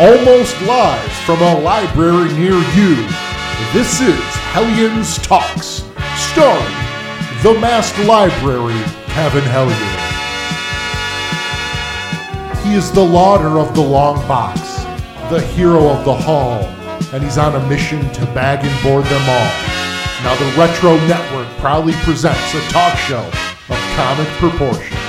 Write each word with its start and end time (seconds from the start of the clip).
almost 0.00 0.60
live 0.62 1.12
from 1.26 1.40
a 1.42 1.60
library 1.60 2.32
near 2.32 2.56
you. 2.74 2.96
This 3.72 4.00
is 4.00 4.18
Hellions 4.52 5.18
Talks, 5.18 5.84
starring 6.16 6.76
the 7.42 7.58
masked 7.60 7.98
library, 8.06 8.80
Kevin 9.08 9.44
Hellion. 9.44 9.78
He 12.64 12.74
is 12.74 12.90
the 12.90 13.04
lauder 13.04 13.58
of 13.58 13.74
the 13.74 13.82
long 13.82 14.16
box, 14.26 14.60
the 15.30 15.40
hero 15.40 15.88
of 15.88 16.04
the 16.06 16.14
hall, 16.14 16.62
and 17.12 17.22
he's 17.22 17.36
on 17.36 17.54
a 17.54 17.68
mission 17.68 18.00
to 18.12 18.24
bag 18.26 18.64
and 18.64 18.82
board 18.82 19.04
them 19.04 19.28
all. 19.28 19.52
Now, 20.24 20.34
the 20.38 20.58
Retro 20.58 20.96
Network 21.06 21.48
proudly 21.58 21.92
presents 22.04 22.54
a 22.54 22.60
talk 22.70 22.96
show 22.96 23.26
of 23.68 23.78
comic 23.96 24.28
proportions. 24.38 25.01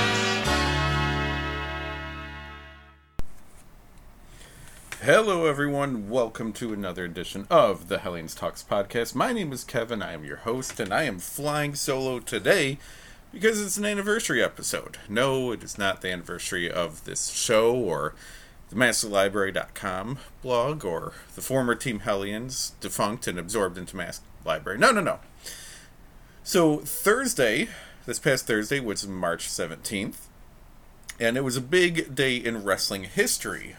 Hello, 5.04 5.44
everyone. 5.44 6.08
Welcome 6.08 6.54
to 6.54 6.72
another 6.72 7.04
edition 7.04 7.46
of 7.50 7.88
the 7.88 7.98
Hellions 7.98 8.34
Talks 8.34 8.62
podcast. 8.62 9.14
My 9.14 9.34
name 9.34 9.52
is 9.52 9.62
Kevin. 9.62 10.00
I 10.00 10.14
am 10.14 10.24
your 10.24 10.38
host, 10.38 10.80
and 10.80 10.94
I 10.94 11.02
am 11.02 11.18
flying 11.18 11.74
solo 11.74 12.20
today 12.20 12.78
because 13.30 13.60
it's 13.60 13.76
an 13.76 13.84
anniversary 13.84 14.42
episode. 14.42 14.96
No, 15.06 15.52
it 15.52 15.62
is 15.62 15.76
not 15.76 16.00
the 16.00 16.10
anniversary 16.10 16.70
of 16.70 17.04
this 17.04 17.28
show 17.28 17.74
or 17.74 18.14
the 18.70 18.76
MaskedLibrary.com 18.76 20.20
blog 20.40 20.86
or 20.86 21.12
the 21.34 21.42
former 21.42 21.74
Team 21.74 22.00
Hellions 22.00 22.72
defunct 22.80 23.26
and 23.26 23.38
absorbed 23.38 23.76
into 23.76 23.96
Masked 23.96 24.24
Library. 24.42 24.78
No, 24.78 24.90
no, 24.90 25.02
no. 25.02 25.18
So, 26.44 26.78
Thursday, 26.78 27.68
this 28.06 28.18
past 28.18 28.46
Thursday, 28.46 28.80
was 28.80 29.06
March 29.06 29.48
17th, 29.48 30.28
and 31.20 31.36
it 31.36 31.44
was 31.44 31.58
a 31.58 31.60
big 31.60 32.14
day 32.14 32.36
in 32.36 32.64
wrestling 32.64 33.04
history 33.04 33.76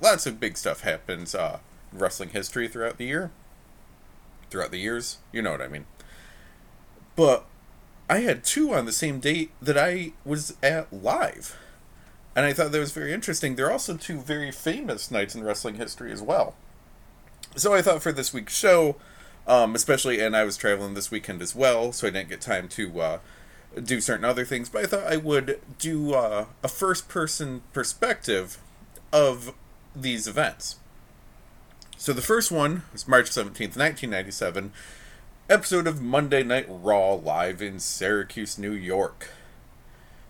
lots 0.00 0.26
of 0.26 0.40
big 0.40 0.56
stuff 0.56 0.80
happens 0.80 1.34
uh, 1.34 1.58
wrestling 1.92 2.30
history 2.30 2.68
throughout 2.68 2.98
the 2.98 3.06
year. 3.06 3.30
Throughout 4.50 4.70
the 4.70 4.78
years, 4.78 5.18
you 5.32 5.42
know 5.42 5.52
what 5.52 5.60
I 5.60 5.68
mean. 5.68 5.84
But 7.16 7.44
I 8.08 8.20
had 8.20 8.44
two 8.44 8.72
on 8.72 8.86
the 8.86 8.92
same 8.92 9.20
date 9.20 9.50
that 9.60 9.76
I 9.76 10.12
was 10.24 10.56
at 10.62 10.90
live. 10.92 11.56
And 12.34 12.46
I 12.46 12.52
thought 12.52 12.72
that 12.72 12.78
was 12.78 12.92
very 12.92 13.12
interesting. 13.12 13.56
They're 13.56 13.70
also 13.70 13.96
two 13.96 14.20
very 14.20 14.50
famous 14.50 15.10
nights 15.10 15.34
in 15.34 15.42
wrestling 15.42 15.74
history 15.74 16.12
as 16.12 16.22
well. 16.22 16.54
So 17.56 17.74
I 17.74 17.82
thought 17.82 18.02
for 18.02 18.12
this 18.12 18.32
week's 18.32 18.56
show, 18.56 18.96
um, 19.46 19.74
especially, 19.74 20.20
and 20.20 20.36
I 20.36 20.44
was 20.44 20.56
traveling 20.56 20.94
this 20.94 21.10
weekend 21.10 21.42
as 21.42 21.54
well, 21.54 21.92
so 21.92 22.06
I 22.06 22.10
didn't 22.10 22.28
get 22.28 22.40
time 22.40 22.68
to 22.68 23.00
uh, 23.00 23.18
do 23.82 24.00
certain 24.00 24.24
other 24.24 24.44
things, 24.44 24.68
but 24.68 24.84
I 24.84 24.86
thought 24.86 25.12
I 25.12 25.16
would 25.16 25.60
do 25.78 26.14
uh, 26.14 26.46
a 26.62 26.68
first 26.68 27.08
person 27.08 27.62
perspective 27.72 28.58
of 29.12 29.52
these 29.94 30.26
events. 30.26 30.76
So 31.96 32.12
the 32.12 32.22
first 32.22 32.52
one 32.52 32.82
was 32.92 33.08
March 33.08 33.30
17th, 33.30 33.76
1997, 33.76 34.72
episode 35.50 35.86
of 35.86 36.00
Monday 36.00 36.42
Night 36.42 36.66
Raw 36.68 37.14
live 37.14 37.60
in 37.60 37.80
Syracuse, 37.80 38.58
New 38.58 38.72
York. 38.72 39.30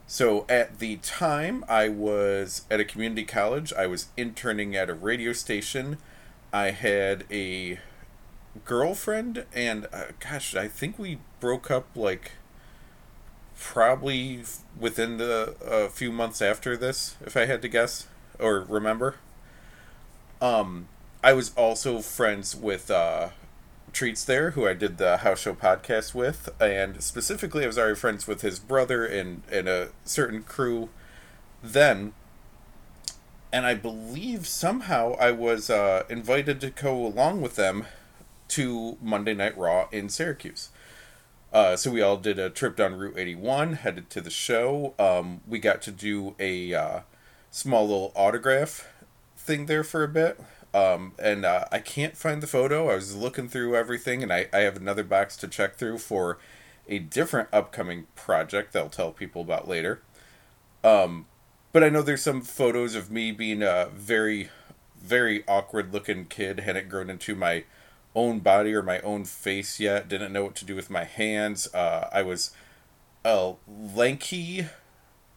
So 0.06 0.46
at 0.48 0.78
the 0.78 0.96
time, 0.96 1.66
I 1.68 1.90
was 1.90 2.62
at 2.70 2.80
a 2.80 2.84
community 2.84 3.24
college. 3.24 3.74
I 3.74 3.86
was 3.86 4.06
interning 4.16 4.74
at 4.74 4.88
a 4.88 4.94
radio 4.94 5.34
station. 5.34 5.98
I 6.50 6.70
had 6.70 7.24
a 7.30 7.78
girlfriend, 8.64 9.44
and 9.54 9.86
uh, 9.92 10.04
gosh, 10.20 10.56
I 10.56 10.68
think 10.68 10.98
we 10.98 11.18
broke 11.40 11.70
up 11.70 11.88
like 11.94 12.32
probably 13.58 14.44
within 14.78 15.18
the 15.18 15.54
a 15.62 15.84
uh, 15.84 15.88
few 15.88 16.10
months 16.10 16.40
after 16.40 16.76
this, 16.76 17.16
if 17.26 17.36
I 17.36 17.44
had 17.44 17.60
to 17.60 17.68
guess 17.68 18.06
or 18.38 18.60
remember. 18.60 19.16
Um, 20.40 20.88
I 21.22 21.32
was 21.32 21.54
also 21.56 22.00
friends 22.00 22.54
with 22.54 22.90
uh, 22.90 23.30
Treats 23.92 24.24
there, 24.24 24.52
who 24.52 24.66
I 24.66 24.74
did 24.74 24.98
the 24.98 25.18
house 25.18 25.40
show 25.40 25.54
podcast 25.54 26.14
with, 26.14 26.48
and 26.60 27.02
specifically, 27.02 27.64
I 27.64 27.66
was 27.66 27.78
already 27.78 27.96
friends 27.96 28.26
with 28.26 28.42
his 28.42 28.58
brother 28.58 29.04
and 29.04 29.42
and 29.50 29.68
a 29.68 29.88
certain 30.04 30.42
crew. 30.42 30.90
Then, 31.62 32.12
and 33.52 33.66
I 33.66 33.74
believe 33.74 34.46
somehow 34.46 35.16
I 35.18 35.32
was 35.32 35.70
uh, 35.70 36.04
invited 36.08 36.60
to 36.60 36.70
go 36.70 37.04
along 37.04 37.40
with 37.40 37.56
them 37.56 37.86
to 38.48 38.96
Monday 39.02 39.34
Night 39.34 39.58
Raw 39.58 39.88
in 39.90 40.08
Syracuse. 40.08 40.68
Uh, 41.52 41.76
so 41.76 41.90
we 41.90 42.02
all 42.02 42.18
did 42.18 42.38
a 42.38 42.50
trip 42.50 42.76
down 42.76 42.94
Route 42.94 43.18
81, 43.18 43.72
headed 43.74 44.10
to 44.10 44.20
the 44.20 44.30
show. 44.30 44.94
Um, 44.98 45.40
we 45.48 45.58
got 45.58 45.80
to 45.82 45.90
do 45.90 46.34
a 46.38 46.74
uh, 46.74 47.00
small 47.50 47.88
little 47.88 48.12
autograph 48.14 48.86
thing 49.48 49.66
there 49.66 49.82
for 49.82 50.04
a 50.04 50.08
bit. 50.08 50.38
Um, 50.74 51.14
and 51.18 51.44
uh, 51.46 51.64
I 51.72 51.78
can't 51.78 52.16
find 52.16 52.42
the 52.42 52.46
photo. 52.46 52.90
I 52.90 52.94
was 52.94 53.16
looking 53.16 53.48
through 53.48 53.74
everything, 53.74 54.22
and 54.22 54.30
I, 54.30 54.46
I 54.52 54.58
have 54.58 54.76
another 54.76 55.02
box 55.02 55.36
to 55.38 55.48
check 55.48 55.76
through 55.76 55.98
for 55.98 56.38
a 56.86 56.98
different 56.98 57.48
upcoming 57.52 58.06
project 58.14 58.72
that 58.72 58.80
I'll 58.80 58.90
tell 58.90 59.10
people 59.10 59.42
about 59.42 59.66
later. 59.66 60.02
Um, 60.84 61.26
but 61.72 61.82
I 61.82 61.88
know 61.88 62.02
there's 62.02 62.22
some 62.22 62.42
photos 62.42 62.94
of 62.94 63.10
me 63.10 63.32
being 63.32 63.62
a 63.62 63.88
very, 63.94 64.50
very 65.00 65.42
awkward 65.48 65.92
looking 65.92 66.26
kid, 66.26 66.60
hadn't 66.60 66.90
grown 66.90 67.08
into 67.08 67.34
my 67.34 67.64
own 68.14 68.40
body 68.40 68.74
or 68.74 68.82
my 68.82 69.00
own 69.00 69.24
face 69.24 69.80
yet, 69.80 70.08
didn't 70.08 70.32
know 70.32 70.44
what 70.44 70.54
to 70.56 70.66
do 70.66 70.76
with 70.76 70.90
my 70.90 71.04
hands. 71.04 71.72
Uh, 71.74 72.08
I 72.12 72.20
was 72.20 72.52
a 73.24 73.54
lanky, 73.66 74.66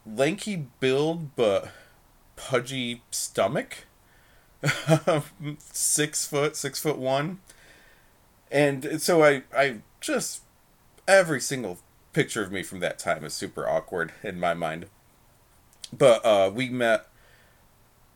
lanky 0.06 0.66
build, 0.78 1.34
but 1.36 1.70
pudgy 2.36 3.02
stomach 3.10 3.86
six 5.58 6.26
foot, 6.26 6.56
six 6.56 6.80
foot 6.80 6.98
one. 6.98 7.40
And 8.50 9.00
so 9.00 9.24
I, 9.24 9.42
I 9.56 9.78
just, 10.00 10.42
every 11.08 11.40
single 11.40 11.78
picture 12.12 12.42
of 12.42 12.52
me 12.52 12.62
from 12.62 12.80
that 12.80 12.98
time 12.98 13.24
is 13.24 13.32
super 13.32 13.68
awkward 13.68 14.12
in 14.22 14.38
my 14.38 14.54
mind. 14.54 14.86
But 15.92 16.24
uh, 16.24 16.50
we 16.54 16.68
met, 16.68 17.06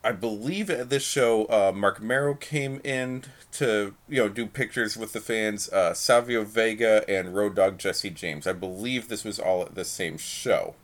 I 0.04 0.12
believe 0.12 0.70
at 0.70 0.90
this 0.90 1.02
show, 1.02 1.46
uh, 1.46 1.72
Marc 1.74 2.02
Mero 2.02 2.34
came 2.34 2.80
in 2.84 3.24
to, 3.52 3.94
you 4.08 4.22
know, 4.22 4.28
do 4.28 4.46
pictures 4.46 4.96
with 4.96 5.12
the 5.12 5.20
fans, 5.20 5.68
uh, 5.70 5.94
Savio 5.94 6.44
Vega 6.44 7.08
and 7.08 7.34
Road 7.34 7.54
Dog 7.54 7.78
Jesse 7.78 8.10
James. 8.10 8.46
I 8.46 8.52
believe 8.52 9.08
this 9.08 9.24
was 9.24 9.38
all 9.38 9.62
at 9.62 9.74
the 9.74 9.84
same 9.84 10.18
show. 10.18 10.74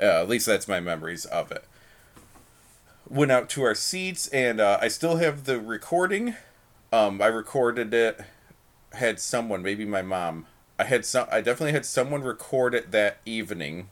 Uh, 0.00 0.20
at 0.20 0.28
least 0.28 0.46
that's 0.46 0.68
my 0.68 0.80
memories 0.80 1.24
of 1.24 1.50
it 1.50 1.64
went 3.08 3.32
out 3.32 3.48
to 3.50 3.62
our 3.62 3.74
seats, 3.74 4.28
and 4.28 4.60
uh, 4.60 4.78
I 4.80 4.88
still 4.88 5.16
have 5.16 5.44
the 5.44 5.60
recording. 5.60 6.34
Um, 6.92 7.20
I 7.20 7.26
recorded 7.26 7.92
it. 7.94 8.20
Had 8.92 9.20
someone, 9.20 9.62
maybe 9.62 9.84
my 9.84 10.02
mom. 10.02 10.46
I 10.78 10.84
had 10.84 11.04
some. 11.04 11.26
I 11.30 11.40
definitely 11.40 11.72
had 11.72 11.86
someone 11.86 12.22
record 12.22 12.74
it 12.74 12.90
that 12.92 13.18
evening, 13.24 13.88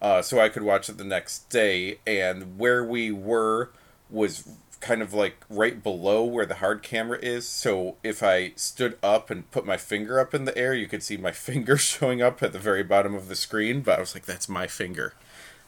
uh, 0.00 0.22
so 0.22 0.40
I 0.40 0.48
could 0.48 0.62
watch 0.62 0.88
it 0.88 0.98
the 0.98 1.04
next 1.04 1.50
day. 1.50 1.98
And 2.06 2.58
where 2.58 2.84
we 2.84 3.10
were 3.10 3.70
was 4.08 4.48
kind 4.80 5.02
of 5.02 5.12
like 5.12 5.44
right 5.48 5.82
below 5.82 6.24
where 6.24 6.46
the 6.46 6.56
hard 6.56 6.82
camera 6.82 7.18
is. 7.20 7.48
So 7.48 7.96
if 8.04 8.22
I 8.22 8.52
stood 8.56 8.98
up 9.02 9.30
and 9.30 9.50
put 9.50 9.66
my 9.66 9.76
finger 9.76 10.20
up 10.20 10.34
in 10.34 10.44
the 10.44 10.56
air, 10.56 10.74
you 10.74 10.86
could 10.86 11.02
see 11.02 11.16
my 11.16 11.32
finger 11.32 11.76
showing 11.76 12.22
up 12.22 12.42
at 12.42 12.52
the 12.52 12.58
very 12.58 12.82
bottom 12.82 13.14
of 13.14 13.28
the 13.28 13.36
screen. 13.36 13.80
But 13.80 13.98
I 13.98 14.00
was 14.00 14.14
like, 14.14 14.26
that's 14.26 14.48
my 14.48 14.66
finger. 14.66 15.14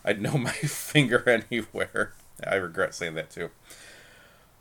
I'd 0.04 0.20
know 0.20 0.38
my 0.38 0.50
finger 0.52 1.28
anywhere. 1.28 2.12
I 2.46 2.54
regret 2.56 2.94
saying 2.94 3.14
that 3.14 3.30
too. 3.30 3.50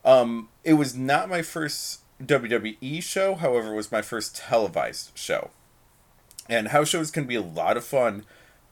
Um, 0.04 0.50
it 0.64 0.74
was 0.74 0.96
not 0.96 1.30
my 1.30 1.42
first 1.42 2.02
WWE 2.24 3.04
show, 3.04 3.36
however, 3.36 3.74
it 3.74 3.76
was 3.76 3.92
my 3.92 4.02
first 4.02 4.36
televised 4.36 5.12
show. 5.16 5.52
And 6.50 6.70
house 6.70 6.90
shows 6.90 7.12
can 7.12 7.26
be 7.26 7.36
a 7.36 7.42
lot 7.42 7.78
of 7.78 7.84
fun, 7.84 8.26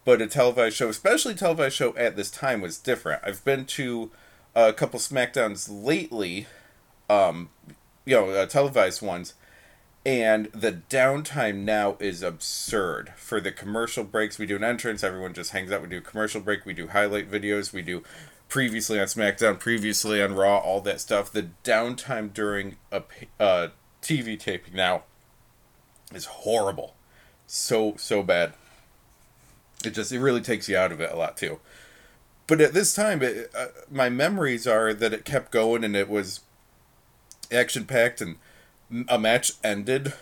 but 0.06 0.22
a 0.22 0.28
televised 0.28 0.78
show, 0.78 0.90
especially 0.90 1.34
a 1.34 1.38
televised 1.38 1.76
show 1.76 1.96
at 1.98 2.16
this 2.16 2.32
time, 2.32 2.62
was 2.62 2.78
different. 2.78 3.22
I've 3.26 3.44
been 3.44 3.66
to 3.66 4.12
a 4.56 4.72
couple 4.72 5.00
SmackDowns 5.00 5.68
lately, 5.70 6.48
um, 7.10 7.50
you 8.06 8.16
know, 8.16 8.30
uh, 8.30 8.46
televised 8.46 9.02
ones, 9.02 9.34
and 10.06 10.46
the 10.48 10.72
downtime 10.72 11.64
now 11.64 11.98
is 12.00 12.22
absurd. 12.22 13.14
For 13.16 13.42
the 13.42 13.52
commercial 13.52 14.04
breaks, 14.04 14.38
we 14.38 14.46
do 14.46 14.56
an 14.56 14.64
entrance, 14.64 15.04
everyone 15.04 15.34
just 15.34 15.52
hangs 15.52 15.72
out. 15.72 15.82
We 15.82 15.88
do 15.88 16.00
commercial 16.00 16.42
break, 16.42 16.66
we 16.66 16.74
do 16.74 16.88
highlight 16.88 17.30
videos, 17.30 17.74
we 17.74 17.82
do 17.82 18.04
previously 18.48 19.00
on 19.00 19.08
SmackDown, 19.08 19.60
previously 19.60 20.22
on 20.22 20.36
Raw, 20.36 20.58
all 20.58 20.80
that 20.82 21.02
stuff. 21.02 21.32
The 21.32 21.50
downtime 21.64 22.32
during 22.34 22.76
a 22.92 23.04
uh, 23.40 23.68
TV 24.04 24.40
taping 24.40 24.76
now 24.76 25.04
is 26.14 26.26
horrible. 26.26 26.94
So, 27.48 27.96
so 27.98 28.22
bad. 28.22 28.54
It 29.84 29.92
just, 29.92 30.12
it 30.12 30.20
really 30.20 30.42
takes 30.42 30.70
you 30.70 30.78
out 30.78 30.92
of 30.92 31.02
it 31.02 31.12
a 31.12 31.16
lot 31.16 31.36
too. 31.36 31.60
But 32.46 32.62
at 32.62 32.74
this 32.74 32.94
time, 32.94 33.24
it, 33.24 33.50
uh, 33.58 33.68
my 33.90 34.10
memories 34.10 34.68
are 34.68 34.94
that 34.94 35.14
it 35.14 35.26
kept 35.26 35.52
going 35.52 35.84
and 35.84 35.96
it 35.96 36.10
was 36.10 36.42
action 37.52 37.86
packed 37.86 38.22
and 38.22 38.36
a 39.08 39.18
match 39.18 39.54
ended 39.64 40.14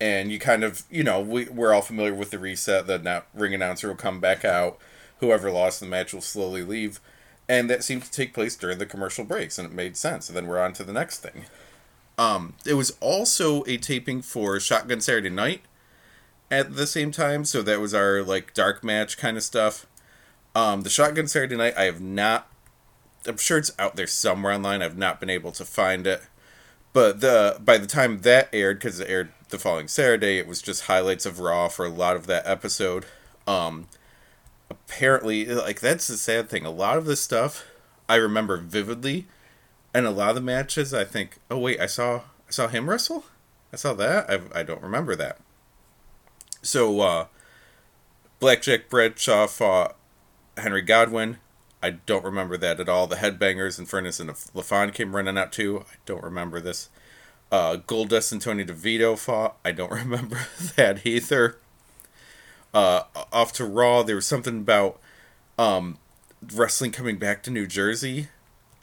and 0.00 0.30
you 0.30 0.38
kind 0.38 0.64
of 0.64 0.82
you 0.90 1.02
know 1.02 1.20
we, 1.20 1.44
we're 1.46 1.72
all 1.72 1.82
familiar 1.82 2.14
with 2.14 2.30
the 2.30 2.38
reset 2.38 2.86
the 2.86 3.22
ring 3.34 3.54
announcer 3.54 3.88
will 3.88 3.94
come 3.94 4.20
back 4.20 4.44
out 4.44 4.78
whoever 5.18 5.50
lost 5.50 5.80
the 5.80 5.86
match 5.86 6.12
will 6.12 6.20
slowly 6.20 6.62
leave 6.62 7.00
and 7.48 7.68
that 7.68 7.84
seemed 7.84 8.02
to 8.04 8.10
take 8.10 8.32
place 8.32 8.56
during 8.56 8.78
the 8.78 8.86
commercial 8.86 9.24
breaks, 9.24 9.58
and 9.58 9.68
it 9.68 9.74
made 9.74 9.96
sense. 9.96 10.28
And 10.28 10.36
then 10.36 10.46
we're 10.46 10.58
on 10.58 10.72
to 10.74 10.84
the 10.84 10.92
next 10.92 11.18
thing. 11.18 11.44
Um, 12.16 12.54
it 12.64 12.74
was 12.74 12.96
also 13.00 13.64
a 13.64 13.76
taping 13.76 14.22
for 14.22 14.58
Shotgun 14.60 15.00
Saturday 15.00 15.30
Night 15.30 15.62
at 16.50 16.76
the 16.76 16.86
same 16.86 17.10
time, 17.10 17.44
so 17.44 17.62
that 17.62 17.80
was 17.80 17.94
our 17.94 18.22
like 18.22 18.54
dark 18.54 18.84
match 18.84 19.18
kind 19.18 19.36
of 19.36 19.42
stuff. 19.42 19.86
Um, 20.54 20.82
the 20.82 20.90
Shotgun 20.90 21.26
Saturday 21.26 21.56
Night, 21.56 21.74
I 21.76 21.84
have 21.84 22.00
not. 22.00 22.48
I'm 23.26 23.36
sure 23.36 23.58
it's 23.58 23.72
out 23.78 23.96
there 23.96 24.06
somewhere 24.06 24.52
online. 24.52 24.82
I've 24.82 24.98
not 24.98 25.20
been 25.20 25.30
able 25.30 25.52
to 25.52 25.64
find 25.64 26.06
it, 26.06 26.22
but 26.92 27.20
the 27.20 27.56
by 27.60 27.78
the 27.78 27.86
time 27.86 28.20
that 28.22 28.48
aired, 28.52 28.78
because 28.78 29.00
it 29.00 29.08
aired 29.08 29.32
the 29.48 29.58
following 29.58 29.88
Saturday, 29.88 30.38
it 30.38 30.46
was 30.46 30.60
just 30.62 30.84
highlights 30.84 31.26
of 31.26 31.38
Raw 31.40 31.68
for 31.68 31.86
a 31.86 31.90
lot 31.90 32.16
of 32.16 32.26
that 32.26 32.46
episode. 32.46 33.06
Um, 33.46 33.88
apparently, 34.70 35.46
like 35.46 35.80
that's 35.80 36.06
the 36.06 36.16
sad 36.16 36.48
thing. 36.48 36.64
A 36.64 36.70
lot 36.70 36.98
of 36.98 37.06
this 37.06 37.20
stuff 37.20 37.64
I 38.08 38.16
remember 38.16 38.56
vividly, 38.56 39.26
and 39.94 40.06
a 40.06 40.10
lot 40.10 40.30
of 40.30 40.34
the 40.36 40.40
matches 40.40 40.92
I 40.92 41.04
think, 41.04 41.38
oh 41.50 41.58
wait, 41.58 41.80
I 41.80 41.86
saw 41.86 42.22
I 42.48 42.50
saw 42.50 42.68
him 42.68 42.88
wrestle. 42.88 43.24
I 43.72 43.76
saw 43.76 43.94
that. 43.94 44.28
I 44.30 44.60
I 44.60 44.62
don't 44.62 44.82
remember 44.82 45.16
that. 45.16 45.38
So, 46.62 47.00
uh, 47.00 47.26
Blackjack 48.38 48.88
Bradshaw 48.88 49.48
fought 49.48 49.96
Henry 50.56 50.82
Godwinn. 50.82 51.38
I 51.82 51.90
don't 51.90 52.24
remember 52.24 52.56
that 52.58 52.78
at 52.78 52.88
all. 52.88 53.06
The 53.06 53.16
Headbangers 53.16 53.78
and 53.78 53.88
Furnas 53.88 54.20
and 54.20 54.30
LaFon 54.30 54.94
came 54.94 55.16
running 55.16 55.36
out 55.36 55.52
too. 55.52 55.80
I 55.80 55.96
don't 56.06 56.22
remember 56.22 56.60
this. 56.60 56.88
Uh, 57.50 57.76
Goldust 57.76 58.32
and 58.32 58.40
Tony 58.40 58.64
DeVito 58.64 59.18
fought. 59.18 59.56
I 59.64 59.72
don't 59.72 59.92
remember 59.92 60.46
that 60.76 61.04
either. 61.06 61.58
Uh, 62.72 63.02
off 63.32 63.52
to 63.54 63.64
Raw, 63.64 64.02
there 64.02 64.16
was 64.16 64.26
something 64.26 64.58
about 64.58 64.98
um, 65.58 65.98
wrestling 66.54 66.92
coming 66.92 67.18
back 67.18 67.42
to 67.42 67.50
New 67.50 67.66
Jersey. 67.66 68.28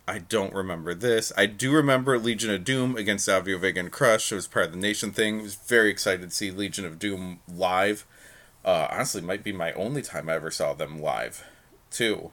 I 0.07 0.19
don't 0.19 0.54
remember 0.54 0.94
this. 0.94 1.31
I 1.38 1.45
do 1.45 1.72
remember 1.72 2.18
Legion 2.18 2.52
of 2.52 2.63
Doom 2.63 2.95
against 2.98 3.25
Savio 3.25 3.57
Vega 3.60 3.80
and 3.80 3.92
Crush. 3.92 4.31
It 4.31 4.36
was 4.36 4.48
part 4.48 4.68
of 4.68 4.72
the 4.72 4.78
Nation 4.80 5.12
thing. 5.12 5.40
I 5.40 5.44
was 5.44 5.56
very 5.56 5.90
excited 5.90 6.30
to 6.30 6.36
see 6.36 6.52
Legion 6.52 6.86
of 6.86 7.00
Doom 7.00 7.40
live. 7.48 8.06
Uh, 8.66 8.88
honestly, 8.92 9.22
might 9.22 9.44
be 9.44 9.52
my 9.52 9.72
only 9.74 10.02
time 10.02 10.28
I 10.28 10.34
ever 10.34 10.52
saw 10.52 10.74
them 10.74 11.00
live, 11.00 11.45
too. 11.92 12.31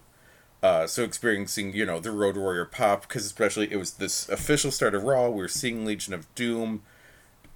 Uh, 0.66 0.84
so 0.84 1.04
experiencing, 1.04 1.72
you 1.74 1.86
know, 1.86 2.00
the 2.00 2.10
Road 2.10 2.36
Warrior 2.36 2.64
pop, 2.64 3.02
because 3.02 3.24
especially 3.24 3.70
it 3.70 3.76
was 3.76 3.92
this 3.92 4.28
official 4.28 4.72
start 4.72 4.96
of 4.96 5.04
Raw. 5.04 5.28
We 5.28 5.40
were 5.40 5.46
seeing 5.46 5.84
Legion 5.84 6.12
of 6.12 6.34
Doom. 6.34 6.82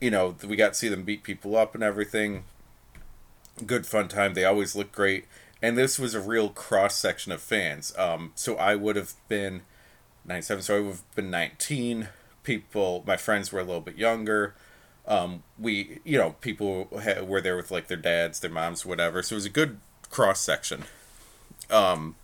You 0.01 0.13
know, 0.13 0.37
we 0.47 0.55
got 0.55 0.75
to 0.75 0.79
see 0.79 0.87
them 0.87 1.03
beat 1.03 1.25
people 1.25 1.57
up 1.57 1.75
and 1.75 1.83
everything. 1.83 2.45
Good 3.67 3.85
fun 3.85 4.07
time. 4.07 4.35
They 4.35 4.45
always 4.45 4.77
look 4.77 4.93
great. 4.93 5.25
And 5.61 5.77
this 5.77 5.99
was 5.99 6.15
a 6.15 6.21
real 6.21 6.51
cross 6.51 6.95
section 6.95 7.33
of 7.33 7.43
fans. 7.43 7.93
Um, 7.99 8.31
so 8.37 8.55
I 8.55 8.77
would 8.77 8.95
have 8.95 9.15
been 9.27 9.63
97, 10.25 10.63
so 10.63 10.77
I 10.77 10.81
would 10.81 10.91
have 10.91 11.15
been 11.17 11.33
19. 11.33 12.11
People, 12.45 13.03
my 13.05 13.17
friends 13.17 13.51
were 13.51 13.59
a 13.59 13.65
little 13.65 13.81
bit 13.81 13.99
younger. 13.99 14.55
Um, 15.09 15.43
we, 15.59 15.99
you 16.05 16.17
know, 16.17 16.37
people 16.41 16.87
were 17.27 17.41
there 17.41 17.57
with 17.57 17.73
like 17.73 17.89
their 17.89 17.97
dads, 17.97 18.39
their 18.39 18.53
moms, 18.53 18.87
whatever. 18.87 19.21
So 19.25 19.35
it 19.35 19.39
was 19.39 19.47
a 19.47 19.51
good 19.51 19.81
cross 20.11 20.39
section. 20.39 20.85
Um, 21.71 22.15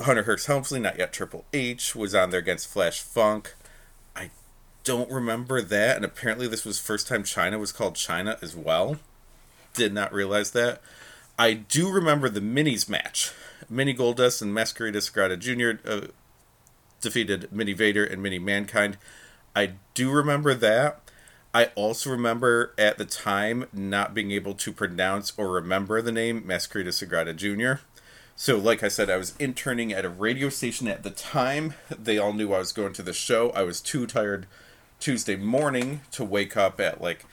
Hunter 0.00 0.24
Hearst 0.24 0.46
Helmsley, 0.46 0.80
not 0.80 0.98
yet 0.98 1.12
Triple 1.12 1.44
H, 1.52 1.94
was 1.94 2.14
on 2.14 2.30
there 2.30 2.40
against 2.40 2.68
Flash 2.68 3.00
Funk. 3.00 3.54
I 4.16 4.30
don't 4.84 5.10
remember 5.10 5.60
that, 5.62 5.96
and 5.96 6.04
apparently 6.04 6.46
this 6.46 6.64
was 6.64 6.78
first 6.78 7.06
time 7.06 7.22
Chyna 7.22 7.58
was 7.58 7.72
called 7.72 7.94
Chyna 7.94 8.42
as 8.42 8.56
well. 8.56 8.98
Did 9.74 9.92
not 9.92 10.12
realize 10.12 10.50
that. 10.52 10.80
I 11.38 11.54
do 11.54 11.90
remember 11.90 12.28
the 12.28 12.40
minis 12.40 12.88
match. 12.88 13.32
Mini 13.68 13.94
Goldust 13.94 14.42
and 14.42 14.54
Mascarita 14.54 14.96
Sagrada 14.96 15.38
Jr. 15.38 15.88
Uh, 15.88 16.08
defeated 17.00 17.50
Mini 17.52 17.72
Vader 17.72 18.04
and 18.04 18.22
Mini 18.22 18.38
Mankind. 18.38 18.98
I 19.54 19.72
do 19.94 20.10
remember 20.10 20.54
that. 20.54 21.00
I 21.52 21.66
also 21.74 22.10
remember 22.10 22.74
at 22.78 22.98
the 22.98 23.04
time 23.04 23.66
not 23.72 24.14
being 24.14 24.30
able 24.30 24.54
to 24.54 24.72
pronounce 24.72 25.32
or 25.36 25.50
remember 25.50 26.00
the 26.00 26.12
name 26.12 26.42
Mascarita 26.42 26.88
Sagrada 26.88 27.34
Jr. 27.34 27.82
So, 28.42 28.56
like 28.56 28.82
I 28.82 28.88
said, 28.88 29.10
I 29.10 29.18
was 29.18 29.34
interning 29.38 29.92
at 29.92 30.06
a 30.06 30.08
radio 30.08 30.48
station 30.48 30.88
at 30.88 31.02
the 31.02 31.10
time. 31.10 31.74
They 31.90 32.16
all 32.16 32.32
knew 32.32 32.54
I 32.54 32.60
was 32.60 32.72
going 32.72 32.94
to 32.94 33.02
the 33.02 33.12
show. 33.12 33.50
I 33.50 33.64
was 33.64 33.82
too 33.82 34.06
tired 34.06 34.46
Tuesday 34.98 35.36
morning 35.36 36.00
to 36.12 36.24
wake 36.24 36.56
up 36.56 36.80
at 36.80 37.02
like 37.02 37.26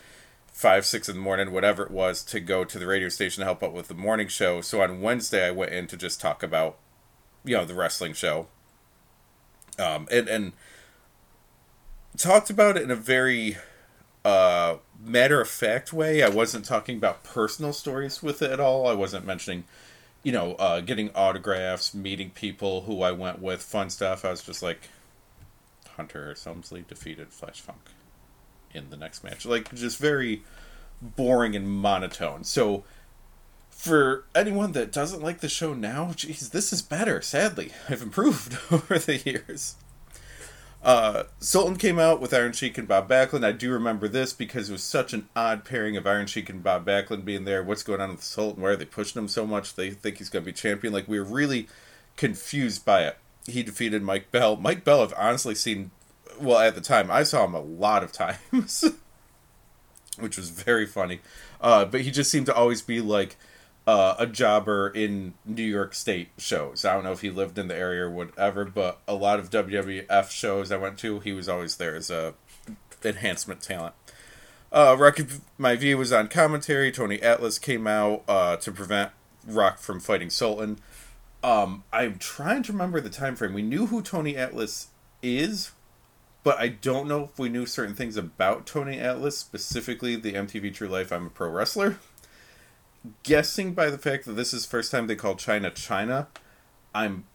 five, 0.51 0.85
six 0.85 1.07
in 1.07 1.15
the 1.15 1.21
morning, 1.21 1.53
whatever 1.53 1.83
it 1.83 1.91
was, 1.91 2.23
to 2.25 2.41
go 2.41 2.65
to 2.65 2.77
the 2.77 2.85
radio 2.85 3.07
station 3.07 3.39
to 3.39 3.45
help 3.45 3.63
out 3.63 3.71
with 3.71 3.87
the 3.87 3.93
morning 3.93 4.27
show. 4.27 4.59
So 4.59 4.81
on 4.81 4.99
Wednesday, 4.99 5.47
I 5.47 5.51
went 5.51 5.71
in 5.71 5.87
to 5.87 5.95
just 5.95 6.19
talk 6.19 6.43
about, 6.43 6.77
you 7.45 7.55
know, 7.55 7.63
the 7.63 7.73
wrestling 7.73 8.11
show. 8.11 8.47
Um, 9.79 10.09
and 10.11 10.27
and 10.27 10.51
talked 12.17 12.49
about 12.49 12.75
it 12.75 12.83
in 12.83 12.91
a 12.91 12.97
very 12.97 13.55
uh, 14.25 14.75
matter 15.01 15.39
of 15.39 15.47
fact 15.47 15.93
way. 15.93 16.21
I 16.21 16.27
wasn't 16.27 16.65
talking 16.65 16.97
about 16.97 17.23
personal 17.23 17.71
stories 17.71 18.21
with 18.21 18.41
it 18.41 18.51
at 18.51 18.59
all. 18.59 18.89
I 18.89 18.93
wasn't 18.93 19.25
mentioning 19.25 19.63
you 20.27 20.33
know, 20.33 20.55
uh, 20.55 20.81
getting 20.81 21.09
autographs, 21.15 21.93
meeting 21.93 22.31
people 22.31 22.81
who 22.81 23.01
I 23.01 23.13
went 23.13 23.41
with, 23.41 23.61
fun 23.61 23.89
stuff. 23.89 24.25
I 24.25 24.31
was 24.31 24.43
just 24.43 24.61
like, 24.61 24.89
Hunter 25.95 26.35
Helmsley 26.43 26.83
defeated 26.85 27.29
Flash 27.29 27.61
Funk 27.61 27.79
in 28.73 28.89
the 28.89 28.97
next 28.97 29.23
match. 29.23 29.45
Like, 29.45 29.73
just 29.73 29.97
very 29.97 30.43
boring 31.01 31.55
and 31.55 31.69
monotone. 31.69 32.43
So, 32.43 32.83
for 33.69 34.25
anyone 34.35 34.73
that 34.73 34.91
doesn't 34.91 35.23
like 35.23 35.39
the 35.39 35.47
show 35.47 35.73
now, 35.73 36.11
geez, 36.13 36.49
this 36.49 36.73
is 36.73 36.81
better. 36.81 37.21
Sadly, 37.21 37.71
I've 37.89 38.01
improved 38.01 38.57
over 38.69 38.99
the 38.99 39.19
years. 39.19 39.75
Uh, 40.83 41.23
Sultan 41.39 41.75
came 41.75 41.99
out 41.99 42.21
with 42.21 42.33
Iron 42.33 42.53
Sheik 42.53 42.77
and 42.77 42.87
Bob 42.87 43.09
Backlund. 43.09 43.43
I 43.43 43.51
do 43.51 43.71
remember 43.71 44.07
this 44.07 44.31
because 44.31 44.69
it 44.69 44.73
was 44.73 44.83
such 44.83 45.11
an 45.13 45.27
odd 45.35 45.65
pairing 45.65 45.97
of 45.97 46.07
Iron 46.07 46.27
Sheik 46.27 46.49
and 46.49 46.63
Bob 46.63 46.85
Backlund 46.85 47.25
being 47.25 47.45
there. 47.45 47.63
What's 47.63 47.83
going 47.83 47.99
on 47.99 48.11
with 48.11 48.23
Sultan? 48.23 48.61
Why 48.61 48.69
are 48.69 48.75
they 48.75 48.85
pushing 48.85 49.21
him 49.21 49.27
so 49.27 49.45
much? 49.45 49.75
They 49.75 49.89
think 49.89 50.17
he's 50.17 50.29
going 50.29 50.43
to 50.45 50.51
be 50.51 50.53
champion. 50.53 50.93
Like, 50.93 51.07
we 51.07 51.19
were 51.19 51.25
really 51.25 51.67
confused 52.15 52.85
by 52.85 53.03
it. 53.03 53.17
He 53.45 53.63
defeated 53.63 54.03
Mike 54.03 54.31
Bell. 54.31 54.55
Mike 54.55 54.83
Bell, 54.83 55.01
I've 55.01 55.13
honestly 55.17 55.55
seen, 55.55 55.91
well, 56.39 56.59
at 56.59 56.75
the 56.75 56.81
time, 56.81 57.09
I 57.09 57.23
saw 57.23 57.45
him 57.45 57.55
a 57.55 57.61
lot 57.61 58.03
of 58.03 58.11
times, 58.13 58.83
which 60.19 60.37
was 60.37 60.49
very 60.49 60.85
funny. 60.85 61.21
Uh, 61.59 61.85
but 61.85 62.01
he 62.01 62.11
just 62.11 62.29
seemed 62.29 62.45
to 62.45 62.55
always 62.55 62.81
be 62.81 63.01
like, 63.01 63.35
uh, 63.87 64.15
a 64.19 64.27
jobber 64.27 64.89
in 64.89 65.33
New 65.45 65.63
York 65.63 65.93
State 65.93 66.29
shows. 66.37 66.83
I 66.83 66.93
don't 66.93 67.05
know 67.05 67.13
if 67.13 67.21
he 67.21 67.31
lived 67.31 67.57
in 67.57 67.69
the 67.69 67.75
area 67.75 68.03
or 68.03 68.11
whatever, 68.11 68.65
but 68.65 68.99
a 69.07 69.15
lot 69.15 69.39
of 69.39 69.49
WWF 69.49 70.29
shows 70.29 70.73
I 70.73 70.77
went 70.77 70.99
to, 70.99 71.21
he 71.21 71.31
was 71.31 71.47
always 71.47 71.77
there 71.77 71.95
as 71.95 72.11
a 72.11 72.33
enhancement 73.03 73.61
talent. 73.61 73.95
Uh, 74.73 74.97
Rocky 74.99 75.23
Maivia 75.57 75.97
was 75.97 76.11
on 76.11 76.27
commentary. 76.27 76.91
Tony 76.91 77.21
Atlas 77.21 77.57
came 77.57 77.87
out 77.87 78.23
uh, 78.27 78.57
to 78.57 78.71
prevent 78.73 79.11
Rock 79.47 79.79
from 79.79 80.01
fighting 80.01 80.29
Sultan. 80.29 80.79
Um, 81.41 81.85
I'm 81.93 82.17
trying 82.17 82.63
to 82.63 82.73
remember 82.73 82.99
the 82.99 83.09
time 83.09 83.37
frame. 83.37 83.53
We 83.53 83.61
knew 83.61 83.85
who 83.85 84.01
Tony 84.01 84.35
Atlas 84.35 84.87
is, 85.23 85.71
but 86.43 86.59
I 86.59 86.67
don't 86.67 87.07
know 87.07 87.23
if 87.23 87.39
we 87.39 87.47
knew 87.47 87.65
certain 87.65 87.95
things 87.95 88.17
about 88.17 88.65
Tony 88.65 88.99
Atlas, 88.99 89.37
specifically 89.37 90.17
the 90.17 90.33
MTV 90.33 90.73
True 90.73 90.89
Life 90.89 91.13
I'm 91.13 91.27
a 91.27 91.29
Pro 91.29 91.49
Wrestler 91.49 91.99
guessing 93.23 93.73
by 93.73 93.89
the 93.89 93.97
fact 93.97 94.25
that 94.25 94.33
this 94.33 94.53
is 94.53 94.65
first 94.65 94.91
time 94.91 95.07
they 95.07 95.15
call 95.15 95.35
Chyna 95.35 95.71
Chyna, 95.71 96.27
I'm, 96.93 97.25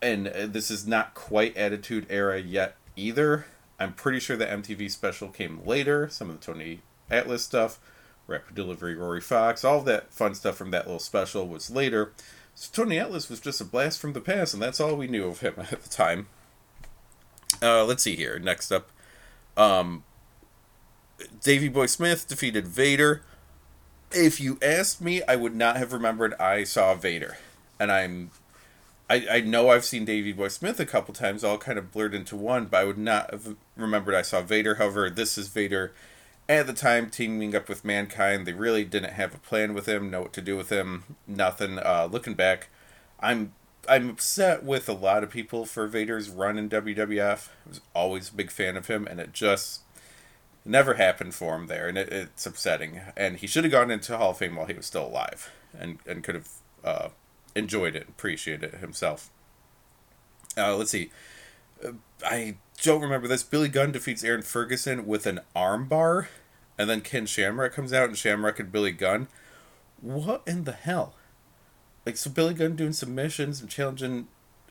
and 0.00 0.26
this 0.26 0.70
is 0.70 0.86
not 0.86 1.14
quite 1.14 1.56
Attitude 1.56 2.06
Era 2.08 2.40
yet 2.40 2.76
either. 2.96 3.46
I'm 3.78 3.92
pretty 3.92 4.20
sure 4.20 4.36
the 4.36 4.46
MTV 4.46 4.90
special 4.90 5.28
came 5.28 5.64
later. 5.64 6.08
Some 6.08 6.30
of 6.30 6.40
the 6.40 6.44
Tony 6.44 6.80
Atlas 7.10 7.44
stuff, 7.44 7.78
Rapid 8.26 8.54
Delivery, 8.54 8.94
Rory 8.94 9.20
Fox, 9.20 9.64
all 9.64 9.80
that 9.82 10.12
fun 10.12 10.34
stuff 10.34 10.56
from 10.56 10.70
that 10.72 10.86
little 10.86 10.98
special 10.98 11.46
was 11.46 11.70
later. 11.70 12.12
So 12.54 12.70
Tony 12.72 12.98
Atlas 12.98 13.30
was 13.30 13.40
just 13.40 13.60
a 13.60 13.64
blast 13.64 14.00
from 14.00 14.14
the 14.14 14.20
past, 14.20 14.52
and 14.52 14.62
that's 14.62 14.80
all 14.80 14.96
we 14.96 15.06
knew 15.06 15.26
of 15.26 15.40
him 15.40 15.54
at 15.58 15.82
the 15.82 15.88
time. 15.88 16.26
Uh, 17.62 17.84
let's 17.84 18.02
see 18.02 18.16
here. 18.16 18.38
Next 18.38 18.72
up, 18.72 18.90
um, 19.56 20.04
Davey 21.42 21.68
Boy 21.68 21.86
Smith 21.86 22.26
defeated 22.28 22.66
Vader 22.66 23.22
if 24.12 24.40
you 24.40 24.58
asked 24.62 25.00
me, 25.00 25.22
I 25.28 25.36
would 25.36 25.54
not 25.54 25.76
have 25.76 25.92
remembered 25.92 26.34
I 26.34 26.64
saw 26.64 26.94
Vader, 26.94 27.38
and 27.78 27.92
I'm, 27.92 28.30
I 29.08 29.26
I 29.30 29.40
know 29.40 29.70
I've 29.70 29.84
seen 29.84 30.04
Davey 30.04 30.32
Boy 30.32 30.48
Smith 30.48 30.80
a 30.80 30.86
couple 30.86 31.14
times, 31.14 31.44
all 31.44 31.58
kind 31.58 31.78
of 31.78 31.92
blurred 31.92 32.14
into 32.14 32.36
one, 32.36 32.66
but 32.66 32.78
I 32.78 32.84
would 32.84 32.98
not 32.98 33.30
have 33.30 33.56
remembered 33.76 34.14
I 34.14 34.22
saw 34.22 34.40
Vader. 34.40 34.76
However, 34.76 35.10
this 35.10 35.36
is 35.38 35.48
Vader. 35.48 35.92
At 36.48 36.66
the 36.66 36.72
time, 36.72 37.10
teaming 37.10 37.54
up 37.54 37.68
with 37.68 37.84
Mankind, 37.84 38.46
they 38.46 38.54
really 38.54 38.82
didn't 38.82 39.12
have 39.12 39.34
a 39.34 39.38
plan 39.38 39.74
with 39.74 39.86
him, 39.86 40.10
know 40.10 40.22
what 40.22 40.32
to 40.32 40.40
do 40.40 40.56
with 40.56 40.70
him, 40.70 41.16
nothing. 41.26 41.78
Uh, 41.78 42.08
looking 42.10 42.34
back, 42.34 42.68
I'm 43.20 43.52
I'm 43.88 44.10
upset 44.10 44.64
with 44.64 44.88
a 44.88 44.94
lot 44.94 45.24
of 45.24 45.30
people 45.30 45.64
for 45.64 45.86
Vader's 45.86 46.30
run 46.30 46.58
in 46.58 46.68
WWF. 46.68 47.48
I 47.48 47.68
was 47.68 47.80
always 47.94 48.30
a 48.30 48.34
big 48.34 48.50
fan 48.50 48.76
of 48.76 48.86
him, 48.86 49.06
and 49.06 49.20
it 49.20 49.32
just 49.32 49.80
never 50.68 50.94
happened 50.94 51.34
for 51.34 51.56
him 51.56 51.66
there, 51.66 51.88
and 51.88 51.98
it, 51.98 52.08
it's 52.12 52.46
upsetting. 52.46 53.00
And 53.16 53.38
he 53.38 53.46
should 53.46 53.64
have 53.64 53.72
gone 53.72 53.90
into 53.90 54.16
Hall 54.16 54.30
of 54.30 54.38
Fame 54.38 54.56
while 54.56 54.66
he 54.66 54.74
was 54.74 54.86
still 54.86 55.06
alive, 55.06 55.50
and 55.76 55.98
and 56.06 56.22
could 56.22 56.34
have 56.34 56.48
uh, 56.84 57.08
enjoyed 57.54 57.96
it, 57.96 58.08
appreciated 58.08 58.74
it 58.74 58.80
himself. 58.80 59.30
Uh, 60.56 60.76
let's 60.76 60.90
see. 60.90 61.10
Uh, 61.84 61.92
I 62.24 62.56
don't 62.82 63.02
remember 63.02 63.28
this. 63.28 63.42
Billy 63.42 63.68
Gunn 63.68 63.92
defeats 63.92 64.24
Aaron 64.24 64.42
Ferguson 64.42 65.06
with 65.06 65.26
an 65.26 65.40
armbar, 65.54 66.26
and 66.76 66.88
then 66.88 67.00
Ken 67.00 67.26
Shamrock 67.26 67.72
comes 67.72 67.92
out 67.92 68.08
and 68.08 68.18
Shamrock 68.18 68.60
and 68.60 68.72
Billy 68.72 68.92
Gunn. 68.92 69.28
What 70.00 70.42
in 70.46 70.64
the 70.64 70.72
hell? 70.72 71.14
Like, 72.06 72.16
so 72.16 72.30
Billy 72.30 72.54
Gunn 72.54 72.76
doing 72.76 72.92
submissions 72.92 73.60
and 73.60 73.68
challenging 73.68 74.28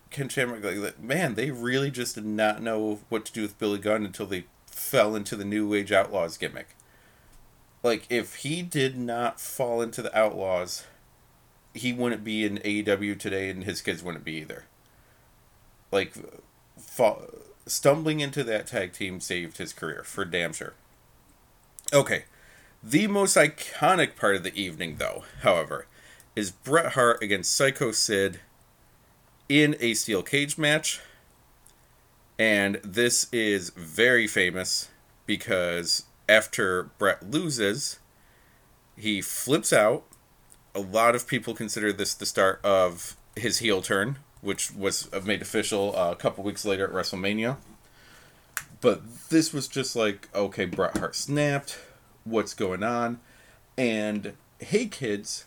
Ken 0.10 0.30
Shamrock. 0.30 0.64
Like, 0.64 1.00
man, 1.00 1.36
they 1.36 1.52
really 1.52 1.92
just 1.92 2.16
did 2.16 2.26
not 2.26 2.62
know 2.62 3.00
what 3.10 3.26
to 3.26 3.34
do 3.34 3.42
with 3.42 3.60
Billy 3.60 3.78
Gunn 3.78 4.06
until 4.06 4.26
they 4.26 4.46
fell 4.78 5.16
into 5.16 5.36
the 5.36 5.46
New 5.46 5.74
Age 5.74 5.92
Outlaws 5.92 6.38
gimmick. 6.38 6.76
Like, 7.84 8.06
if 8.10 8.36
he 8.36 8.62
did 8.62 8.98
not 8.98 9.40
fall 9.40 9.82
into 9.82 10.02
the 10.02 10.18
Outlaws, 10.18 10.86
he 11.74 11.94
wouldn't 11.94 12.24
be 12.24 12.46
in 12.46 12.58
AEW 12.58 13.20
today, 13.20 13.50
and 13.50 13.64
his 13.64 13.82
kids 13.82 14.04
wouldn't 14.04 14.26
be 14.26 14.34
either. 14.34 14.66
Like, 15.92 16.14
fall, 16.78 17.24
stumbling 17.66 18.20
into 18.20 18.44
that 18.44 18.68
tag 18.68 18.94
team 18.94 19.20
saved 19.20 19.58
his 19.58 19.74
career 19.74 20.04
for 20.04 20.26
damn 20.26 20.54
sure. 20.54 20.74
Okay, 21.94 22.26
the 22.84 23.08
most 23.08 23.38
iconic 23.38 24.16
part 24.16 24.36
of 24.36 24.44
the 24.44 24.56
evening, 24.60 24.98
though, 24.98 25.24
however, 25.42 25.88
is 26.36 26.52
Bret 26.52 26.94
Hart 26.94 27.22
against 27.24 27.56
Psycho 27.56 27.92
Sid 27.92 28.40
in 29.50 29.76
a 29.80 29.94
steel 29.94 30.24
cage 30.24 30.58
match. 30.58 31.00
And 32.40 32.80
this 32.84 33.28
is 33.32 33.72
very 33.72 34.28
famous 34.28 34.90
because 35.26 36.04
after 36.30 36.84
Bret 36.98 37.30
loses, 37.32 38.00
he 38.96 39.22
flips 39.22 39.74
out. 39.74 40.04
A 40.76 40.80
lot 40.80 41.16
of 41.16 41.28
people 41.28 41.56
consider 41.56 41.92
this 41.92 42.14
the 42.14 42.26
start 42.26 42.60
of 42.64 43.16
his 43.36 43.60
heel 43.60 43.82
turn, 43.82 44.18
which 44.42 44.72
was 44.72 45.10
made 45.26 45.42
official 45.42 45.96
uh, 45.98 46.12
a 46.12 46.16
couple 46.16 46.44
weeks 46.44 46.66
later 46.66 46.86
at 46.86 46.94
WrestleMania. 46.94 47.58
But 48.82 49.30
this 49.30 49.54
was 49.54 49.68
just 49.68 49.96
like, 49.96 50.30
okay, 50.36 50.66
Bret 50.66 50.98
Hart 50.98 51.16
snapped. 51.16 51.80
What's 52.24 52.54
going 52.54 52.84
on? 52.84 53.20
And 53.78 54.34
hey, 54.60 54.86
kids, 54.86 55.46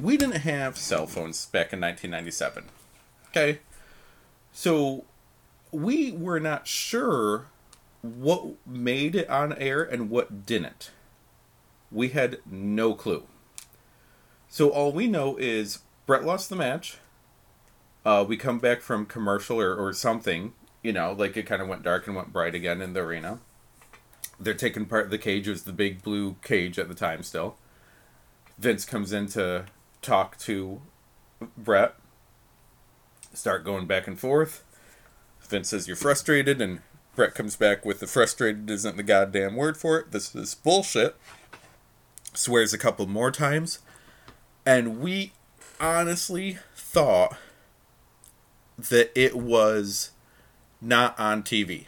we 0.00 0.16
didn't 0.16 0.40
have 0.40 0.76
cell 0.76 1.06
phones 1.06 1.46
back 1.46 1.72
in 1.72 1.80
1997. 1.80 2.64
Okay? 3.28 3.60
So 4.52 5.04
we 5.74 6.12
were 6.12 6.40
not 6.40 6.66
sure 6.66 7.46
what 8.02 8.54
made 8.66 9.14
it 9.14 9.28
on 9.28 9.52
air 9.54 9.82
and 9.82 10.10
what 10.10 10.46
didn't. 10.46 10.90
We 11.90 12.10
had 12.10 12.38
no 12.44 12.94
clue. 12.94 13.24
So 14.48 14.70
all 14.70 14.92
we 14.92 15.06
know 15.06 15.36
is 15.36 15.80
Bret 16.06 16.24
lost 16.24 16.48
the 16.48 16.56
match. 16.56 16.98
Uh, 18.04 18.24
we 18.26 18.36
come 18.36 18.58
back 18.58 18.82
from 18.82 19.06
commercial 19.06 19.60
or, 19.60 19.74
or 19.74 19.92
something, 19.92 20.52
you 20.82 20.92
know, 20.92 21.12
like 21.12 21.36
it 21.36 21.44
kind 21.44 21.62
of 21.62 21.68
went 21.68 21.82
dark 21.82 22.06
and 22.06 22.14
went 22.14 22.32
bright 22.32 22.54
again 22.54 22.82
in 22.82 22.92
the 22.92 23.00
arena. 23.00 23.40
They're 24.38 24.54
taking 24.54 24.84
part 24.84 25.10
the 25.10 25.18
cage. 25.18 25.48
It 25.48 25.52
was 25.52 25.62
the 25.64 25.72
big 25.72 26.02
blue 26.02 26.36
cage 26.42 26.78
at 26.78 26.88
the 26.88 26.94
time 26.94 27.22
still. 27.22 27.56
Vince 28.58 28.84
comes 28.84 29.12
in 29.12 29.26
to 29.28 29.64
talk 30.02 30.36
to 30.38 30.82
Bret. 31.56 31.94
Start 33.32 33.64
going 33.64 33.86
back 33.86 34.06
and 34.06 34.18
forth. 34.18 34.62
Vince 35.48 35.68
says 35.68 35.86
you're 35.86 35.96
frustrated, 35.96 36.60
and 36.60 36.80
Bret 37.14 37.34
comes 37.34 37.56
back 37.56 37.84
with 37.84 38.00
the 38.00 38.06
frustrated 38.06 38.68
isn't 38.70 38.96
the 38.96 39.02
goddamn 39.02 39.56
word 39.56 39.76
for 39.76 39.98
it. 39.98 40.10
This 40.12 40.34
is 40.34 40.54
bullshit. 40.54 41.16
Swears 42.32 42.72
a 42.72 42.78
couple 42.78 43.06
more 43.06 43.30
times. 43.30 43.78
And 44.66 45.00
we 45.00 45.32
honestly 45.80 46.58
thought 46.74 47.36
that 48.76 49.12
it 49.14 49.36
was 49.36 50.10
not 50.80 51.18
on 51.18 51.42
TV. 51.42 51.86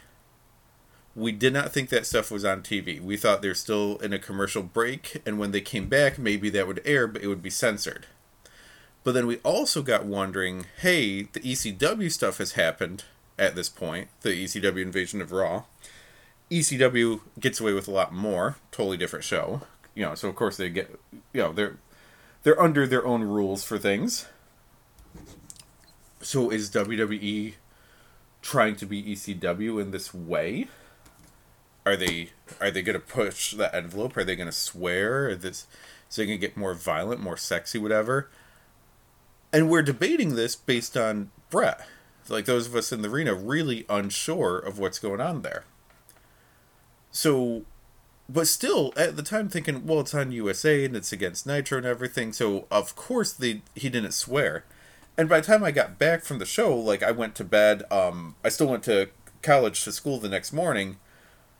We 1.15 1.31
did 1.31 1.51
not 1.51 1.73
think 1.73 1.89
that 1.89 2.05
stuff 2.05 2.29
was 2.29 2.45
on 2.45 2.61
TV. 2.61 3.01
We 3.01 3.17
thought 3.17 3.41
they're 3.41 3.55
still 3.55 3.97
in 3.97 4.13
a 4.13 4.19
commercial 4.19 4.61
break, 4.61 5.21
and 5.25 5.39
when 5.39 5.51
they 5.51 5.61
came 5.61 5.89
back, 5.89 6.19
maybe 6.19 6.49
that 6.51 6.67
would 6.67 6.81
air, 6.85 7.07
but 7.07 7.23
it 7.23 7.27
would 7.27 7.41
be 7.41 7.49
censored. 7.49 8.05
But 9.03 9.13
then 9.13 9.25
we 9.25 9.37
also 9.37 9.81
got 9.81 10.05
wondering 10.05 10.65
hey, 10.81 11.23
the 11.23 11.39
ECW 11.39 12.11
stuff 12.11 12.37
has 12.37 12.51
happened 12.53 13.03
at 13.39 13.55
this 13.55 13.69
point, 13.69 14.09
the 14.21 14.29
ECW 14.29 14.81
invasion 14.81 15.21
of 15.21 15.31
Raw. 15.31 15.63
ECW 16.49 17.21
gets 17.39 17.59
away 17.59 17.73
with 17.73 17.87
a 17.87 17.91
lot 17.91 18.13
more, 18.13 18.55
totally 18.71 18.97
different 18.97 19.25
show. 19.25 19.61
You 19.93 20.05
know, 20.05 20.15
so 20.15 20.29
of 20.29 20.35
course 20.35 20.57
they 20.57 20.69
get, 20.69 20.99
you 21.33 21.41
know, 21.41 21.53
they're 21.53 21.77
they're 22.43 22.61
under 22.61 22.87
their 22.87 23.05
own 23.05 23.23
rules 23.23 23.63
for 23.63 23.77
things. 23.77 24.27
So 26.21 26.49
is 26.49 26.69
WWE 26.71 27.55
trying 28.41 28.75
to 28.77 28.85
be 28.85 29.03
ECW 29.03 29.81
in 29.81 29.91
this 29.91 30.13
way? 30.13 30.67
Are 31.85 31.95
they 31.95 32.29
are 32.61 32.71
they 32.71 32.81
going 32.81 32.99
to 32.99 33.05
push 33.05 33.53
the 33.53 33.73
envelope? 33.75 34.15
Are 34.17 34.23
they 34.23 34.35
going 34.35 34.47
to 34.47 34.55
swear? 34.55 35.29
Are 35.29 35.35
this 35.35 35.67
is 36.09 36.15
they 36.15 36.25
to 36.25 36.37
get 36.37 36.55
more 36.55 36.73
violent, 36.73 37.21
more 37.21 37.37
sexy, 37.37 37.79
whatever? 37.79 38.29
And 39.51 39.69
we're 39.69 39.81
debating 39.81 40.35
this 40.35 40.55
based 40.55 40.95
on 40.95 41.31
Bret. 41.49 41.85
Like 42.29 42.45
those 42.45 42.67
of 42.67 42.75
us 42.75 42.91
in 42.91 43.01
the 43.01 43.09
arena 43.09 43.33
really 43.33 43.85
unsure 43.89 44.57
of 44.57 44.79
what's 44.79 44.99
going 44.99 45.21
on 45.21 45.41
there. 45.41 45.65
So 47.11 47.65
but 48.29 48.47
still 48.47 48.93
at 48.97 49.15
the 49.15 49.23
time 49.23 49.47
thinking, 49.47 49.85
well, 49.85 50.01
it's 50.01 50.13
on 50.13 50.31
USA 50.31 50.83
and 50.83 50.95
it's 50.95 51.13
against 51.13 51.47
Nitro 51.47 51.77
and 51.77 51.87
everything, 51.87 52.33
so 52.33 52.67
of 52.69 52.95
course 52.95 53.31
they 53.31 53.61
he 53.75 53.89
didn't 53.89 54.11
swear. 54.11 54.65
And 55.17 55.27
by 55.27 55.39
the 55.39 55.47
time 55.47 55.63
I 55.63 55.71
got 55.71 55.97
back 55.97 56.23
from 56.23 56.37
the 56.39 56.45
show, 56.45 56.77
like 56.77 57.01
I 57.01 57.11
went 57.11 57.35
to 57.35 57.43
bed. 57.43 57.83
Um, 57.91 58.35
I 58.43 58.49
still 58.49 58.67
went 58.67 58.83
to 58.83 59.09
college 59.41 59.83
to 59.83 59.91
school 59.91 60.19
the 60.19 60.29
next 60.29 60.53
morning. 60.53 60.97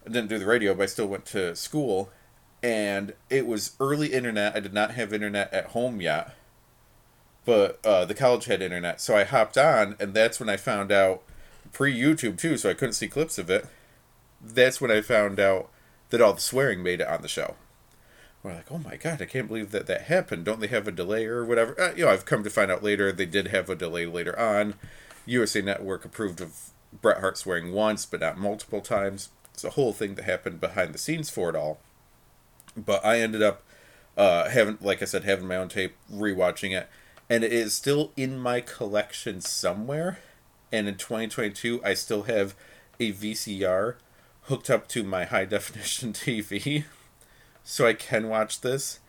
I 0.06 0.10
didn't 0.10 0.30
do 0.30 0.38
the 0.38 0.46
radio, 0.46 0.74
but 0.74 0.84
I 0.84 0.88
still 0.88 1.08
went 1.08 1.26
to 1.28 1.56
school, 1.56 2.12
and 2.62 3.14
it 3.30 3.48
was 3.48 3.76
early 3.80 4.14
internet. 4.14 4.56
I 4.56 4.60
did 4.60 4.74
not 4.74 4.92
have 4.92 5.12
internet 5.12 5.52
at 5.54 5.68
home 5.68 6.02
yet, 6.02 6.36
but 7.48 7.80
uh, 7.86 8.04
the 8.04 8.14
college 8.14 8.44
had 8.44 8.62
internet, 8.62 9.00
so 9.00 9.16
I 9.16 9.24
hopped 9.24 9.58
on, 9.58 9.96
and 10.02 10.14
that's 10.14 10.38
when 10.38 10.50
I 10.50 10.58
found 10.58 10.92
out 10.92 11.24
pre 11.72 11.98
YouTube 11.98 12.38
too, 12.38 12.58
so 12.58 12.70
I 12.70 12.74
couldn't 12.74 12.96
see 12.96 13.08
clips 13.08 13.38
of 13.38 13.50
it. 13.50 13.66
That's 14.42 14.82
when 14.82 14.92
I 14.92 15.00
found 15.00 15.40
out 15.40 15.70
that 16.10 16.20
all 16.20 16.34
the 16.34 16.42
swearing 16.42 16.84
made 16.84 17.00
it 17.00 17.08
on 17.08 17.22
the 17.22 17.30
show. 17.30 17.56
We're 18.44 18.56
like, 18.56 18.70
oh 18.70 18.80
my 18.80 18.98
god, 18.98 19.22
I 19.22 19.26
can't 19.26 19.48
believe 19.48 19.72
that 19.72 19.88
that 19.88 20.02
happened. 20.02 20.44
Don't 20.44 20.60
they 20.60 20.68
have 20.68 20.90
a 20.90 20.92
delay 20.92 21.26
or 21.26 21.46
whatever? 21.46 21.80
Uh, 21.80 21.94
you 21.96 22.04
know, 22.04 22.12
I've 22.12 22.26
come 22.26 22.44
to 22.44 22.50
find 22.50 22.70
out 22.70 22.84
later 22.84 23.14
they 23.14 23.26
did 23.26 23.48
have 23.48 23.70
a 23.70 23.76
delay 23.76 24.06
later 24.06 24.38
on. 24.38 24.74
USA 25.26 25.62
Network 25.62 26.04
approved 26.04 26.42
of 26.42 26.72
Bret 27.02 27.22
Hart 27.22 27.38
swearing 27.38 27.72
once, 27.72 28.06
but 28.06 28.20
not 28.20 28.38
multiple 28.38 28.82
times. 28.82 29.30
It's 29.54 29.64
a 29.64 29.70
whole 29.70 29.94
thing 29.94 30.16
that 30.16 30.26
happened 30.26 30.60
behind 30.60 30.94
the 30.94 30.98
scenes 30.98 31.30
for 31.30 31.50
it 31.50 31.56
all. 31.56 31.80
But 32.76 33.06
I 33.06 33.22
ended 33.22 33.42
up 33.42 33.64
uh, 34.18 34.50
having, 34.50 34.78
like 34.82 35.02
I 35.02 35.06
said, 35.06 35.24
having 35.24 35.48
my 35.48 35.56
own 35.56 35.70
tape, 35.70 35.96
rewatching 36.12 36.78
it, 36.78 36.90
and 37.30 37.44
it 37.44 37.52
is 37.52 37.74
still 37.74 38.12
in 38.16 38.38
my 38.38 38.62
collection 38.62 39.42
somewhere. 39.42 40.20
And 40.72 40.88
in 40.88 40.96
2022, 40.96 41.82
I 41.84 41.94
still 41.94 42.24
have 42.24 42.56
a 43.00 43.12
VCR 43.14 43.96
hooked 44.44 44.70
up 44.70 44.88
to 44.90 45.04
my 45.04 45.26
high 45.26 45.46
definition 45.56 46.14
TV 46.14 46.86
so 47.64 47.86
I 47.86 47.94
can 47.94 48.30
watch 48.30 48.62
this, 48.62 49.00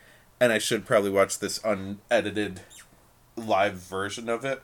and 0.40 0.52
I 0.52 0.58
should 0.58 0.84
probably 0.84 1.10
watch 1.10 1.38
this 1.38 1.60
unedited 1.64 2.62
live 3.36 3.74
version 3.74 4.28
of 4.28 4.44
it, 4.44 4.62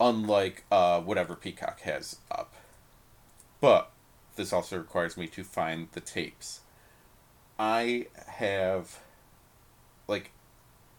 unlike 0.00 0.64
uh, 0.72 1.00
whatever 1.00 1.34
Peacock 1.34 1.80
has 1.82 2.16
up. 2.30 2.54
But 3.60 3.90
this 4.36 4.54
also 4.54 4.78
requires 4.78 5.18
me 5.18 5.26
to 5.28 5.44
find 5.44 5.88
the 5.92 6.00
tapes. 6.00 6.60
I 7.58 8.06
have, 8.26 9.00
like, 10.08 10.30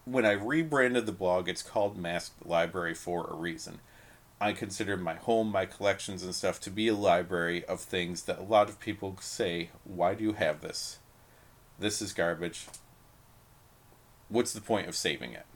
when 0.06 0.24
I 0.24 0.32
rebranded 0.32 1.04
the 1.04 1.12
blog, 1.12 1.48
it's 1.48 1.62
called 1.62 1.98
Masked 1.98 2.46
Library 2.46 2.94
for 2.94 3.26
a 3.26 3.34
reason. 3.34 3.80
I 4.40 4.52
consider 4.52 4.96
my 4.96 5.14
home, 5.14 5.50
my 5.50 5.66
collections 5.66 6.22
and 6.22 6.34
stuff 6.34 6.60
to 6.60 6.70
be 6.70 6.88
a 6.88 6.94
library 6.94 7.64
of 7.64 7.80
things 7.80 8.22
that 8.22 8.38
a 8.38 8.42
lot 8.42 8.68
of 8.68 8.78
people 8.78 9.16
say, 9.20 9.70
why 9.82 10.14
do 10.14 10.22
you 10.22 10.34
have 10.34 10.60
this? 10.60 11.00
This 11.78 12.00
is 12.00 12.12
garbage. 12.12 12.66
What's 14.28 14.52
the 14.52 14.60
point 14.60 14.88
of 14.88 14.94
saving 14.94 15.32
it? 15.32 15.46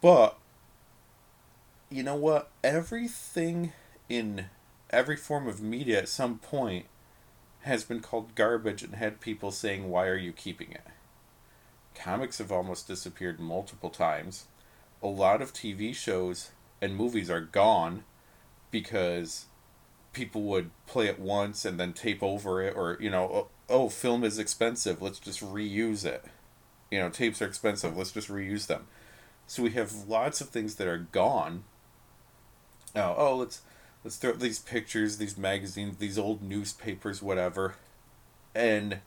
But, 0.00 0.36
you 1.90 2.02
know 2.02 2.16
what? 2.16 2.50
Everything 2.64 3.72
in 4.08 4.46
every 4.90 5.16
form 5.16 5.46
of 5.46 5.62
media 5.62 5.98
at 5.98 6.08
some 6.08 6.38
point 6.38 6.86
has 7.60 7.84
been 7.84 8.00
called 8.00 8.34
garbage 8.34 8.82
and 8.82 8.96
had 8.96 9.20
people 9.20 9.52
saying, 9.52 9.88
why 9.88 10.08
are 10.08 10.16
you 10.16 10.32
keeping 10.32 10.72
it? 10.72 10.82
Comics 11.94 12.38
have 12.38 12.52
almost 12.52 12.88
disappeared 12.88 13.40
multiple 13.40 13.90
times. 13.90 14.46
A 15.02 15.06
lot 15.06 15.42
of 15.42 15.52
TV 15.52 15.94
shows 15.94 16.50
and 16.80 16.96
movies 16.96 17.30
are 17.30 17.40
gone 17.40 18.04
because 18.70 19.46
people 20.12 20.42
would 20.42 20.70
play 20.86 21.06
it 21.06 21.18
once 21.18 21.64
and 21.64 21.78
then 21.78 21.92
tape 21.92 22.22
over 22.22 22.62
it 22.62 22.74
or 22.76 22.96
you 23.00 23.10
know 23.10 23.24
oh, 23.24 23.48
oh, 23.68 23.88
film 23.88 24.22
is 24.22 24.38
expensive 24.38 25.02
let's 25.02 25.18
just 25.18 25.40
reuse 25.40 26.04
it 26.04 26.24
you 26.90 26.98
know 26.98 27.08
tapes 27.08 27.42
are 27.42 27.46
expensive 27.46 27.96
let's 27.96 28.12
just 28.12 28.28
reuse 28.28 28.68
them 28.68 28.86
so 29.46 29.62
we 29.62 29.70
have 29.70 30.08
lots 30.08 30.40
of 30.40 30.50
things 30.50 30.76
that 30.76 30.86
are 30.86 30.98
gone 30.98 31.64
oh 32.94 33.14
oh 33.16 33.36
let's 33.36 33.62
let's 34.04 34.16
throw 34.16 34.32
these 34.32 34.58
pictures, 34.58 35.16
these 35.16 35.36
magazines, 35.36 35.96
these 35.96 36.18
old 36.18 36.42
newspapers, 36.42 37.22
whatever. 37.22 37.74
And 38.54 39.00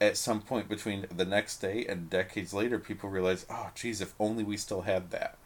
at 0.00 0.16
some 0.16 0.42
point 0.42 0.68
between 0.68 1.06
the 1.14 1.24
next 1.24 1.58
day 1.58 1.86
and 1.86 2.10
decades 2.10 2.52
later, 2.52 2.78
people 2.78 3.08
realize, 3.08 3.46
oh, 3.48 3.70
geez, 3.74 4.00
if 4.00 4.14
only 4.20 4.44
we 4.44 4.56
still 4.56 4.82
had 4.82 5.10
that. 5.10 5.38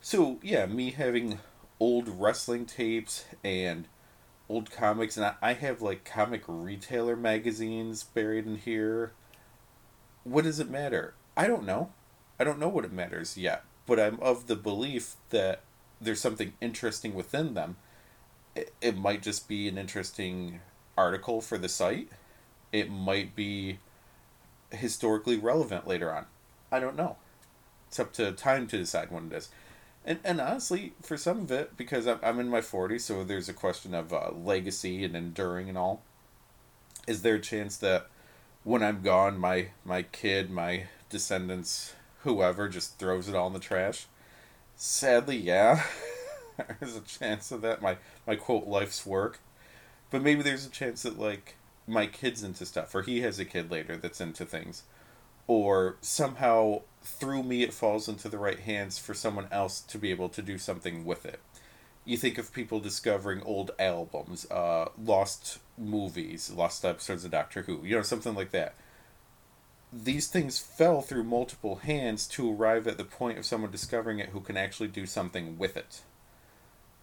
So, 0.00 0.38
yeah, 0.42 0.66
me 0.66 0.92
having 0.92 1.38
old 1.78 2.08
wrestling 2.08 2.66
tapes 2.66 3.24
and 3.44 3.86
old 4.48 4.70
comics, 4.70 5.16
and 5.16 5.34
I 5.40 5.52
have 5.52 5.82
like 5.82 6.04
comic 6.04 6.42
retailer 6.46 7.16
magazines 7.16 8.02
buried 8.02 8.46
in 8.46 8.56
here. 8.56 9.12
What 10.24 10.44
does 10.44 10.60
it 10.60 10.70
matter? 10.70 11.14
I 11.36 11.46
don't 11.46 11.64
know. 11.64 11.92
I 12.38 12.44
don't 12.44 12.58
know 12.58 12.68
what 12.68 12.84
it 12.84 12.92
matters 12.92 13.36
yet, 13.36 13.64
but 13.86 14.00
I'm 14.00 14.18
of 14.20 14.46
the 14.46 14.56
belief 14.56 15.16
that 15.28 15.60
there's 16.00 16.20
something 16.20 16.54
interesting 16.60 17.14
within 17.14 17.54
them. 17.54 17.76
It, 18.56 18.72
it 18.80 18.96
might 18.96 19.22
just 19.22 19.46
be 19.46 19.68
an 19.68 19.76
interesting 19.76 20.60
article 20.96 21.40
for 21.40 21.58
the 21.58 21.68
site. 21.68 22.08
It 22.72 22.90
might 22.90 23.36
be 23.36 23.78
historically 24.70 25.36
relevant 25.36 25.86
later 25.86 26.12
on. 26.12 26.26
I 26.70 26.80
don't 26.80 26.96
know. 26.96 27.16
It's 27.88 27.98
up 27.98 28.12
to 28.14 28.32
time 28.32 28.66
to 28.68 28.76
decide 28.76 29.10
when 29.10 29.26
it 29.26 29.32
is. 29.32 29.48
And, 30.04 30.18
and 30.24 30.40
honestly, 30.40 30.94
for 31.02 31.16
some 31.16 31.40
of 31.40 31.50
it, 31.50 31.76
because 31.76 32.06
I'm, 32.06 32.18
I'm 32.22 32.40
in 32.40 32.48
my 32.48 32.60
40s, 32.60 33.02
so 33.02 33.24
there's 33.24 33.48
a 33.48 33.54
question 33.54 33.94
of 33.94 34.12
uh, 34.12 34.30
legacy 34.32 35.04
and 35.04 35.14
enduring 35.14 35.68
and 35.68 35.76
all. 35.76 36.02
Is 37.06 37.22
there 37.22 37.34
a 37.34 37.40
chance 37.40 37.76
that 37.78 38.06
when 38.64 38.82
I'm 38.82 39.02
gone, 39.02 39.38
my, 39.38 39.68
my 39.84 40.02
kid, 40.02 40.50
my 40.50 40.84
descendants, 41.08 41.94
whoever, 42.22 42.68
just 42.68 42.98
throws 42.98 43.28
it 43.28 43.34
all 43.34 43.48
in 43.48 43.52
the 43.52 43.58
trash? 43.58 44.06
Sadly, 44.76 45.36
yeah. 45.36 45.82
there's 46.80 46.96
a 46.96 47.00
chance 47.00 47.50
of 47.50 47.60
that. 47.62 47.82
My, 47.82 47.96
my 48.26 48.36
quote, 48.36 48.66
life's 48.66 49.04
work. 49.04 49.40
But 50.10 50.22
maybe 50.22 50.42
there's 50.42 50.66
a 50.66 50.70
chance 50.70 51.02
that, 51.02 51.18
like, 51.18 51.56
my 51.86 52.06
kid's 52.06 52.42
into 52.42 52.66
stuff, 52.66 52.94
or 52.94 53.02
he 53.02 53.20
has 53.20 53.38
a 53.38 53.44
kid 53.44 53.70
later 53.70 53.96
that's 53.96 54.20
into 54.20 54.44
things. 54.44 54.84
Or 55.46 55.96
somehow 56.00 56.82
through 57.02 57.42
me 57.42 57.62
it 57.62 57.72
falls 57.72 58.08
into 58.08 58.28
the 58.28 58.38
right 58.38 58.60
hands 58.60 58.98
for 58.98 59.14
someone 59.14 59.48
else 59.50 59.80
to 59.80 59.98
be 59.98 60.10
able 60.10 60.28
to 60.30 60.42
do 60.42 60.58
something 60.58 61.04
with 61.04 61.26
it. 61.26 61.40
You 62.04 62.16
think 62.16 62.38
of 62.38 62.52
people 62.52 62.80
discovering 62.80 63.42
old 63.42 63.72
albums, 63.78 64.50
uh, 64.50 64.88
lost 65.02 65.58
movies, 65.76 66.50
lost 66.50 66.84
episodes 66.84 67.24
of 67.24 67.30
Doctor 67.30 67.62
Who, 67.62 67.80
you 67.84 67.96
know, 67.96 68.02
something 68.02 68.34
like 68.34 68.50
that. 68.52 68.74
These 69.92 70.28
things 70.28 70.58
fell 70.58 71.02
through 71.02 71.24
multiple 71.24 71.76
hands 71.76 72.28
to 72.28 72.52
arrive 72.52 72.86
at 72.86 72.96
the 72.96 73.04
point 73.04 73.38
of 73.38 73.44
someone 73.44 73.72
discovering 73.72 74.20
it 74.20 74.28
who 74.28 74.40
can 74.40 74.56
actually 74.56 74.88
do 74.88 75.04
something 75.04 75.58
with 75.58 75.76
it. 75.76 76.02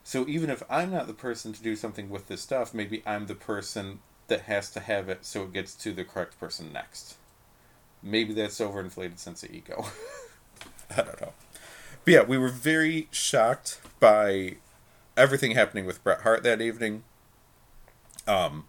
So 0.04 0.26
even 0.26 0.50
if 0.50 0.64
I'm 0.70 0.92
not 0.92 1.08
the 1.08 1.14
person 1.14 1.52
to 1.52 1.62
do 1.62 1.76
something 1.76 2.10
with 2.10 2.28
this 2.28 2.42
stuff, 2.42 2.74
maybe 2.74 3.04
I'm 3.06 3.28
the 3.28 3.36
person 3.36 4.00
that 4.28 4.42
has 4.42 4.70
to 4.72 4.80
have 4.80 5.10
it 5.10 5.26
so 5.26 5.44
it 5.44 5.54
gets 5.54 5.74
to 5.74 5.92
the 5.92 6.04
correct 6.04 6.40
person 6.40 6.72
next 6.74 7.16
maybe 8.02 8.34
that's 8.34 8.60
overinflated 8.60 9.20
sense 9.20 9.44
of 9.44 9.54
ego. 9.54 9.86
I 10.92 11.02
don't 11.02 11.22
know. 11.22 11.34
But 12.06 12.14
yeah, 12.14 12.24
we 12.24 12.38
were 12.38 12.50
very 12.50 13.08
shocked 13.12 13.82
by 14.00 14.56
everything 15.16 15.52
happening 15.52 15.86
with 15.86 16.04
Bret 16.04 16.22
Hart 16.22 16.44
that 16.44 16.62
evening. 16.62 17.04
Um, 18.28 18.66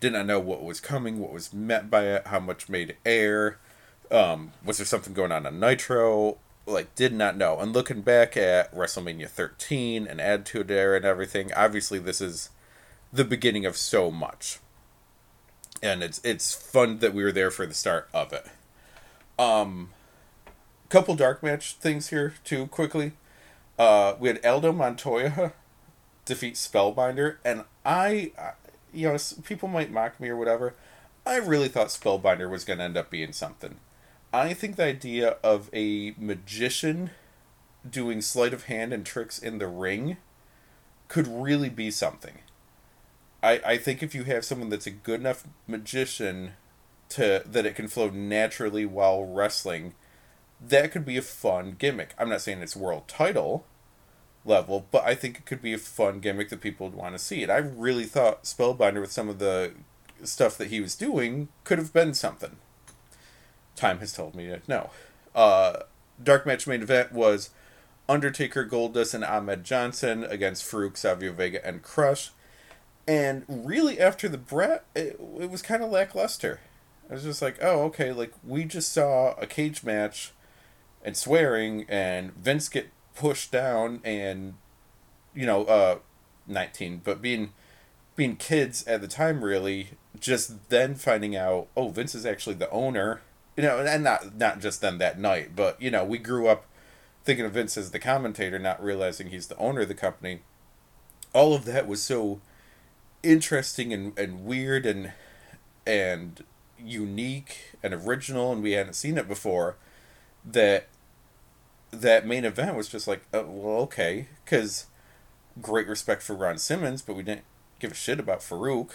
did 0.00 0.12
not 0.12 0.26
know 0.26 0.38
what 0.38 0.62
was 0.62 0.80
coming, 0.80 1.18
what 1.18 1.32
was 1.32 1.52
meant 1.52 1.90
by 1.90 2.04
it, 2.04 2.26
how 2.28 2.40
much 2.40 2.68
made 2.68 2.96
air. 3.04 3.58
Um, 4.10 4.52
was 4.64 4.78
there 4.78 4.86
something 4.86 5.12
going 5.12 5.32
on 5.32 5.46
on 5.46 5.58
Nitro? 5.58 6.38
Like, 6.66 6.94
did 6.94 7.12
not 7.12 7.36
know. 7.36 7.58
And 7.58 7.72
looking 7.72 8.02
back 8.02 8.36
at 8.36 8.72
WrestleMania 8.74 9.28
13 9.28 10.06
and 10.06 10.20
Attitude 10.20 10.70
Era 10.70 10.96
and 10.96 11.04
everything, 11.04 11.52
obviously 11.54 11.98
this 11.98 12.20
is 12.20 12.50
the 13.12 13.24
beginning 13.24 13.66
of 13.66 13.76
so 13.76 14.10
much. 14.10 14.58
And 15.82 16.02
it's 16.02 16.20
it's 16.24 16.54
fun 16.54 16.98
that 16.98 17.14
we 17.14 17.22
were 17.22 17.32
there 17.32 17.50
for 17.50 17.66
the 17.66 17.74
start 17.74 18.08
of 18.12 18.32
it. 18.32 18.46
Um, 19.38 19.90
couple 20.88 21.14
dark 21.14 21.42
match 21.42 21.74
things 21.74 22.08
here 22.08 22.34
too 22.44 22.66
quickly. 22.66 23.12
Uh, 23.78 24.14
we 24.18 24.28
had 24.28 24.44
Aldo 24.44 24.72
Montoya 24.72 25.52
defeat 26.24 26.54
Spellbinder, 26.54 27.36
and 27.44 27.64
I, 27.84 28.32
you 28.92 29.08
know, 29.08 29.16
people 29.44 29.68
might 29.68 29.92
mock 29.92 30.18
me 30.18 30.28
or 30.28 30.36
whatever. 30.36 30.74
I 31.24 31.36
really 31.36 31.68
thought 31.68 31.88
Spellbinder 31.88 32.50
was 32.50 32.64
going 32.64 32.78
to 32.78 32.84
end 32.84 32.96
up 32.96 33.10
being 33.10 33.32
something. 33.32 33.76
I 34.32 34.54
think 34.54 34.76
the 34.76 34.84
idea 34.84 35.36
of 35.42 35.70
a 35.72 36.14
magician 36.18 37.10
doing 37.88 38.20
sleight 38.20 38.52
of 38.52 38.64
hand 38.64 38.92
and 38.92 39.06
tricks 39.06 39.38
in 39.38 39.58
the 39.58 39.68
ring 39.68 40.16
could 41.06 41.26
really 41.26 41.68
be 41.68 41.90
something. 41.90 42.38
I, 43.42 43.60
I 43.64 43.76
think 43.78 44.02
if 44.02 44.14
you 44.14 44.24
have 44.24 44.44
someone 44.44 44.68
that's 44.68 44.86
a 44.86 44.90
good 44.90 45.20
enough 45.20 45.44
magician 45.66 46.52
to 47.10 47.42
that 47.46 47.66
it 47.66 47.74
can 47.74 47.88
flow 47.88 48.10
naturally 48.10 48.84
while 48.84 49.24
wrestling, 49.24 49.94
that 50.60 50.90
could 50.92 51.04
be 51.04 51.16
a 51.16 51.22
fun 51.22 51.76
gimmick. 51.78 52.14
I'm 52.18 52.28
not 52.28 52.42
saying 52.42 52.60
it's 52.62 52.76
world 52.76 53.08
title 53.08 53.64
level, 54.44 54.86
but 54.90 55.04
I 55.04 55.14
think 55.14 55.38
it 55.38 55.46
could 55.46 55.62
be 55.62 55.72
a 55.72 55.78
fun 55.78 56.20
gimmick 56.20 56.48
that 56.48 56.60
people 56.60 56.88
would 56.88 56.96
want 56.96 57.14
to 57.14 57.18
see. 57.18 57.42
And 57.42 57.52
I 57.52 57.58
really 57.58 58.04
thought 58.04 58.44
Spellbinder 58.44 59.00
with 59.00 59.12
some 59.12 59.28
of 59.28 59.38
the 59.38 59.72
stuff 60.24 60.58
that 60.58 60.68
he 60.68 60.80
was 60.80 60.96
doing 60.96 61.48
could 61.64 61.78
have 61.78 61.92
been 61.92 62.14
something. 62.14 62.56
Time 63.76 63.98
has 64.00 64.12
told 64.12 64.34
me 64.34 64.48
that 64.48 64.68
no. 64.68 64.90
Uh, 65.34 65.82
dark 66.22 66.44
match 66.44 66.66
main 66.66 66.82
event 66.82 67.12
was 67.12 67.50
Undertaker, 68.08 68.66
Goldust, 68.66 69.14
and 69.14 69.24
Ahmed 69.24 69.62
Johnson 69.62 70.24
against 70.24 70.64
Farouk, 70.64 70.96
Savio 70.96 71.32
Vega, 71.32 71.64
and 71.64 71.82
Crush. 71.82 72.30
And 73.08 73.46
really, 73.48 73.98
after 73.98 74.28
the 74.28 74.36
Bret, 74.36 74.84
it, 74.94 75.18
it 75.40 75.50
was 75.50 75.62
kind 75.62 75.82
of 75.82 75.90
lackluster. 75.90 76.60
I 77.08 77.14
was 77.14 77.22
just 77.22 77.40
like, 77.40 77.56
oh, 77.62 77.84
okay, 77.84 78.12
like 78.12 78.34
we 78.46 78.64
just 78.64 78.92
saw 78.92 79.32
a 79.38 79.46
cage 79.46 79.82
match 79.82 80.32
and 81.02 81.16
swearing 81.16 81.86
and 81.88 82.34
Vince 82.34 82.68
get 82.68 82.90
pushed 83.16 83.50
down 83.50 84.00
and 84.04 84.54
you 85.34 85.46
know, 85.46 85.64
uh 85.64 85.98
19, 86.46 87.00
but 87.02 87.22
being 87.22 87.54
being 88.14 88.36
kids 88.36 88.86
at 88.86 89.00
the 89.00 89.08
time 89.08 89.42
really 89.42 89.90
just 90.20 90.68
then 90.68 90.94
finding 90.94 91.34
out, 91.34 91.68
oh, 91.76 91.88
Vince 91.88 92.14
is 92.14 92.26
actually 92.26 92.56
the 92.56 92.70
owner. 92.70 93.22
You 93.56 93.62
know, 93.62 93.78
and 93.78 94.04
not 94.04 94.36
not 94.36 94.60
just 94.60 94.82
then 94.82 94.98
that 94.98 95.18
night, 95.18 95.56
but 95.56 95.80
you 95.80 95.90
know, 95.90 96.04
we 96.04 96.18
grew 96.18 96.46
up 96.46 96.66
thinking 97.24 97.46
of 97.46 97.52
Vince 97.52 97.78
as 97.78 97.90
the 97.90 97.98
commentator, 97.98 98.58
not 98.58 98.84
realizing 98.84 99.28
he's 99.28 99.46
the 99.46 99.56
owner 99.56 99.80
of 99.80 99.88
the 99.88 99.94
company. 99.94 100.42
All 101.32 101.54
of 101.54 101.64
that 101.64 101.88
was 101.88 102.02
so 102.02 102.40
interesting 103.22 103.92
and, 103.92 104.18
and 104.18 104.44
weird 104.44 104.86
and 104.86 105.12
and 105.86 106.44
unique 106.78 107.74
and 107.82 107.92
original 107.92 108.52
and 108.52 108.62
we 108.62 108.72
hadn't 108.72 108.94
seen 108.94 109.18
it 109.18 109.26
before 109.26 109.76
that 110.44 110.86
that 111.90 112.26
main 112.26 112.44
event 112.44 112.76
was 112.76 112.88
just 112.88 113.08
like 113.08 113.22
oh, 113.32 113.44
well 113.44 113.76
okay 113.78 114.28
because 114.44 114.86
great 115.60 115.88
respect 115.88 116.22
for 116.22 116.34
ron 116.34 116.58
simmons 116.58 117.02
but 117.02 117.14
we 117.14 117.22
didn't 117.22 117.44
give 117.80 117.92
a 117.92 117.94
shit 117.94 118.20
about 118.20 118.40
farouk 118.40 118.90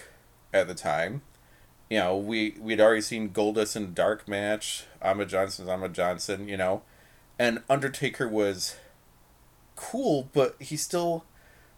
at 0.54 0.68
the 0.68 0.76
time. 0.76 1.22
You 1.90 2.00
know 2.00 2.18
we 2.18 2.56
we'd 2.60 2.82
already 2.82 3.02
seen 3.02 3.30
goldust 3.30 3.76
in 3.76 3.84
a 3.84 3.88
dark 3.88 4.28
match 4.28 4.86
ahmed 5.02 5.30
johnson's 5.30 5.70
ahmed 5.70 5.94
johnson 5.94 6.48
you 6.48 6.58
know. 6.58 6.84
And 7.40 7.64
undertaker 7.70 8.28
was 8.28 8.78
cool 9.76 10.30
but 10.34 10.56
he 10.60 10.78
still 10.78 11.26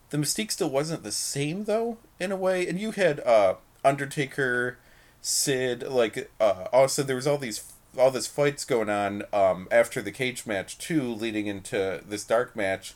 the 0.09 0.17
mystique 0.17 0.51
still 0.51 0.69
wasn't 0.69 1.03
the 1.03 1.11
same 1.11 1.65
though 1.65 1.97
in 2.19 2.31
a 2.31 2.35
way 2.35 2.67
and 2.67 2.79
you 2.79 2.91
had 2.91 3.19
uh 3.21 3.55
undertaker 3.83 4.77
Sid, 5.25 5.81
like 5.81 6.29
uh, 6.39 6.65
also 6.71 7.01
there 7.01 7.15
was 7.15 7.25
all 7.25 7.39
these 7.39 7.73
all 7.97 8.11
this 8.11 8.27
fights 8.27 8.63
going 8.63 8.91
on 8.91 9.23
um, 9.33 9.67
after 9.71 9.99
the 9.99 10.11
cage 10.11 10.45
match 10.45 10.77
too, 10.77 11.01
leading 11.01 11.47
into 11.47 12.03
this 12.07 12.23
dark 12.23 12.55
match. 12.55 12.93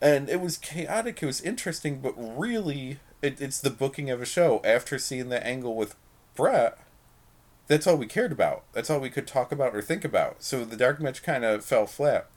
And 0.00 0.28
it 0.28 0.40
was 0.40 0.56
chaotic. 0.56 1.20
It 1.20 1.26
was 1.26 1.40
interesting, 1.40 2.00
but 2.00 2.14
really, 2.16 3.00
it, 3.22 3.40
it's 3.40 3.60
the 3.60 3.70
booking 3.70 4.08
of 4.08 4.22
a 4.22 4.26
show. 4.26 4.60
After 4.64 4.96
seeing 4.96 5.30
the 5.30 5.44
angle 5.44 5.74
with 5.74 5.96
Bret, 6.36 6.78
that's 7.66 7.88
all 7.88 7.96
we 7.96 8.06
cared 8.06 8.30
about. 8.30 8.62
That's 8.72 8.88
all 8.88 9.00
we 9.00 9.10
could 9.10 9.26
talk 9.26 9.50
about 9.50 9.74
or 9.74 9.82
think 9.82 10.04
about. 10.04 10.44
So 10.44 10.64
the 10.64 10.76
dark 10.76 11.00
match 11.00 11.24
kind 11.24 11.44
of 11.44 11.64
fell 11.64 11.86
flat. 11.86 12.28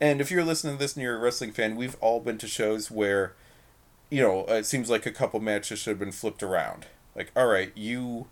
And 0.00 0.20
if 0.20 0.30
you're 0.30 0.44
listening 0.44 0.74
to 0.74 0.78
this 0.78 0.94
and 0.94 1.02
you're 1.02 1.16
a 1.16 1.20
wrestling 1.20 1.52
fan, 1.52 1.76
we've 1.76 1.96
all 2.00 2.20
been 2.20 2.38
to 2.38 2.46
shows 2.46 2.90
where, 2.90 3.34
you 4.10 4.22
know, 4.22 4.44
it 4.46 4.66
seems 4.66 4.88
like 4.88 5.06
a 5.06 5.10
couple 5.10 5.40
matches 5.40 5.80
should 5.80 5.90
have 5.90 5.98
been 5.98 6.12
flipped 6.12 6.42
around. 6.42 6.86
Like 7.18 7.32
all 7.34 7.48
right 7.48 7.72
you 7.74 8.28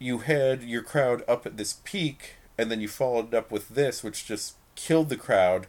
you 0.00 0.18
had 0.18 0.64
your 0.64 0.82
crowd 0.82 1.22
up 1.28 1.46
at 1.46 1.56
this 1.56 1.80
peak 1.84 2.34
and 2.58 2.68
then 2.70 2.80
you 2.80 2.88
followed 2.88 3.32
up 3.32 3.52
with 3.52 3.70
this 3.70 4.02
which 4.02 4.26
just 4.26 4.56
killed 4.74 5.08
the 5.08 5.16
crowd. 5.16 5.68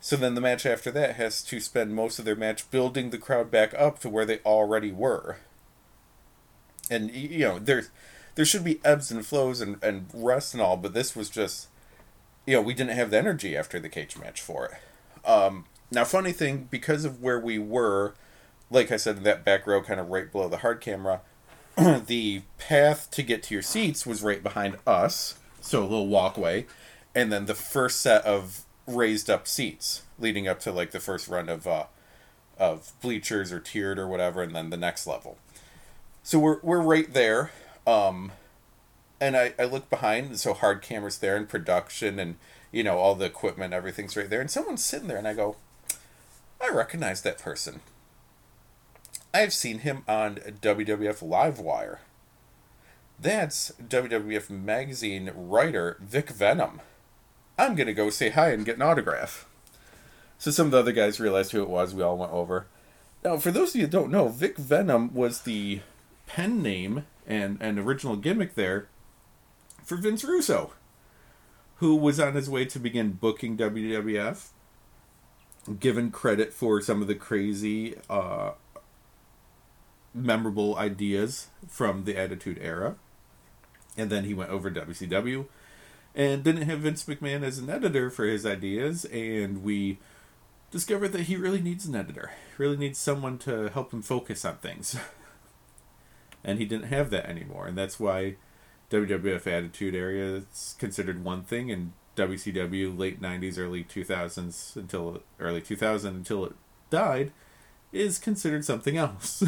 So 0.00 0.16
then 0.16 0.34
the 0.34 0.40
match 0.40 0.64
after 0.64 0.90
that 0.92 1.16
has 1.16 1.42
to 1.44 1.60
spend 1.60 1.94
most 1.94 2.18
of 2.18 2.24
their 2.24 2.34
match 2.34 2.68
building 2.70 3.10
the 3.10 3.18
crowd 3.18 3.50
back 3.50 3.74
up 3.74 3.98
to 4.00 4.08
where 4.08 4.24
they 4.24 4.38
already 4.38 4.90
were. 4.90 5.36
And 6.90 7.10
you 7.10 7.40
know 7.40 7.58
there's 7.58 7.90
there 8.34 8.46
should 8.46 8.64
be 8.64 8.80
ebbs 8.82 9.10
and 9.10 9.26
flows 9.26 9.60
and, 9.60 9.76
and 9.84 10.06
rest 10.14 10.54
and 10.54 10.62
all 10.62 10.78
but 10.78 10.94
this 10.94 11.14
was 11.14 11.28
just 11.28 11.68
you 12.46 12.54
know 12.54 12.62
we 12.62 12.74
didn't 12.74 12.96
have 12.96 13.10
the 13.10 13.18
energy 13.18 13.56
after 13.56 13.78
the 13.78 13.88
cage 13.88 14.16
match 14.16 14.40
for 14.40 14.66
it 14.66 14.72
um, 15.24 15.64
Now, 15.90 16.04
funny 16.04 16.32
thing, 16.32 16.68
because 16.70 17.04
of 17.04 17.22
where 17.22 17.38
we 17.38 17.58
were, 17.58 18.14
like 18.70 18.90
I 18.90 18.96
said, 18.96 19.18
in 19.18 19.22
that 19.24 19.44
back 19.44 19.66
row, 19.66 19.82
kind 19.82 20.00
of 20.00 20.08
right 20.08 20.30
below 20.30 20.48
the 20.48 20.58
hard 20.58 20.80
camera, 20.80 21.20
the 21.76 22.42
path 22.58 23.10
to 23.12 23.22
get 23.22 23.42
to 23.44 23.54
your 23.54 23.62
seats 23.62 24.06
was 24.06 24.22
right 24.22 24.42
behind 24.42 24.78
us, 24.86 25.38
so 25.60 25.80
a 25.80 25.84
little 25.84 26.08
walkway, 26.08 26.66
and 27.14 27.30
then 27.30 27.46
the 27.46 27.54
first 27.54 28.00
set 28.00 28.24
of 28.24 28.64
raised 28.86 29.30
up 29.30 29.46
seats 29.46 30.02
leading 30.18 30.48
up 30.48 30.58
to 30.60 30.72
like 30.72 30.90
the 30.90 31.00
first 31.00 31.28
run 31.28 31.48
of 31.48 31.66
uh, 31.66 31.84
of 32.58 32.92
bleachers 33.00 33.52
or 33.52 33.60
tiered 33.60 33.98
or 33.98 34.06
whatever, 34.08 34.42
and 34.42 34.54
then 34.54 34.70
the 34.70 34.76
next 34.76 35.06
level. 35.06 35.38
So 36.22 36.38
we're 36.38 36.60
we're 36.62 36.80
right 36.80 37.12
there, 37.12 37.50
um, 37.86 38.32
and 39.22 39.36
I 39.36 39.54
I 39.56 39.64
look 39.64 39.88
behind, 39.88 40.38
so 40.40 40.52
hard 40.52 40.82
cameras 40.82 41.18
there 41.18 41.36
and 41.36 41.48
production 41.48 42.18
and 42.18 42.36
you 42.72 42.82
know 42.82 42.98
all 42.98 43.14
the 43.14 43.24
equipment, 43.26 43.72
everything's 43.72 44.16
right 44.16 44.28
there, 44.28 44.40
and 44.40 44.50
someone's 44.50 44.84
sitting 44.84 45.06
there, 45.06 45.16
and 45.16 45.28
I 45.28 45.34
go, 45.34 45.56
I 46.60 46.68
recognize 46.68 47.22
that 47.22 47.38
person. 47.38 47.80
I've 49.32 49.52
seen 49.52 49.78
him 49.78 50.02
on 50.08 50.36
WWF 50.60 51.22
Livewire. 51.26 51.98
That's 53.18 53.72
WWF 53.80 54.50
Magazine 54.50 55.30
writer 55.34 55.96
Vic 56.00 56.30
Venom. 56.30 56.80
I'm 57.56 57.76
gonna 57.76 57.94
go 57.94 58.10
say 58.10 58.30
hi 58.30 58.50
and 58.50 58.64
get 58.64 58.76
an 58.76 58.82
autograph. 58.82 59.46
So 60.36 60.50
some 60.50 60.66
of 60.66 60.72
the 60.72 60.80
other 60.80 60.92
guys 60.92 61.20
realized 61.20 61.52
who 61.52 61.62
it 61.62 61.68
was. 61.68 61.94
We 61.94 62.02
all 62.02 62.16
went 62.16 62.32
over. 62.32 62.66
Now, 63.24 63.36
for 63.36 63.52
those 63.52 63.70
of 63.70 63.76
you 63.76 63.86
who 63.86 63.92
don't 63.92 64.10
know, 64.10 64.26
Vic 64.26 64.56
Venom 64.58 65.14
was 65.14 65.42
the 65.42 65.80
pen 66.26 66.60
name 66.60 67.04
and 67.24 67.62
an 67.62 67.78
original 67.78 68.16
gimmick 68.16 68.56
there 68.56 68.88
for 69.82 69.96
Vince 69.96 70.24
Russo, 70.24 70.72
who 71.76 71.96
was 71.96 72.20
on 72.20 72.34
his 72.34 72.48
way 72.48 72.64
to 72.66 72.78
begin 72.78 73.12
booking 73.12 73.56
WWF. 73.56 74.48
Given 75.78 76.10
credit 76.10 76.52
for 76.52 76.80
some 76.80 77.02
of 77.02 77.06
the 77.06 77.14
crazy, 77.14 77.94
uh, 78.10 78.52
memorable 80.14 80.76
ideas 80.76 81.48
from 81.68 82.04
the 82.04 82.16
Attitude 82.16 82.58
Era, 82.60 82.96
and 83.96 84.10
then 84.10 84.24
he 84.24 84.34
went 84.34 84.50
over 84.50 84.70
to 84.70 84.80
WCW 84.80 85.46
and 86.14 86.42
didn't 86.42 86.62
have 86.62 86.80
Vince 86.80 87.04
McMahon 87.04 87.42
as 87.42 87.58
an 87.58 87.70
editor 87.70 88.10
for 88.10 88.24
his 88.24 88.44
ideas, 88.44 89.04
and 89.06 89.62
we 89.62 89.98
discovered 90.70 91.08
that 91.08 91.22
he 91.22 91.36
really 91.36 91.60
needs 91.60 91.86
an 91.86 91.94
editor. 91.94 92.32
Really 92.58 92.76
needs 92.76 92.98
someone 92.98 93.38
to 93.38 93.68
help 93.68 93.92
him 93.92 94.02
focus 94.02 94.44
on 94.44 94.56
things. 94.56 94.96
and 96.44 96.58
he 96.58 96.64
didn't 96.64 96.88
have 96.88 97.10
that 97.10 97.26
anymore, 97.26 97.66
and 97.66 97.78
that's 97.78 97.98
why 97.98 98.36
WWF 98.92 99.46
Attitude 99.46 99.94
Era 99.94 100.38
is 100.38 100.76
considered 100.78 101.24
one 101.24 101.42
thing, 101.42 101.70
and 101.70 101.92
WCW 102.16 102.96
late 102.96 103.22
'90s, 103.22 103.58
early 103.58 103.84
2000s 103.84 104.76
until 104.76 105.22
early 105.40 105.62
2000 105.62 106.14
until 106.14 106.44
it 106.44 106.52
died 106.90 107.32
is 107.90 108.18
considered 108.18 108.64
something 108.64 108.96
else. 108.96 109.42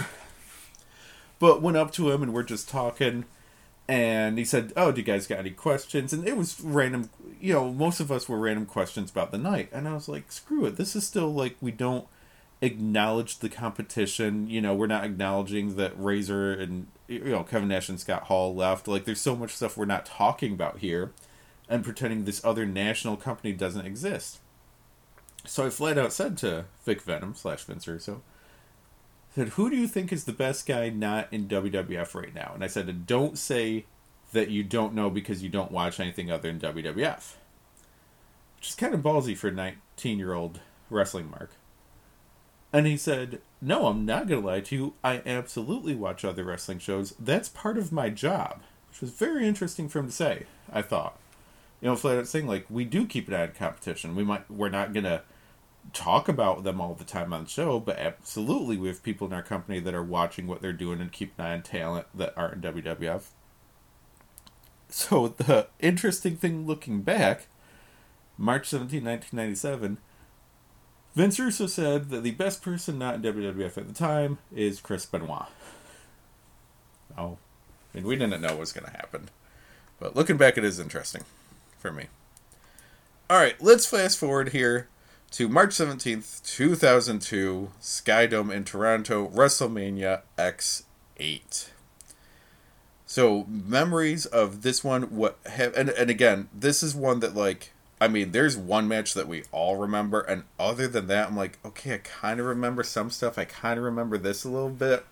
but 1.38 1.60
went 1.60 1.76
up 1.76 1.92
to 1.92 2.10
him 2.10 2.22
and 2.22 2.32
we're 2.32 2.42
just 2.42 2.68
talking 2.68 3.24
and 3.86 4.38
he 4.38 4.44
said, 4.44 4.72
"Oh, 4.76 4.92
do 4.92 5.00
you 5.00 5.06
guys 5.06 5.26
got 5.26 5.40
any 5.40 5.50
questions?" 5.50 6.12
And 6.12 6.26
it 6.26 6.36
was 6.36 6.58
random. 6.60 7.10
You 7.38 7.52
know, 7.52 7.72
most 7.72 8.00
of 8.00 8.10
us 8.10 8.28
were 8.28 8.38
random 8.38 8.64
questions 8.64 9.10
about 9.10 9.30
the 9.30 9.38
night, 9.38 9.68
and 9.72 9.86
I 9.86 9.92
was 9.92 10.08
like, 10.08 10.32
"Screw 10.32 10.64
it! 10.64 10.76
This 10.76 10.96
is 10.96 11.06
still 11.06 11.32
like 11.32 11.56
we 11.60 11.70
don't 11.70 12.06
acknowledge 12.64 13.38
the 13.38 13.48
competition. 13.48 14.48
You 14.48 14.60
know, 14.60 14.74
we're 14.74 14.86
not 14.86 15.04
acknowledging 15.04 15.76
that 15.76 15.92
Razor 15.96 16.52
and 16.52 16.86
you 17.06 17.20
know 17.20 17.44
Kevin 17.44 17.68
Nash 17.68 17.88
and 17.88 18.00
Scott 18.00 18.24
Hall 18.24 18.54
left. 18.54 18.88
Like, 18.88 19.04
there's 19.04 19.20
so 19.20 19.36
much 19.36 19.54
stuff 19.54 19.76
we're 19.76 19.84
not 19.84 20.06
talking 20.06 20.52
about 20.52 20.78
here, 20.78 21.12
and 21.68 21.84
pretending 21.84 22.24
this 22.24 22.44
other 22.44 22.66
national 22.66 23.16
company 23.16 23.52
doesn't 23.52 23.86
exist." 23.86 24.38
So 25.46 25.66
I 25.66 25.70
flat 25.70 25.98
out 25.98 26.12
said 26.12 26.38
to 26.38 26.64
Vic 26.84 27.02
Venom 27.02 27.34
slash 27.34 27.64
Vince 27.64 27.86
Russo, 27.86 28.22
said, 29.34 29.48
"Who 29.50 29.68
do 29.68 29.76
you 29.76 29.86
think 29.86 30.12
is 30.12 30.24
the 30.24 30.32
best 30.32 30.66
guy 30.66 30.88
not 30.88 31.28
in 31.30 31.46
WWF 31.48 32.14
right 32.14 32.34
now?" 32.34 32.52
And 32.54 32.64
I 32.64 32.66
said, 32.66 33.06
"Don't 33.06 33.36
say 33.38 33.84
that 34.32 34.50
you 34.50 34.64
don't 34.64 34.94
know 34.94 35.10
because 35.10 35.42
you 35.42 35.50
don't 35.50 35.70
watch 35.70 36.00
anything 36.00 36.30
other 36.30 36.50
than 36.50 36.58
WWF." 36.58 37.36
Which 38.56 38.70
is 38.70 38.74
kind 38.74 38.94
of 38.94 39.00
ballsy 39.00 39.36
for 39.36 39.48
a 39.48 39.52
19-year-old 39.52 40.60
wrestling 40.88 41.30
mark. 41.30 41.50
And 42.74 42.88
he 42.88 42.96
said, 42.96 43.40
"No, 43.62 43.86
I'm 43.86 44.04
not 44.04 44.26
going 44.26 44.42
to 44.42 44.46
lie 44.48 44.60
to 44.60 44.74
you. 44.74 44.94
I 45.04 45.22
absolutely 45.24 45.94
watch 45.94 46.24
other 46.24 46.42
wrestling 46.42 46.80
shows. 46.80 47.14
That's 47.20 47.48
part 47.48 47.78
of 47.78 47.92
my 47.92 48.10
job." 48.10 48.62
Which 48.88 49.00
was 49.00 49.10
very 49.10 49.46
interesting 49.46 49.88
for 49.88 50.00
him 50.00 50.06
to 50.06 50.12
say, 50.12 50.46
I 50.72 50.82
thought. 50.82 51.16
You 51.80 51.88
know, 51.88 51.96
flat 51.96 52.18
out 52.18 52.26
saying 52.26 52.48
like 52.48 52.66
we 52.68 52.84
do 52.84 53.06
keep 53.06 53.28
an 53.28 53.34
eye 53.34 53.42
on 53.42 53.52
competition. 53.52 54.16
We 54.16 54.24
might 54.24 54.50
we're 54.50 54.70
not 54.70 54.92
going 54.92 55.04
to 55.04 55.22
talk 55.92 56.28
about 56.28 56.64
them 56.64 56.80
all 56.80 56.94
the 56.94 57.04
time 57.04 57.32
on 57.32 57.44
the 57.44 57.48
show, 57.50 57.78
but 57.78 57.96
absolutely 57.96 58.76
we 58.76 58.88
have 58.88 59.04
people 59.04 59.28
in 59.28 59.32
our 59.32 59.42
company 59.42 59.78
that 59.78 59.94
are 59.94 60.02
watching 60.02 60.48
what 60.48 60.60
they're 60.60 60.72
doing 60.72 61.00
and 61.00 61.12
keep 61.12 61.38
an 61.38 61.44
eye 61.44 61.52
on 61.52 61.62
talent 61.62 62.06
that 62.12 62.34
aren't 62.36 62.64
in 62.64 62.74
WWF. 62.74 63.26
So 64.88 65.28
the 65.28 65.68
interesting 65.78 66.36
thing 66.36 66.66
looking 66.66 67.02
back, 67.02 67.46
March 68.36 68.68
17, 68.68 69.04
1997, 69.04 69.98
Vince 71.14 71.38
Russo 71.38 71.66
said 71.66 72.10
that 72.10 72.22
the 72.22 72.32
best 72.32 72.62
person 72.62 72.98
not 72.98 73.14
in 73.14 73.22
WWF 73.22 73.78
at 73.78 73.86
the 73.86 73.94
time 73.94 74.38
is 74.54 74.80
Chris 74.80 75.06
Benoit. 75.06 75.46
Oh, 77.16 77.38
I 77.92 77.98
mean, 77.98 78.06
we 78.06 78.16
didn't 78.16 78.40
know 78.40 78.48
what 78.48 78.58
was 78.58 78.72
going 78.72 78.86
to 78.86 78.90
happen. 78.90 79.28
But 80.00 80.16
looking 80.16 80.36
back, 80.36 80.58
it 80.58 80.64
is 80.64 80.80
interesting 80.80 81.22
for 81.78 81.92
me. 81.92 82.06
All 83.30 83.38
right, 83.38 83.54
let's 83.62 83.86
fast 83.86 84.18
forward 84.18 84.50
here 84.50 84.88
to 85.30 85.48
March 85.48 85.70
17th, 85.70 86.42
2002, 86.44 87.70
Skydome 87.80 88.52
in 88.52 88.64
Toronto, 88.64 89.28
WrestleMania 89.28 90.22
X8. 90.36 91.68
So, 93.06 93.46
memories 93.48 94.26
of 94.26 94.62
this 94.62 94.82
one, 94.82 95.04
what 95.04 95.38
have, 95.46 95.76
and, 95.76 95.90
and 95.90 96.10
again, 96.10 96.48
this 96.52 96.82
is 96.82 96.96
one 96.96 97.20
that, 97.20 97.36
like, 97.36 97.70
I 98.00 98.08
mean, 98.08 98.32
there's 98.32 98.56
one 98.56 98.88
match 98.88 99.14
that 99.14 99.28
we 99.28 99.44
all 99.52 99.76
remember, 99.76 100.20
and 100.20 100.44
other 100.58 100.88
than 100.88 101.06
that, 101.06 101.28
I'm 101.28 101.36
like, 101.36 101.58
okay, 101.64 101.94
I 101.94 101.98
kind 101.98 102.40
of 102.40 102.46
remember 102.46 102.82
some 102.82 103.10
stuff. 103.10 103.38
I 103.38 103.44
kind 103.44 103.78
of 103.78 103.84
remember 103.84 104.18
this 104.18 104.44
a 104.44 104.48
little 104.48 104.70
bit, 104.70 105.06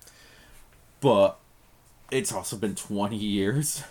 but 1.01 1.39
it's 2.11 2.33
also 2.33 2.57
been 2.57 2.75
20 2.75 3.17
years, 3.17 3.85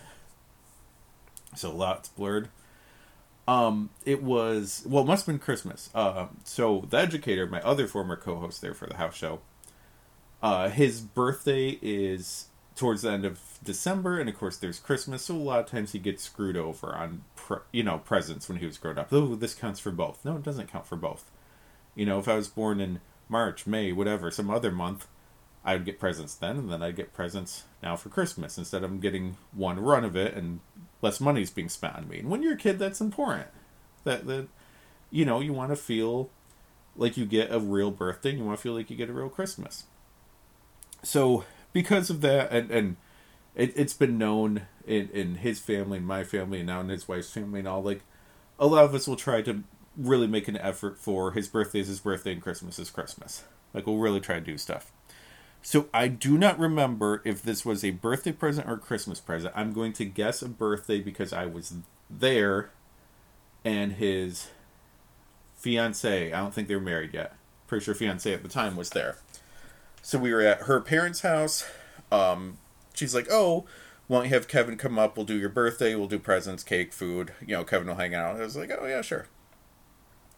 so 1.56 1.72
a 1.72 1.74
lot's 1.74 2.10
blurred. 2.10 2.50
Um, 3.48 3.90
it 4.06 4.22
was 4.22 4.84
well, 4.86 5.04
it 5.04 5.08
must 5.08 5.26
have 5.26 5.34
been 5.34 5.40
Christmas. 5.40 5.90
Uh, 5.96 6.28
so 6.44 6.86
the 6.90 6.98
educator, 6.98 7.48
my 7.48 7.62
other 7.62 7.88
former 7.88 8.16
co-host 8.16 8.62
there 8.62 8.74
for 8.74 8.86
the 8.86 8.96
house 8.96 9.16
show, 9.16 9.40
uh, 10.44 10.70
his 10.70 11.02
birthday 11.02 11.80
is 11.82 12.48
towards 12.82 13.04
the 13.04 13.12
end 13.12 13.26
of 13.26 13.40
December, 13.64 14.20
and 14.20 14.28
of 14.28 14.36
course 14.36 14.58
there's 14.58 14.80
Christmas. 14.80 15.26
So 15.26 15.36
a 15.36 15.38
lot 15.38 15.60
of 15.60 15.68
times 15.68 15.92
he 15.92 16.00
gets 16.00 16.24
screwed 16.24 16.58
over 16.58 16.96
on 16.96 17.22
pre- 17.36 17.60
you 17.72 17.84
know 17.84 18.00
presents 18.00 18.50
when 18.50 18.58
he 18.58 18.66
was 18.66 18.80
growing 18.80 18.98
up. 18.98 19.14
Oh, 19.14 19.36
this 19.36 19.54
counts 19.54 19.80
for 19.80 19.92
both. 19.92 20.26
No, 20.26 20.38
it 20.38 20.44
doesn't 20.44 20.72
count 20.72 20.88
for 20.88 20.96
both. 20.96 21.30
You 21.94 22.08
know, 22.08 22.18
if 22.18 22.28
I 22.28 22.34
was 22.34 22.48
born 22.48 22.82
in 22.82 23.00
March, 23.30 23.68
May, 23.68 23.92
whatever, 23.92 24.32
some 24.32 24.50
other 24.50 24.72
month, 24.72 25.06
I 25.64 25.74
would 25.74 25.86
get 25.86 26.00
presents 26.00 26.34
then, 26.34 26.58
and 26.58 26.72
then 26.72 26.82
I'd 26.82 26.96
get 26.96 27.14
presents 27.14 27.66
now 27.84 27.96
for 27.96 28.10
Christmas 28.10 28.58
instead 28.58 28.84
of 28.84 29.00
getting 29.00 29.38
one 29.54 29.80
run 29.80 30.04
of 30.04 30.16
it 30.16 30.34
and 30.34 30.62
less 31.04 31.20
money's 31.22 31.52
being 31.52 31.70
spent 31.70 31.96
on 31.96 32.10
me. 32.10 32.18
And 32.18 32.32
when 32.32 32.42
you're 32.42 32.54
a 32.54 32.58
kid, 32.58 32.80
that's 32.80 33.00
important. 33.00 33.50
That 34.06 34.26
that 34.26 34.48
you 35.12 35.24
know 35.24 35.40
you 35.40 35.54
want 35.54 35.70
to 35.70 35.76
feel 35.76 36.32
like 36.96 37.16
you 37.16 37.28
get 37.28 37.52
a 37.52 37.60
real 37.60 37.92
birthday. 37.92 38.32
and 38.32 38.40
You 38.40 38.46
want 38.46 38.58
to 38.58 38.64
feel 38.64 38.74
like 38.74 38.90
you 38.90 38.98
get 38.98 39.10
a 39.10 39.14
real 39.14 39.30
Christmas. 39.30 39.84
So 41.04 41.46
because 41.74 42.10
of 42.10 42.22
that, 42.22 42.52
and 42.52 42.72
and 42.72 42.98
it, 43.56 43.74
it's 43.76 43.94
been 43.94 44.18
known 44.18 44.64
in 44.86 45.10
in 45.10 45.36
his 45.36 45.60
family, 45.60 45.98
and 45.98 46.08
my 46.08 46.24
family, 46.24 46.60
and 46.60 46.68
now 46.68 46.82
in 46.82 46.90
his 46.90 47.08
wife's 47.08 47.32
family, 47.32 47.60
and 47.60 47.68
all 47.68 47.84
like 47.84 48.02
a 48.60 48.68
lot 48.68 48.86
of 48.86 48.94
us 48.94 49.08
will 49.08 49.16
try 49.16 49.42
to 49.42 49.64
really 49.98 50.28
make 50.28 50.48
an 50.48 50.58
effort 50.58 50.98
for 50.98 51.32
his 51.32 51.48
birthday 51.48 51.80
is 51.80 51.88
his 51.88 52.00
birthday 52.00 52.34
and 52.34 52.42
Christmas 52.42 52.80
is 52.80 52.90
Christmas. 52.90 53.44
Like 53.74 53.86
we'll 53.86 53.98
really 53.98 54.20
try 54.20 54.36
to 54.36 54.46
do 54.46 54.58
stuff. 54.58 54.92
So 55.62 55.88
I 55.94 56.08
do 56.08 56.38
not 56.38 56.58
remember 56.58 57.22
if 57.24 57.42
this 57.42 57.66
was 57.66 57.84
a 57.84 57.92
birthday 57.92 58.32
present 58.32 58.68
or 58.68 58.74
a 58.74 58.80
Christmas 58.80 59.20
present. 59.20 59.54
I'm 59.56 59.74
going 59.74 59.94
to 59.94 60.06
guess 60.06 60.42
a 60.42 60.50
birthday 60.50 61.02
because 61.02 61.34
I 61.34 61.46
was 61.46 61.74
there 62.10 62.72
and 63.64 63.94
his 63.94 64.50
fiance, 65.56 66.34
I 66.34 66.40
don't 66.40 66.54
think 66.54 66.68
they 66.68 66.76
were 66.76 66.82
married 66.82 67.14
yet. 67.14 67.36
Pretty 67.68 67.86
sure 67.86 67.94
fiance 67.94 68.34
at 68.34 68.42
the 68.42 68.50
time 68.50 68.76
was 68.76 68.90
there. 68.90 69.18
So 70.02 70.18
we 70.18 70.34
were 70.34 70.42
at 70.42 70.64
her 70.64 70.80
parents' 70.82 71.22
house. 71.22 71.66
Um, 72.12 72.58
she's 72.94 73.16
like, 73.16 73.28
"Oh, 73.32 73.66
why 74.08 74.20
don't 74.20 74.26
you 74.30 74.34
have 74.34 74.48
Kevin 74.48 74.78
come 74.78 74.98
up? 74.98 75.16
We'll 75.16 75.26
do 75.26 75.38
your 75.38 75.50
birthday. 75.50 75.96
We'll 75.96 76.08
do 76.08 76.20
presents, 76.20 76.64
cake, 76.64 76.94
food. 76.94 77.34
You 77.42 77.58
know, 77.58 77.64
Kevin 77.64 77.88
will 77.88 77.96
hang 77.96 78.16
out." 78.16 78.36
I 78.36 78.44
was 78.44 78.56
like, 78.56 78.72
"Oh 78.78 78.86
yeah, 78.86 79.02
sure." 79.02 79.28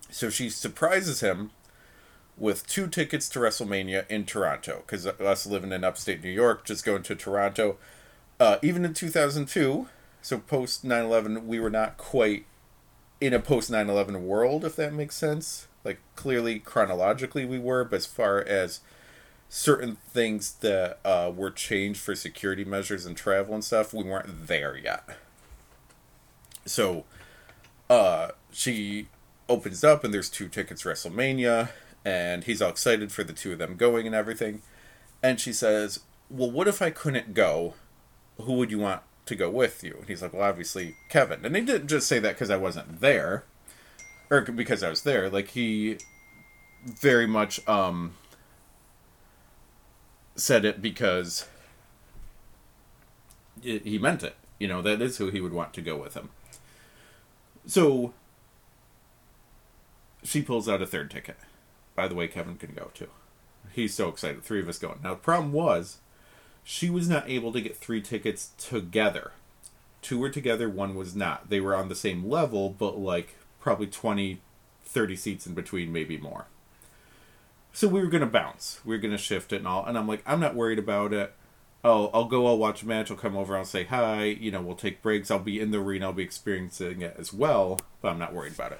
So 0.10 0.30
she 0.30 0.50
surprises 0.50 1.22
him 1.22 1.52
with 2.38 2.68
two 2.68 2.88
tickets 2.88 3.30
to 3.30 3.40
WrestleMania 3.40 4.10
in 4.10 4.26
Toronto 4.26 4.84
because 4.86 5.06
us 5.06 5.46
living 5.46 5.72
in 5.72 5.84
upstate 5.84 6.24
New 6.24 6.30
York, 6.30 6.66
just 6.66 6.86
going 6.86 7.04
to 7.04 7.16
Toronto. 7.16 7.78
Uh, 8.40 8.58
even 8.62 8.84
in 8.84 8.94
2002, 8.94 9.88
so 10.22 10.38
post 10.40 10.84
9 10.84 11.06
11, 11.06 11.48
we 11.48 11.60
were 11.60 11.70
not 11.70 11.98
quite 11.98 12.46
in 13.22 13.34
a 13.34 13.40
post 13.40 13.70
9 13.70 13.90
11 13.90 14.26
world, 14.26 14.66
if 14.66 14.76
that 14.76 14.94
makes 14.94 15.16
sense. 15.16 15.68
Like 15.84 16.00
clearly 16.16 16.60
chronologically 16.60 17.46
we 17.46 17.60
were, 17.60 17.84
but 17.84 17.98
as 17.98 18.06
far 18.06 18.40
as 18.40 18.80
certain 19.56 19.96
things 20.10 20.54
that 20.62 20.98
uh, 21.06 21.32
were 21.34 21.52
changed 21.52 22.00
for 22.00 22.16
security 22.16 22.66
measures 22.66 23.06
and 23.06 23.16
travel 23.16 23.54
and 23.54 23.64
stuff, 23.64 23.94
we 23.94 24.04
weren't 24.04 24.48
there 24.48 24.76
yet. 24.76 25.08
So, 26.66 27.06
uh, 27.88 28.30
she 28.52 29.10
opens 29.48 29.84
up 29.84 30.04
and 30.04 30.12
there's 30.12 30.32
two 30.32 30.48
tickets 30.48 30.82
WrestleMania, 30.82 31.70
and 32.04 32.46
he's 32.46 32.64
all 32.64 32.72
excited 32.72 33.12
for 33.12 33.24
the 33.24 33.32
two 33.32 33.52
of 33.52 33.60
them 33.60 33.76
going 33.76 34.08
and 34.08 34.16
everything. 34.16 34.64
And 35.22 35.40
she 35.40 35.54
says, 35.54 36.00
Well, 36.32 36.50
what 36.50 36.68
if 36.68 36.82
I 36.82 36.90
couldn't 36.90 37.36
go? 37.36 37.76
Who 38.42 38.54
would 38.54 38.72
you 38.72 38.80
want 38.80 39.04
to 39.28 39.36
go 39.36 39.52
with 39.52 39.84
you? 39.84 39.98
And 40.00 40.08
he's 40.08 40.24
like, 40.24 40.34
Well, 40.34 40.42
obviously, 40.42 40.96
Kevin. 41.10 41.46
And 41.46 41.56
he 41.56 41.62
didn't 41.62 41.90
just 41.90 42.08
say 42.08 42.18
that 42.18 42.34
because 42.34 42.50
I 42.50 42.58
wasn't 42.58 43.02
there, 43.02 43.44
or 44.32 44.42
because 44.42 44.82
I 44.82 44.90
was 44.90 45.04
there. 45.04 45.30
Like, 45.30 45.50
he 45.50 46.00
very 46.86 47.28
much 47.28 47.66
um, 47.68 48.16
said 50.36 50.66
it 50.66 50.82
because 50.82 51.48
it, 53.62 53.86
he 53.86 53.98
meant 53.98 54.24
it. 54.24 54.36
You 54.60 54.68
know, 54.68 54.82
that 54.82 55.02
is 55.02 55.18
who 55.18 55.30
he 55.30 55.42
would 55.42 55.54
want 55.54 55.74
to 55.74 55.82
go 55.82 55.98
with 55.98 56.14
him. 56.14 56.30
So 57.66 58.14
she 60.24 60.42
pulls 60.42 60.70
out 60.70 60.82
a 60.82 60.88
third 60.88 61.12
ticket. 61.12 61.38
By 61.96 62.08
the 62.08 62.16
way, 62.16 62.28
Kevin 62.28 62.58
can 62.58 62.74
go 62.74 62.92
too. 62.94 63.10
He's 63.72 63.94
so 63.94 64.10
excited. 64.10 64.44
Three 64.44 64.60
of 64.60 64.70
us 64.70 64.80
going. 64.80 65.00
Now, 65.04 65.12
the 65.12 65.20
problem 65.20 65.52
was 65.52 65.98
she 66.64 66.90
was 66.90 67.10
not 67.10 67.30
able 67.30 67.52
to 67.52 67.62
get 67.62 67.78
three 67.78 68.02
tickets 68.02 68.52
together. 68.58 69.32
Two 70.02 70.20
were 70.20 70.30
together, 70.30 70.70
one 70.70 70.96
was 70.96 71.16
not. 71.16 71.50
They 71.50 71.60
were 71.60 71.76
on 71.76 71.90
the 71.90 71.96
same 71.96 72.30
level, 72.30 72.70
but 72.70 72.98
like 72.98 73.36
probably 73.60 73.88
20, 73.88 74.42
30 74.86 75.16
seats 75.16 75.48
in 75.48 75.54
between, 75.54 75.92
maybe 75.92 76.18
more. 76.18 76.48
So 77.74 77.88
we 77.88 78.02
were 78.02 78.20
to 78.20 78.26
bounce. 78.28 78.80
We 78.86 78.96
were 78.96 79.02
to 79.02 79.18
shift 79.18 79.52
it 79.52 79.58
and 79.58 79.68
all. 79.68 79.84
And 79.86 79.98
I'm 79.98 80.08
like, 80.08 80.22
I'm 80.26 80.40
not 80.40 80.56
worried 80.56 80.80
about 80.80 81.12
it. 81.12 81.34
Oh, 81.84 82.12
I'll 82.14 82.26
go, 82.26 82.48
I'll 82.48 82.58
watch 82.58 82.84
a 82.84 82.88
match, 82.88 83.12
I'll 83.12 83.18
come 83.18 83.36
over, 83.36 83.58
I'll 83.58 83.66
say 83.66 83.84
hi. 83.84 84.24
You 84.24 84.52
know, 84.52 84.62
we'll 84.62 84.76
take 84.76 85.02
breaks. 85.02 85.30
I'll 85.30 85.40
be 85.40 85.60
in 85.60 85.72
the 85.72 85.80
arena, 85.80 86.06
I'll 86.06 86.14
be 86.14 86.24
experiencing 86.24 87.02
it 87.02 87.16
as 87.18 87.34
well, 87.34 87.78
but 88.02 88.10
I'm 88.10 88.20
not 88.20 88.34
worried 88.34 88.54
about 88.54 88.72
it. 88.72 88.80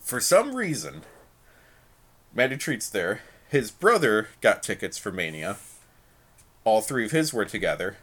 For 0.00 0.18
some 0.18 0.56
reason, 0.56 1.02
Matty 2.34 2.56
Treat's 2.56 2.88
there. 2.88 3.20
His 3.48 3.70
brother 3.70 4.28
got 4.40 4.62
tickets 4.62 4.98
for 4.98 5.12
Mania. 5.12 5.56
All 6.64 6.80
three 6.80 7.04
of 7.04 7.12
his 7.12 7.32
were 7.32 7.44
together. 7.44 7.96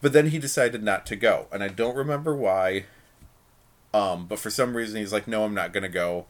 But 0.00 0.12
then 0.12 0.28
he 0.28 0.38
decided 0.38 0.84
not 0.84 1.06
to 1.06 1.16
go. 1.16 1.46
And 1.50 1.64
I 1.64 1.68
don't 1.68 1.96
remember 1.96 2.36
why. 2.36 2.84
Um, 3.92 4.26
but 4.26 4.38
for 4.38 4.50
some 4.50 4.76
reason 4.76 5.00
he's 5.00 5.12
like, 5.12 5.26
no, 5.26 5.44
I'm 5.44 5.54
not 5.54 5.72
gonna 5.72 5.88
go. 5.88 6.26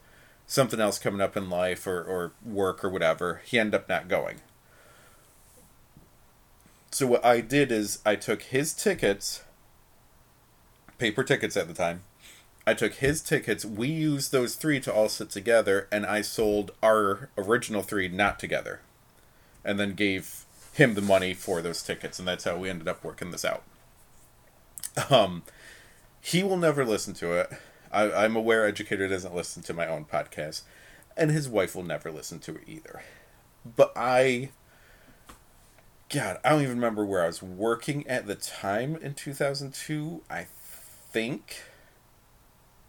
Something 0.47 0.79
else 0.79 0.99
coming 0.99 1.21
up 1.21 1.37
in 1.37 1.49
life 1.49 1.87
or, 1.87 2.03
or 2.03 2.33
work 2.45 2.83
or 2.83 2.89
whatever. 2.89 3.41
He 3.45 3.57
ended 3.57 3.75
up 3.75 3.87
not 3.87 4.07
going. 4.07 4.41
So 6.91 7.07
what 7.07 7.23
I 7.23 7.39
did 7.39 7.71
is 7.71 7.99
I 8.05 8.15
took 8.17 8.41
his 8.43 8.73
tickets, 8.73 9.43
paper 10.97 11.23
tickets 11.23 11.55
at 11.55 11.69
the 11.69 11.73
time. 11.73 12.03
I 12.67 12.73
took 12.73 12.95
his 12.95 13.21
tickets. 13.21 13.65
We 13.65 13.87
used 13.87 14.31
those 14.31 14.55
three 14.55 14.79
to 14.81 14.93
all 14.93 15.09
sit 15.09 15.29
together, 15.29 15.87
and 15.91 16.05
I 16.05 16.21
sold 16.21 16.71
our 16.83 17.29
original 17.37 17.81
three 17.81 18.07
not 18.07 18.39
together, 18.39 18.81
and 19.63 19.79
then 19.79 19.93
gave 19.93 20.45
him 20.73 20.93
the 20.93 21.01
money 21.01 21.33
for 21.33 21.61
those 21.61 21.81
tickets, 21.81 22.19
and 22.19 22.27
that's 22.27 22.43
how 22.43 22.57
we 22.57 22.69
ended 22.69 22.87
up 22.87 23.03
working 23.03 23.31
this 23.31 23.45
out. 23.45 23.63
Um, 25.09 25.43
he 26.21 26.43
will 26.43 26.57
never 26.57 26.85
listen 26.85 27.13
to 27.15 27.33
it. 27.33 27.51
I, 27.91 28.11
I'm 28.11 28.35
aware 28.35 28.65
Educator 28.65 29.07
doesn't 29.07 29.35
listen 29.35 29.63
to 29.63 29.73
my 29.73 29.87
own 29.87 30.05
podcast, 30.05 30.63
and 31.17 31.31
his 31.31 31.49
wife 31.49 31.75
will 31.75 31.83
never 31.83 32.11
listen 32.11 32.39
to 32.39 32.55
it 32.55 32.63
either. 32.67 33.01
But 33.65 33.91
I 33.95 34.51
God, 36.11 36.39
I 36.43 36.49
don't 36.49 36.63
even 36.63 36.75
remember 36.75 37.05
where 37.05 37.23
I 37.23 37.27
was 37.27 37.41
working 37.41 38.05
at 38.05 38.27
the 38.27 38.35
time 38.35 38.97
in 38.97 39.13
2002. 39.13 40.21
I 40.29 40.45
think 41.11 41.63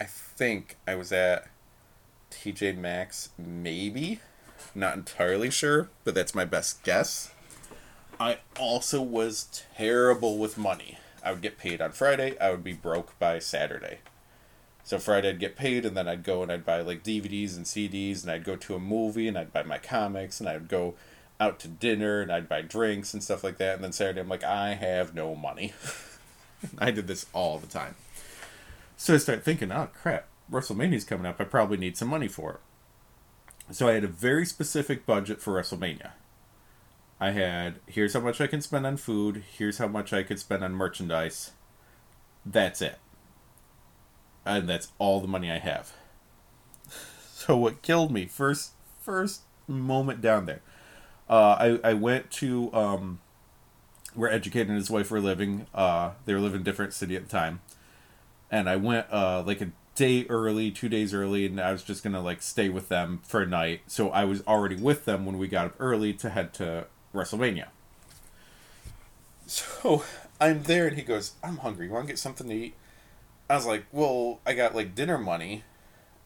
I 0.00 0.04
think 0.04 0.76
I 0.88 0.96
was 0.96 1.12
at 1.12 1.48
TJ 2.32 2.76
Maxx, 2.76 3.30
maybe. 3.38 4.18
Not 4.74 4.94
entirely 4.94 5.50
sure, 5.50 5.90
but 6.02 6.14
that's 6.14 6.34
my 6.34 6.44
best 6.44 6.82
guess. 6.82 7.30
I 8.18 8.38
also 8.58 9.00
was 9.00 9.64
terrible 9.76 10.38
with 10.38 10.58
money. 10.58 10.98
I 11.24 11.30
would 11.30 11.42
get 11.42 11.58
paid 11.58 11.80
on 11.80 11.92
Friday, 11.92 12.36
I 12.40 12.50
would 12.50 12.64
be 12.64 12.72
broke 12.72 13.16
by 13.20 13.38
Saturday. 13.38 13.98
So 14.84 14.98
Friday 14.98 15.30
I'd 15.30 15.38
get 15.38 15.56
paid 15.56 15.84
and 15.84 15.96
then 15.96 16.08
I'd 16.08 16.24
go 16.24 16.42
and 16.42 16.50
I'd 16.50 16.64
buy 16.64 16.80
like 16.80 17.04
DVDs 17.04 17.56
and 17.56 17.64
CDs 17.64 18.22
and 18.22 18.30
I'd 18.30 18.44
go 18.44 18.56
to 18.56 18.74
a 18.74 18.80
movie 18.80 19.28
and 19.28 19.38
I'd 19.38 19.52
buy 19.52 19.62
my 19.62 19.78
comics 19.78 20.40
and 20.40 20.48
I'd 20.48 20.68
go 20.68 20.94
out 21.38 21.58
to 21.60 21.68
dinner 21.68 22.20
and 22.20 22.32
I'd 22.32 22.48
buy 22.48 22.62
drinks 22.62 23.14
and 23.14 23.22
stuff 23.22 23.44
like 23.44 23.58
that. 23.58 23.76
And 23.76 23.84
then 23.84 23.92
Saturday, 23.92 24.20
I'm 24.20 24.28
like, 24.28 24.44
I 24.44 24.74
have 24.74 25.14
no 25.14 25.34
money. 25.34 25.72
I 26.78 26.90
did 26.90 27.06
this 27.06 27.26
all 27.32 27.58
the 27.58 27.66
time. 27.66 27.94
So 28.96 29.14
I 29.14 29.18
start 29.18 29.44
thinking, 29.44 29.72
oh 29.72 29.88
crap, 29.92 30.26
WrestleMania's 30.50 31.04
coming 31.04 31.26
up. 31.26 31.40
I 31.40 31.44
probably 31.44 31.76
need 31.76 31.96
some 31.96 32.08
money 32.08 32.28
for 32.28 32.52
it. 32.52 32.60
So 33.74 33.88
I 33.88 33.92
had 33.94 34.04
a 34.04 34.08
very 34.08 34.44
specific 34.44 35.06
budget 35.06 35.40
for 35.40 35.54
WrestleMania. 35.54 36.10
I 37.20 37.30
had 37.30 37.76
here's 37.86 38.14
how 38.14 38.20
much 38.20 38.40
I 38.40 38.48
can 38.48 38.60
spend 38.60 38.84
on 38.84 38.96
food, 38.96 39.44
here's 39.56 39.78
how 39.78 39.86
much 39.86 40.12
I 40.12 40.24
could 40.24 40.40
spend 40.40 40.64
on 40.64 40.72
merchandise. 40.72 41.52
That's 42.44 42.82
it. 42.82 42.98
And 44.44 44.68
that's 44.68 44.92
all 44.98 45.20
the 45.20 45.28
money 45.28 45.50
I 45.50 45.58
have. 45.58 45.92
So 47.34 47.56
what 47.56 47.82
killed 47.82 48.12
me 48.12 48.26
first 48.26 48.70
first 49.00 49.40
moment 49.66 50.20
down 50.20 50.46
there 50.46 50.60
uh, 51.32 51.78
I, 51.82 51.90
I 51.90 51.94
went 51.94 52.30
to 52.32 52.72
um, 52.74 53.18
where 54.14 54.30
Educator 54.30 54.68
and 54.68 54.78
his 54.78 54.90
wife 54.90 55.10
were 55.10 55.20
living. 55.20 55.66
Uh, 55.74 56.10
they 56.26 56.34
were 56.34 56.40
living 56.40 56.56
in 56.56 56.60
a 56.60 56.64
different 56.64 56.92
city 56.92 57.16
at 57.16 57.22
the 57.22 57.28
time. 57.28 57.60
And 58.50 58.68
I 58.68 58.76
went 58.76 59.06
uh, 59.10 59.42
like 59.46 59.62
a 59.62 59.70
day 59.94 60.26
early, 60.28 60.70
two 60.70 60.90
days 60.90 61.14
early, 61.14 61.46
and 61.46 61.58
I 61.58 61.72
was 61.72 61.82
just 61.82 62.02
gonna 62.04 62.20
like 62.20 62.42
stay 62.42 62.68
with 62.68 62.90
them 62.90 63.20
for 63.24 63.40
a 63.40 63.46
night. 63.46 63.80
So 63.86 64.10
I 64.10 64.24
was 64.24 64.42
already 64.46 64.76
with 64.76 65.06
them 65.06 65.24
when 65.24 65.38
we 65.38 65.48
got 65.48 65.66
up 65.66 65.74
early 65.78 66.12
to 66.14 66.28
head 66.28 66.52
to 66.54 66.86
WrestleMania. 67.14 67.68
So 69.46 70.04
I'm 70.40 70.62
there, 70.62 70.86
and 70.86 70.96
he 70.96 71.02
goes, 71.02 71.32
"I'm 71.42 71.58
hungry. 71.58 71.86
You 71.86 71.92
want 71.92 72.06
to 72.06 72.12
get 72.12 72.18
something 72.18 72.48
to 72.48 72.54
eat?" 72.54 72.74
I 73.50 73.56
was 73.56 73.66
like, 73.66 73.84
"Well, 73.92 74.40
I 74.46 74.54
got 74.54 74.74
like 74.74 74.94
dinner 74.94 75.18
money. 75.18 75.64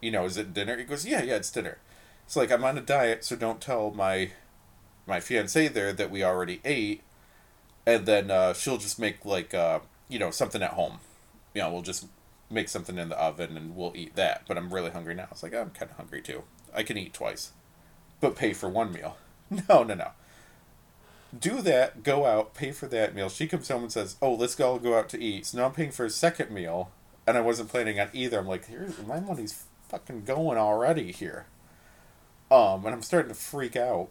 You 0.00 0.10
know, 0.10 0.24
is 0.24 0.36
it 0.36 0.54
dinner?" 0.54 0.76
He 0.76 0.84
goes, 0.84 1.06
"Yeah, 1.06 1.22
yeah, 1.22 1.36
it's 1.36 1.50
dinner." 1.50 1.78
It's 2.24 2.36
like 2.36 2.50
I'm 2.50 2.64
on 2.64 2.78
a 2.78 2.82
diet, 2.82 3.24
so 3.24 3.36
don't 3.36 3.60
tell 3.60 3.90
my 3.90 4.30
my 5.06 5.20
fiance 5.20 5.68
there 5.68 5.92
that 5.92 6.10
we 6.10 6.24
already 6.24 6.60
ate, 6.64 7.02
and 7.86 8.06
then 8.06 8.30
uh, 8.30 8.52
she'll 8.52 8.78
just 8.78 8.98
make 8.98 9.24
like 9.24 9.54
uh, 9.54 9.80
you 10.08 10.18
know 10.18 10.30
something 10.30 10.62
at 10.62 10.72
home. 10.72 10.98
You 11.54 11.62
know, 11.62 11.72
we'll 11.72 11.82
just 11.82 12.06
make 12.50 12.68
something 12.68 12.98
in 12.98 13.08
the 13.08 13.18
oven 13.18 13.56
and 13.56 13.74
we'll 13.74 13.92
eat 13.96 14.14
that. 14.16 14.42
But 14.46 14.56
I'm 14.56 14.72
really 14.72 14.90
hungry 14.90 15.14
now. 15.14 15.28
It's 15.30 15.42
like 15.42 15.54
I'm 15.54 15.70
kind 15.70 15.90
of 15.90 15.96
hungry 15.96 16.22
too. 16.22 16.44
I 16.74 16.82
can 16.82 16.96
eat 16.96 17.14
twice, 17.14 17.52
but 18.20 18.36
pay 18.36 18.52
for 18.52 18.68
one 18.68 18.92
meal. 18.92 19.16
No, 19.68 19.84
no, 19.84 19.94
no. 19.94 20.10
Do 21.38 21.62
that. 21.62 22.02
Go 22.02 22.26
out. 22.26 22.52
Pay 22.54 22.72
for 22.72 22.88
that 22.88 23.14
meal. 23.14 23.28
She 23.28 23.46
comes 23.46 23.68
home 23.68 23.82
and 23.84 23.92
says, 23.92 24.16
"Oh, 24.20 24.34
let's 24.34 24.56
go 24.56 24.76
go 24.80 24.98
out 24.98 25.08
to 25.10 25.22
eat." 25.22 25.46
So 25.46 25.58
now 25.58 25.66
I'm 25.66 25.72
paying 25.72 25.92
for 25.92 26.04
a 26.04 26.10
second 26.10 26.50
meal, 26.50 26.90
and 27.26 27.36
I 27.36 27.40
wasn't 27.40 27.68
planning 27.68 28.00
on 28.00 28.10
either. 28.12 28.38
I'm 28.38 28.46
like, 28.46 28.66
"Here, 28.66 28.92
my 29.06 29.20
money's 29.20 29.64
fucking 29.88 30.24
going 30.24 30.58
already 30.58 31.12
here." 31.12 31.46
Um, 32.50 32.84
and 32.86 32.94
I'm 32.94 33.02
starting 33.02 33.28
to 33.28 33.34
freak 33.34 33.74
out 33.76 34.08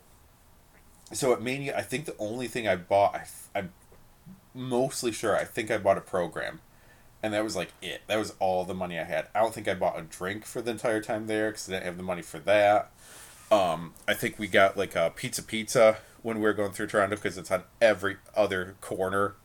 so 1.14 1.34
at 1.34 1.42
Mania, 1.42 1.78
I 1.78 1.82
think 1.82 2.06
the 2.06 2.16
only 2.18 2.48
thing 2.48 2.68
I 2.68 2.76
bought, 2.76 3.16
I, 3.54 3.60
I'm 3.60 3.74
mostly 4.54 5.12
sure, 5.12 5.36
I 5.36 5.44
think 5.46 5.70
I 5.70 5.78
bought 5.78 5.98
a 5.98 6.02
program. 6.02 6.62
And 7.22 7.34
that 7.34 7.44
was 7.44 7.56
like 7.56 7.74
it. 7.82 8.02
That 8.08 8.18
was 8.18 8.36
all 8.40 8.66
the 8.66 8.76
money 8.76 9.00
I 9.00 9.04
had. 9.04 9.28
I 9.34 9.40
don't 9.40 9.54
think 9.54 9.68
I 9.68 9.74
bought 9.74 9.98
a 9.98 10.04
drink 10.04 10.46
for 10.46 10.62
the 10.62 10.72
entire 10.72 11.02
time 11.02 11.26
there 11.26 11.50
because 11.50 11.68
I 11.68 11.74
didn't 11.74 11.86
have 11.86 11.98
the 11.98 12.04
money 12.04 12.22
for 12.22 12.38
that. 12.40 12.92
Um, 13.52 13.94
I 14.08 14.14
think 14.14 14.38
we 14.38 14.48
got 14.48 14.78
like 14.78 14.96
a 14.96 15.12
pizza 15.16 15.42
pizza 15.42 15.98
when 16.22 16.38
we 16.38 16.44
were 16.44 16.54
going 16.54 16.72
through 16.72 16.88
Toronto 16.88 17.16
because 17.16 17.38
it's 17.38 17.50
on 17.50 17.64
every 17.82 18.18
other 18.36 18.76
corner. 18.80 19.36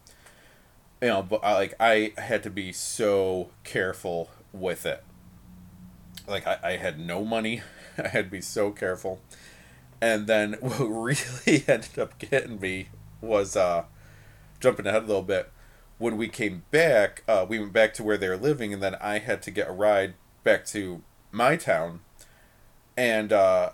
You 1.00 1.08
know, 1.08 1.22
but 1.22 1.40
I, 1.42 1.54
like 1.54 1.74
I 1.80 2.12
had 2.18 2.42
to 2.42 2.50
be 2.50 2.72
so 2.72 3.50
careful 3.64 4.30
with 4.52 4.84
it. 4.84 5.02
Like 6.28 6.46
I, 6.46 6.58
I 6.62 6.76
had 6.76 6.98
no 6.98 7.24
money. 7.24 7.62
I 7.98 8.08
had 8.08 8.26
to 8.26 8.30
be 8.30 8.40
so 8.40 8.70
careful. 8.70 9.20
And 10.00 10.26
then 10.26 10.52
what 10.60 10.84
really 10.84 11.64
ended 11.68 11.98
up 11.98 12.18
getting 12.18 12.60
me 12.60 12.88
was 13.20 13.56
uh, 13.56 13.84
jumping 14.60 14.86
ahead 14.86 15.04
a 15.04 15.06
little 15.06 15.22
bit. 15.22 15.50
When 15.98 16.16
we 16.16 16.28
came 16.28 16.64
back, 16.70 17.22
uh, 17.28 17.44
we 17.48 17.58
went 17.58 17.74
back 17.74 17.92
to 17.94 18.02
where 18.02 18.16
they 18.16 18.28
were 18.28 18.38
living, 18.38 18.72
and 18.72 18.82
then 18.82 18.94
I 19.02 19.18
had 19.18 19.42
to 19.42 19.50
get 19.50 19.68
a 19.68 19.72
ride 19.72 20.14
back 20.44 20.64
to 20.66 21.02
my 21.30 21.56
town. 21.56 22.00
And 22.96 23.32
uh, 23.34 23.72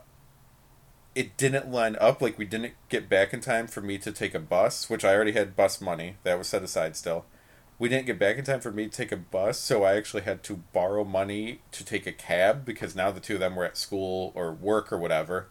it 1.17 1.37
didn't 1.39 1.73
line 1.73 1.97
up. 1.99 2.21
Like, 2.21 2.39
we 2.39 2.45
didn't 2.45 2.75
get 2.91 3.09
back 3.09 3.33
in 3.33 3.41
time 3.41 3.67
for 3.67 3.81
me 3.81 3.97
to 3.99 4.13
take 4.13 4.35
a 4.35 4.39
bus, 4.39 4.91
which 4.91 5.05
I 5.05 5.15
already 5.15 5.33
had 5.33 5.57
bus 5.57 5.81
money. 5.81 6.17
That 6.25 6.37
was 6.39 6.47
set 6.47 6.63
aside 6.63 6.95
still. 6.95 7.25
we 7.79 7.89
didn't 7.89 8.07
get 8.07 8.19
back 8.19 8.37
in 8.37 8.45
time 8.45 8.61
for 8.61 8.71
me 8.71 8.85
to 8.85 8.91
take 8.91 9.13
a 9.13 9.17
bus, 9.17 9.59
so 9.59 9.83
I 9.83 9.97
actually 9.97 10.23
had 10.23 10.43
to 10.45 10.63
borrow 10.73 11.05
money 11.05 11.61
to 11.73 11.85
take 11.85 12.07
a 12.07 12.13
cab 12.13 12.65
because 12.65 12.95
now 12.95 13.11
the 13.11 13.21
two 13.21 13.35
of 13.35 13.41
them 13.41 13.57
were 13.57 13.65
at 13.65 13.77
school 13.77 14.33
or 14.35 14.53
work 14.53 14.93
or 14.93 14.99
whatever. 14.99 15.49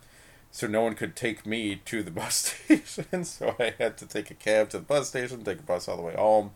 So 0.52 0.68
no 0.68 0.82
one 0.84 0.96
could 0.96 1.16
take 1.16 1.46
me 1.46 1.82
to 1.86 2.04
the 2.04 2.12
bus 2.20 2.36
station, 2.68 3.26
so 3.26 3.56
I 3.60 3.74
had 3.78 3.98
to 3.98 4.06
take 4.06 4.30
a 4.32 4.36
cab 4.36 4.70
to 4.70 4.78
the 4.78 4.84
bus 4.84 5.10
station, 5.10 5.44
take 5.44 5.60
a 5.60 5.64
bus 5.64 5.88
all 5.88 5.98
the 5.98 6.04
way 6.04 6.16
home. 6.16 6.52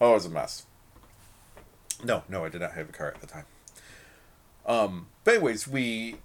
Oh, 0.00 0.12
it 0.12 0.14
was 0.14 0.26
a 0.26 0.30
mess. 0.30 0.64
No, 2.02 2.22
no, 2.28 2.44
I 2.44 2.48
did 2.48 2.60
not 2.60 2.72
have 2.72 2.88
a 2.88 2.92
car 2.92 3.08
at 3.08 3.20
the 3.20 3.26
time. 3.26 3.46
Um, 4.66 5.06
but 5.24 5.34
anyways, 5.34 5.68
we 5.68 6.16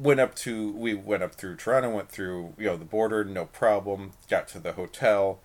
went 0.00 0.18
up 0.18 0.34
to 0.34 0.72
we 0.72 0.94
went 0.94 1.22
up 1.22 1.34
through 1.34 1.56
Toronto, 1.56 1.90
went 1.90 2.08
through 2.10 2.54
you 2.58 2.66
know 2.66 2.76
the 2.76 2.84
border, 2.84 3.24
no 3.24 3.44
problem. 3.44 4.12
Got 4.28 4.48
to 4.48 4.58
the 4.58 4.72
hotel. 4.72 5.40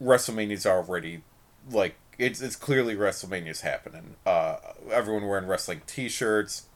WrestleMania's 0.00 0.66
already 0.66 1.22
like 1.70 1.96
it's 2.18 2.40
it's 2.40 2.56
clearly 2.56 2.94
WrestleMania's 2.94 3.62
happening. 3.62 4.16
Uh, 4.26 4.56
everyone 4.90 5.26
wearing 5.26 5.46
wrestling 5.46 5.82
T-shirts. 5.86 6.66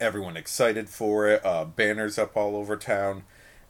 Everyone 0.00 0.36
excited 0.36 0.88
for 0.88 1.28
it. 1.28 1.44
Uh, 1.46 1.64
banners 1.64 2.18
up 2.18 2.36
all 2.36 2.56
over 2.56 2.76
town, 2.76 3.22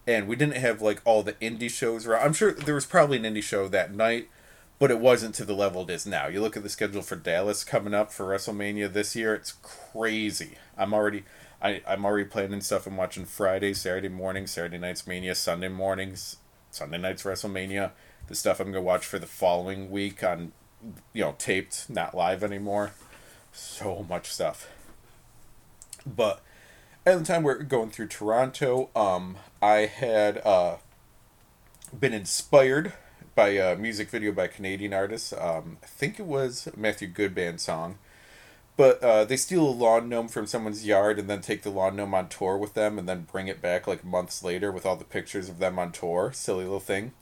and 0.07 0.27
we 0.27 0.37
didn't 0.37 0.57
have 0.57 0.81
like 0.81 1.03
all 1.05 1.23
the 1.23 1.35
indie 1.35 1.71
shows 1.71 2.07
around. 2.07 2.25
I'm 2.25 2.33
sure 2.33 2.53
there 2.53 2.75
was 2.75 2.87
probably 2.87 3.19
an 3.19 3.25
indie 3.25 3.43
show 3.43 3.69
that 3.69 3.95
night, 3.95 4.31
but 4.79 4.91
it 4.91 4.99
wasn't 4.99 5.35
to 5.37 5.45
the 5.45 5.55
level 5.55 5.83
it 5.83 5.91
is 5.91 6.07
now. 6.07 6.29
You 6.29 6.41
look 6.41 6.57
at 6.57 6.63
the 6.63 6.71
schedule 6.71 7.03
for 7.03 7.17
Dallas 7.17 7.63
coming 7.63 7.93
up 7.93 8.11
for 8.11 8.27
WrestleMania 8.27 8.91
this 8.91 9.15
year. 9.15 9.35
It's 9.35 9.53
crazy. 9.63 10.57
I'm 10.79 10.95
already. 10.95 11.25
I, 11.65 11.81
I'm 11.89 12.05
already 12.05 12.29
planning 12.29 12.61
stuff. 12.61 12.87
I'm 12.87 12.99
watching 12.99 13.25
Friday, 13.25 13.73
Saturday 13.73 14.11
morning, 14.11 14.47
Saturday 14.47 14.77
night's 14.77 15.07
Mania, 15.07 15.35
Sunday 15.35 15.69
mornings, 15.69 16.37
Sunday 16.71 16.99
night's 16.99 17.23
WrestleMania. 17.23 17.93
The 18.27 18.35
stuff 18.35 18.61
I'm 18.61 18.67
gonna 18.67 18.83
watch 18.83 19.07
for 19.07 19.19
the 19.19 19.27
following 19.27 19.91
week 19.91 20.23
on, 20.23 20.53
you 21.15 21.25
know, 21.25 21.35
taped, 21.39 21.89
not 21.89 22.15
live 22.15 22.45
anymore. 22.45 22.93
So 23.51 24.05
much 24.07 24.31
stuff. 24.31 24.69
But 26.07 26.43
at 27.07 27.19
the 27.19 27.25
time 27.25 27.43
we're 27.43 27.63
going 27.63 27.89
through 27.91 28.09
Toronto, 28.09 28.91
um, 28.95 29.37
I 29.63 29.87
had 29.87 30.43
uh, 30.45 30.77
been 31.99 32.13
inspired 32.13 32.93
by 33.35 33.49
a 33.49 33.75
music 33.75 34.11
video 34.11 34.33
by 34.33 34.45
a 34.45 34.49
Canadian 34.49 34.93
artist. 34.93 35.33
Um, 35.33 35.79
I 35.83 35.87
think 35.87 36.21
it 36.21 36.27
was 36.27 36.69
Matthew 36.77 37.09
Good 37.09 37.35
Band 37.35 37.59
song. 37.59 37.97
But 38.77 39.03
uh, 39.03 39.25
they 39.25 39.37
steal 39.37 39.69
a 39.69 39.71
lawn 39.71 40.09
gnome 40.09 40.29
from 40.29 40.47
someone's 40.47 40.85
yard 40.85 41.19
and 41.19 41.31
then 41.31 41.41
take 41.41 41.63
the 41.63 41.71
lawn 41.71 41.95
gnome 41.95 42.15
on 42.15 42.29
tour 42.29 42.57
with 42.57 42.75
them 42.75 42.99
and 42.99 43.09
then 43.09 43.27
bring 43.31 43.47
it 43.47 43.63
back 43.63 43.87
like 43.87 44.05
months 44.05 44.43
later 44.43 44.73
with 44.73 44.85
all 44.85 44.97
the 44.97 45.05
pictures 45.05 45.49
of 45.49 45.59
them 45.59 45.79
on 45.79 45.93
tour. 45.93 46.33
Silly 46.35 46.65
little 46.65 46.81
thing. 46.81 47.13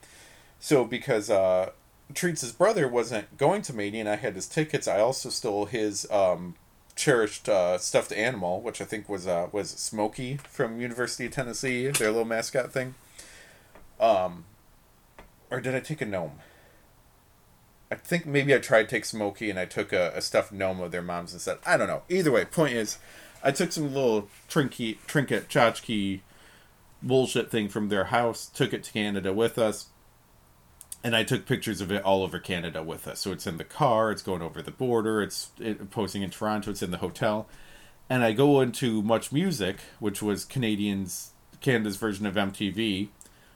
So 0.59 0.85
because 0.85 1.29
uh, 1.29 1.71
Treats' 2.15 2.53
brother 2.53 2.89
wasn't 2.89 3.37
going 3.37 3.63
to 3.63 3.75
Mania 3.75 4.01
and 4.01 4.09
I 4.09 4.17
had 4.17 4.35
his 4.35 4.47
tickets, 4.47 4.89
I 4.89 5.01
also 5.01 5.29
stole 5.29 5.67
his 5.67 6.11
um, 6.11 6.55
cherished 6.95 7.49
uh, 7.49 7.77
stuffed 7.79 8.13
animal, 8.13 8.63
which 8.63 8.81
I 8.81 8.85
think 8.85 9.09
was 9.09 9.27
uh, 9.27 9.49
was 9.53 9.71
Smokey 9.71 10.39
from 10.49 10.81
University 10.81 11.27
of 11.27 11.33
Tennessee, 11.33 11.89
their 11.89 12.11
little 12.11 12.25
mascot 12.25 12.73
thing. 12.73 12.95
Um, 14.01 14.45
or 15.51 15.61
did 15.61 15.75
I 15.75 15.81
take 15.81 16.01
a 16.01 16.07
gnome? 16.07 16.39
I 17.93 17.97
think 17.97 18.25
maybe 18.25 18.55
I 18.55 18.59
tried 18.59 18.85
to 18.85 18.89
take 18.89 19.05
Smokey 19.05 19.51
and 19.51 19.59
I 19.59 19.67
took 19.67 19.93
a, 19.93 20.13
a 20.15 20.23
stuffed 20.23 20.51
gnome 20.51 20.81
of 20.81 20.93
their 20.93 21.03
mom's 21.03 21.35
instead. 21.35 21.59
I 21.67 21.77
don't 21.77 21.89
know. 21.89 22.05
Either 22.09 22.33
way, 22.33 22.47
point 22.47 22.73
is, 22.73 22.97
I 23.45 23.53
took 23.53 23.71
some 23.71 23.93
little 23.93 24.31
trinket, 24.49 25.07
trinket, 25.07 25.51
tchotchke 25.51 26.21
bullshit 27.03 27.51
thing 27.51 27.69
from 27.69 27.91
their 27.91 28.05
house, 28.05 28.47
took 28.47 28.73
it 28.73 28.83
to 28.85 28.93
Canada 28.93 29.31
with 29.35 29.59
us, 29.59 29.89
and 31.05 31.15
I 31.15 31.23
took 31.23 31.45
pictures 31.45 31.83
of 31.83 31.93
it 31.93 32.03
all 32.03 32.23
over 32.23 32.39
Canada 32.39 32.83
with 32.83 33.07
us. 33.07 33.21
So 33.21 33.31
it's 33.31 33.47
in 33.47 33.59
the 33.59 33.65
car, 33.65 34.11
it's 34.11 34.23
going 34.23 34.41
over 34.41 34.63
the 34.63 34.71
border, 34.71 35.21
it's 35.21 35.51
it, 35.61 35.79
in 35.79 36.31
Toronto, 36.31 36.71
it's 36.71 36.83
in 36.83 36.93
the 36.93 36.97
hotel, 36.97 37.47
and 38.09 38.25
I 38.25 38.33
go 38.33 38.63
into 38.63 39.03
Much 39.03 39.33
Music, 39.33 39.77
which 39.99 40.23
was 40.23 40.47
Canadians 40.47 41.33
Canada's 41.61 41.97
version 41.97 42.25
of 42.25 42.37
MTV, 42.37 43.09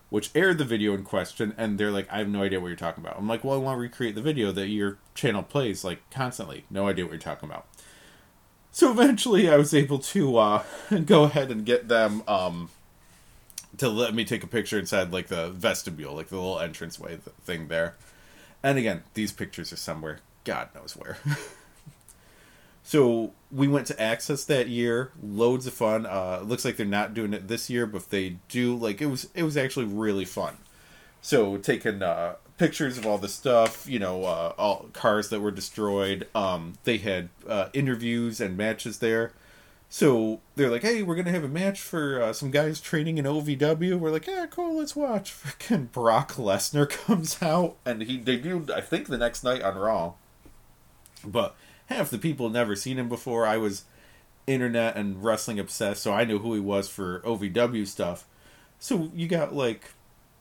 which 0.08 0.30
aired 0.34 0.58
the 0.58 0.64
video 0.64 0.94
in 0.94 1.02
question, 1.02 1.54
and 1.56 1.78
they're 1.78 1.90
like, 1.90 2.08
I 2.10 2.18
have 2.18 2.28
no 2.28 2.42
idea 2.42 2.60
what 2.60 2.68
you're 2.68 2.76
talking 2.76 3.04
about. 3.04 3.18
I'm 3.18 3.28
like, 3.28 3.42
well, 3.42 3.54
I 3.54 3.58
want 3.58 3.76
to 3.76 3.80
recreate 3.80 4.14
the 4.14 4.22
video 4.22 4.52
that 4.52 4.68
your 4.68 4.98
channel 5.14 5.42
plays 5.42 5.84
like 5.84 6.08
constantly. 6.10 6.64
No 6.70 6.88
idea 6.88 7.04
what 7.04 7.12
you're 7.12 7.20
talking 7.20 7.48
about. 7.48 7.66
So 8.70 8.90
eventually, 8.90 9.48
I 9.48 9.56
was 9.56 9.74
able 9.74 9.98
to 9.98 10.36
uh, 10.36 10.64
go 11.06 11.24
ahead 11.24 11.50
and 11.50 11.64
get 11.64 11.88
them 11.88 12.22
um, 12.28 12.70
to 13.78 13.88
let 13.88 14.14
me 14.14 14.24
take 14.24 14.44
a 14.44 14.46
picture 14.46 14.78
inside 14.78 15.12
like 15.12 15.28
the 15.28 15.50
vestibule, 15.50 16.14
like 16.14 16.28
the 16.28 16.36
little 16.36 16.58
entranceway 16.58 17.18
thing 17.44 17.68
there. 17.68 17.96
And 18.62 18.78
again, 18.78 19.02
these 19.14 19.32
pictures 19.32 19.72
are 19.72 19.76
somewhere, 19.76 20.20
God 20.44 20.68
knows 20.74 20.96
where. 20.96 21.18
So 22.86 23.32
we 23.50 23.66
went 23.66 23.88
to 23.88 23.94
Axxess 23.94 24.46
that 24.46 24.68
year. 24.68 25.10
Loads 25.20 25.66
of 25.66 25.74
fun. 25.74 26.06
Uh, 26.06 26.40
looks 26.44 26.64
like 26.64 26.76
they're 26.76 26.86
not 26.86 27.14
doing 27.14 27.34
it 27.34 27.48
this 27.48 27.68
year, 27.68 27.84
but 27.84 28.02
if 28.02 28.08
they 28.08 28.36
do, 28.48 28.76
like 28.76 29.02
it 29.02 29.06
was, 29.06 29.28
it 29.34 29.42
was 29.42 29.56
actually 29.56 29.86
really 29.86 30.24
fun. 30.24 30.58
So 31.20 31.56
taking 31.56 32.00
uh, 32.00 32.36
pictures 32.58 32.96
of 32.96 33.04
all 33.04 33.18
the 33.18 33.26
stuff, 33.26 33.88
you 33.88 33.98
know, 33.98 34.22
uh, 34.22 34.52
all 34.56 34.88
cars 34.92 35.30
that 35.30 35.40
were 35.40 35.50
destroyed. 35.50 36.28
Um, 36.32 36.74
they 36.84 36.98
had 36.98 37.28
uh, 37.48 37.70
interviews 37.72 38.40
and 38.40 38.56
matches 38.56 39.00
there. 39.00 39.32
So 39.88 40.40
they're 40.54 40.70
like, 40.70 40.82
"Hey, 40.82 41.02
we're 41.02 41.16
gonna 41.16 41.32
have 41.32 41.42
a 41.42 41.48
match 41.48 41.80
for 41.80 42.22
uh, 42.22 42.32
some 42.32 42.52
guys 42.52 42.80
training 42.80 43.18
in 43.18 43.24
OVW." 43.24 43.98
We're 43.98 44.10
like, 44.12 44.28
"Yeah, 44.28 44.46
cool, 44.48 44.78
let's 44.78 44.94
watch." 44.94 45.32
Freaking 45.42 45.90
Brock 45.90 46.34
Lesnar 46.34 46.88
comes 47.06 47.42
out, 47.42 47.76
and 47.84 48.02
he 48.02 48.16
debuted, 48.16 48.70
I 48.70 48.80
think, 48.80 49.08
the 49.08 49.18
next 49.18 49.42
night 49.42 49.62
on 49.62 49.76
Raw. 49.76 50.12
But 51.24 51.56
half 51.86 52.10
the 52.10 52.18
people 52.18 52.48
never 52.48 52.76
seen 52.76 52.98
him 52.98 53.08
before. 53.08 53.46
I 53.46 53.56
was 53.56 53.84
internet 54.46 54.96
and 54.96 55.22
wrestling 55.22 55.58
obsessed, 55.58 56.02
so 56.02 56.12
I 56.12 56.24
knew 56.24 56.38
who 56.38 56.54
he 56.54 56.60
was 56.60 56.88
for 56.88 57.20
OVW 57.20 57.86
stuff. 57.86 58.26
So 58.78 59.10
you 59.14 59.26
got 59.26 59.54
like 59.54 59.90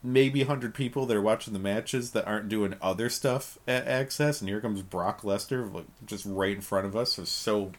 maybe 0.04 0.42
100 0.42 0.74
people 0.74 1.06
that 1.06 1.18
are 1.18 1.22
watching 1.22 1.54
the 1.54 1.60
matches 1.60 2.12
that 2.12 2.28
aren't 2.28 2.50
doing 2.50 2.76
other 2.82 3.10
stuff 3.10 3.58
at 3.68 3.88
Axxess, 3.88 4.40
and 4.40 4.50
here 4.50 4.62
comes 4.62 4.82
Brock 4.82 5.22
Lesnar, 5.22 5.74
like 5.74 5.86
just 6.06 6.26
right 6.26 6.56
in 6.56 6.62
front 6.62 6.86
of 6.86 6.96
us. 6.96 7.14
So, 7.14 7.24
so 7.24 7.72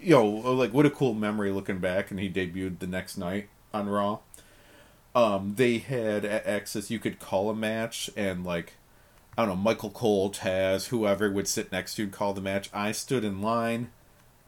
you 0.00 0.14
know, 0.14 0.26
like 0.26 0.72
what 0.72 0.86
a 0.86 0.90
cool 0.90 1.14
memory 1.14 1.50
looking 1.50 1.78
back, 1.78 2.10
and 2.10 2.18
he 2.18 2.30
debuted 2.30 2.78
the 2.78 2.86
next 2.86 3.18
night 3.18 3.48
on 3.74 3.88
Raw. 3.88 4.20
Um, 5.14 5.54
they 5.56 5.78
had 5.78 6.24
at 6.24 6.46
Axxess, 6.46 6.90
you 6.90 6.98
could 6.98 7.18
call 7.18 7.50
a 7.50 7.54
match, 7.54 8.10
and 8.16 8.44
like 8.44 8.74
I 9.38 9.42
don't 9.42 9.50
know, 9.50 9.62
Michael 9.62 9.90
Cole, 9.90 10.32
Taz, 10.32 10.88
whoever 10.88 11.30
would 11.30 11.46
sit 11.46 11.70
next 11.70 11.94
to 11.94 12.02
you 12.02 12.06
and 12.06 12.12
call 12.12 12.34
the 12.34 12.40
match. 12.40 12.68
I 12.72 12.90
stood 12.90 13.22
in 13.22 13.40
line. 13.40 13.92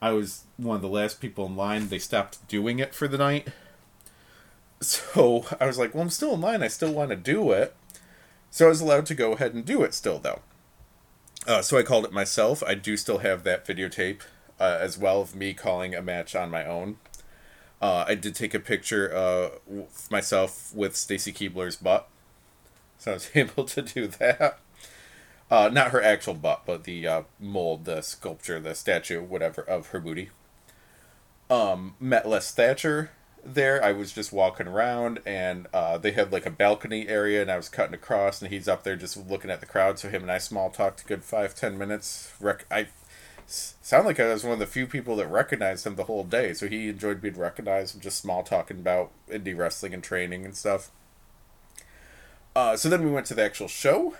I 0.03 0.11
was 0.11 0.47
one 0.57 0.75
of 0.75 0.83
the 0.83 0.89
last 0.89 1.21
people 1.21 1.47
in 1.47 1.55
line. 1.55 1.87
They 1.89 2.01
stopped 2.01 2.47
doing 2.49 2.81
it 2.81 2.93
for 2.93 3.07
the 3.07 3.19
night. 3.19 3.49
So 4.83 5.45
I 5.61 5.67
was 5.67 5.79
like, 5.79 5.95
well, 5.95 6.03
I'm 6.03 6.09
still 6.09 6.33
in 6.33 6.41
line. 6.41 6.63
I 6.63 6.69
still 6.69 6.91
want 6.91 7.11
to 7.11 7.17
do 7.17 7.53
it. 7.53 7.77
So 8.51 8.65
I 8.65 8.71
was 8.71 8.81
allowed 8.81 9.05
to 9.07 9.15
go 9.15 9.33
ahead 9.33 9.53
and 9.53 9.63
do 9.63 9.83
it 9.83 9.93
still, 9.93 10.19
though. 10.19 10.41
Uh, 11.47 11.61
so 11.61 11.77
I 11.77 11.83
called 11.83 12.07
it 12.07 12.13
myself. 12.13 12.63
I 12.67 12.75
do 12.75 12.97
still 12.97 13.19
have 13.19 13.45
that 13.45 13.67
videotape 13.67 14.23
uh, 14.59 14.79
as 14.81 14.97
well 14.97 15.21
of 15.21 15.37
me 15.37 15.53
calling 15.53 15.95
a 15.95 16.01
match 16.01 16.35
on 16.35 16.51
my 16.51 16.65
own. 16.65 16.97
Uh, 17.83 18.07
I 18.09 18.15
did 18.15 18.35
take 18.35 18.55
a 18.55 18.59
picture 18.59 19.07
of 19.07 19.61
myself 20.11 20.75
with 20.75 20.97
Stacy 20.97 21.31
Keibler's 21.31 21.77
butt. 21.77 22.09
So 22.97 23.11
I 23.11 23.15
was 23.15 23.31
able 23.35 23.65
to 23.65 23.83
do 23.83 24.07
that. 24.07 24.59
Uh, 25.51 25.69
not 25.73 25.91
her 25.91 26.01
actual 26.01 26.35
butt, 26.35 26.63
but 26.65 26.85
the 26.85 27.07
uh, 27.07 27.23
mold, 27.41 27.85
the 27.85 28.01
sculpture, 28.03 28.61
the 28.61 28.75
statue, 28.75 29.21
whatever, 29.21 29.63
of 29.63 29.89
her 29.89 29.99
booty. 29.99 30.31
Um, 31.51 31.97
met 31.99 32.29
Les 32.29 32.53
Thatcher 32.53 33.11
there. 33.45 33.83
I 33.83 33.91
was 33.91 34.13
just 34.13 34.33
walking 34.33 34.69
around, 34.69 35.19
and 35.27 35.67
uh, 35.75 35.99
they 35.99 36.13
had 36.13 36.31
like 36.31 36.47
a 36.47 36.51
balcony 36.51 37.09
area, 37.09 37.43
and 37.43 37.51
I 37.51 37.57
was 37.57 37.69
cutting 37.69 37.95
across, 37.95 38.41
and 38.41 38.53
he's 38.53 38.69
up 38.69 38.85
there 38.85 38.95
just 38.95 39.17
looking 39.17 39.51
at 39.51 39.59
the 39.59 39.67
crowd. 39.67 39.99
So 39.99 40.09
him 40.09 40.23
and 40.23 40.31
I 40.31 40.39
small 40.39 40.71
talked 40.71 41.03
a 41.03 41.05
good 41.05 41.25
five 41.25 41.57
ten 41.57 41.77
minutes. 41.77 42.33
Rec- 42.41 42.67
I 42.71 42.87
sound 43.47 44.07
like 44.07 44.21
I 44.21 44.33
was 44.33 44.45
one 44.45 44.53
of 44.53 44.61
the 44.61 44.67
few 44.67 44.87
people 44.87 45.17
that 45.17 45.27
recognized 45.27 45.85
him 45.85 45.97
the 45.97 46.05
whole 46.05 46.23
day. 46.23 46.55
So 46.55 46.69
he 46.69 46.91
enjoyed 46.91 47.21
being 47.21 47.37
recognized, 47.37 47.95
and 47.95 48.03
just 48.03 48.19
small 48.19 48.45
talking 48.45 48.79
about 48.79 49.11
indie 49.29 49.57
wrestling 49.57 49.95
and 49.95 50.05
training 50.05 50.45
and 50.45 50.57
stuff. 50.57 50.93
Uh, 52.55 52.77
so 52.77 52.89
then 52.89 53.05
we 53.05 53.11
went 53.11 53.27
to 53.27 53.35
the 53.35 53.45
actual 53.45 53.67
show. 53.67 54.15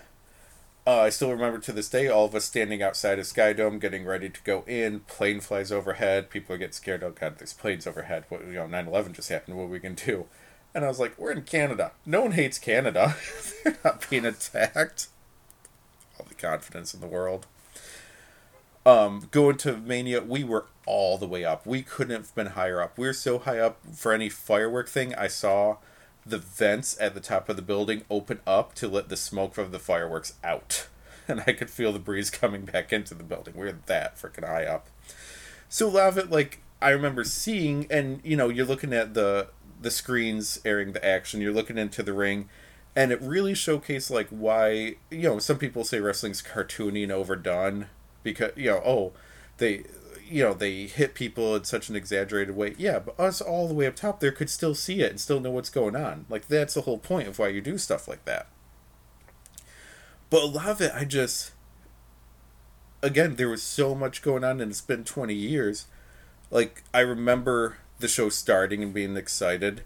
Uh, 0.85 1.01
I 1.01 1.09
still 1.09 1.29
remember 1.29 1.59
to 1.59 1.71
this 1.71 1.89
day 1.89 2.07
all 2.07 2.25
of 2.25 2.33
us 2.33 2.45
standing 2.45 2.81
outside 2.81 3.19
of 3.19 3.25
Skydome, 3.25 3.79
getting 3.79 4.03
ready 4.03 4.29
to 4.29 4.41
go 4.43 4.63
in. 4.65 5.01
Plane 5.01 5.39
flies 5.39 5.71
overhead. 5.71 6.31
People 6.31 6.57
get 6.57 6.73
scared. 6.73 7.03
Oh 7.03 7.11
God, 7.11 7.37
there's 7.37 7.53
planes 7.53 7.85
overhead. 7.85 8.25
What 8.29 8.41
you 8.41 8.53
know, 8.53 8.65
9/11 8.65 9.13
just 9.13 9.29
happened. 9.29 9.57
What 9.57 9.65
are 9.65 9.67
we 9.67 9.79
can 9.79 9.93
do? 9.93 10.25
And 10.73 10.83
I 10.83 10.87
was 10.87 10.99
like, 10.99 11.17
we're 11.19 11.31
in 11.31 11.43
Canada. 11.43 11.91
No 12.05 12.21
one 12.21 12.31
hates 12.31 12.57
Canada. 12.57 13.15
They're 13.63 13.77
not 13.83 14.09
being 14.09 14.25
attacked. 14.25 15.09
All 16.19 16.25
the 16.27 16.33
confidence 16.33 16.93
in 16.93 17.01
the 17.01 17.07
world. 17.07 17.45
Um, 18.83 19.27
going 19.29 19.57
to 19.57 19.77
Mania, 19.77 20.21
we 20.21 20.43
were 20.43 20.65
all 20.87 21.19
the 21.19 21.27
way 21.27 21.45
up. 21.45 21.67
We 21.67 21.83
couldn't 21.83 22.15
have 22.15 22.33
been 22.33 22.47
higher 22.47 22.81
up. 22.81 22.97
We 22.97 23.05
were 23.05 23.13
so 23.13 23.37
high 23.37 23.59
up 23.59 23.79
for 23.93 24.13
any 24.13 24.29
firework 24.29 24.89
thing. 24.89 25.13
I 25.13 25.27
saw 25.27 25.77
the 26.25 26.37
vents 26.37 26.97
at 26.99 27.13
the 27.13 27.19
top 27.19 27.49
of 27.49 27.55
the 27.55 27.61
building 27.61 28.03
open 28.09 28.39
up 28.45 28.73
to 28.75 28.87
let 28.87 29.09
the 29.09 29.17
smoke 29.17 29.53
from 29.53 29.71
the 29.71 29.79
fireworks 29.79 30.33
out. 30.43 30.87
and 31.27 31.43
I 31.47 31.53
could 31.53 31.69
feel 31.69 31.91
the 31.91 31.99
breeze 31.99 32.29
coming 32.29 32.65
back 32.65 32.93
into 32.93 33.13
the 33.13 33.23
building. 33.23 33.55
We 33.55 33.67
are 33.67 33.79
that 33.85 34.17
freaking 34.17 34.47
high 34.47 34.65
up. 34.65 34.87
So 35.69 35.87
a 35.87 35.89
lot 35.89 36.09
of 36.09 36.17
it, 36.17 36.29
like 36.29 36.59
I 36.81 36.89
remember 36.89 37.23
seeing, 37.23 37.87
and 37.89 38.19
you 38.23 38.35
know, 38.35 38.49
you're 38.49 38.65
looking 38.65 38.93
at 38.93 39.13
the 39.13 39.47
the 39.81 39.91
screens 39.91 40.59
airing 40.63 40.93
the 40.93 41.03
action. 41.03 41.41
You're 41.41 41.53
looking 41.53 41.77
into 41.77 42.03
the 42.03 42.13
ring, 42.13 42.49
and 42.95 43.11
it 43.11 43.21
really 43.21 43.53
showcased 43.53 44.09
like 44.09 44.27
why 44.29 44.95
you 45.09 45.23
know 45.23 45.39
some 45.39 45.57
people 45.57 45.83
say 45.83 45.99
wrestling's 45.99 46.41
cartoony 46.41 47.03
and 47.03 47.11
overdone 47.11 47.87
because 48.23 48.51
you 48.55 48.69
know 48.69 48.81
oh 48.85 49.13
they 49.57 49.83
you 50.31 50.43
know 50.43 50.53
they 50.53 50.87
hit 50.87 51.13
people 51.13 51.55
in 51.55 51.63
such 51.63 51.89
an 51.89 51.95
exaggerated 51.95 52.55
way. 52.55 52.75
Yeah 52.77 52.99
but 52.99 53.19
us 53.19 53.41
all 53.41 53.67
the 53.67 53.73
way 53.73 53.87
up 53.87 53.95
top 53.95 54.19
there 54.19 54.31
could 54.31 54.49
still 54.49 54.75
see 54.75 55.01
it 55.01 55.11
and 55.11 55.19
still 55.19 55.39
know 55.39 55.51
what's 55.51 55.69
going 55.69 55.95
on. 55.95 56.25
Like 56.29 56.47
that's 56.47 56.73
the 56.73 56.81
whole 56.81 56.97
point 56.97 57.27
of 57.27 57.39
why 57.39 57.49
you 57.49 57.61
do 57.61 57.77
stuff 57.77 58.07
like 58.07 58.25
that. 58.25 58.47
But 60.29 60.43
a 60.43 60.45
lot 60.45 60.69
of 60.69 60.81
it 60.81 60.91
i 60.95 61.03
just 61.03 61.51
again 63.03 63.35
there 63.35 63.49
was 63.49 63.63
so 63.63 63.93
much 63.93 64.21
going 64.21 64.43
on 64.43 64.61
and 64.61 64.71
it's 64.71 64.81
been 64.81 65.03
20 65.03 65.33
years. 65.33 65.87
Like 66.49 66.83
i 66.93 66.99
remember 66.99 67.77
the 68.01 68.07
show 68.07 68.29
starting 68.29 68.83
and 68.83 68.93
being 68.93 69.15
excited. 69.15 69.83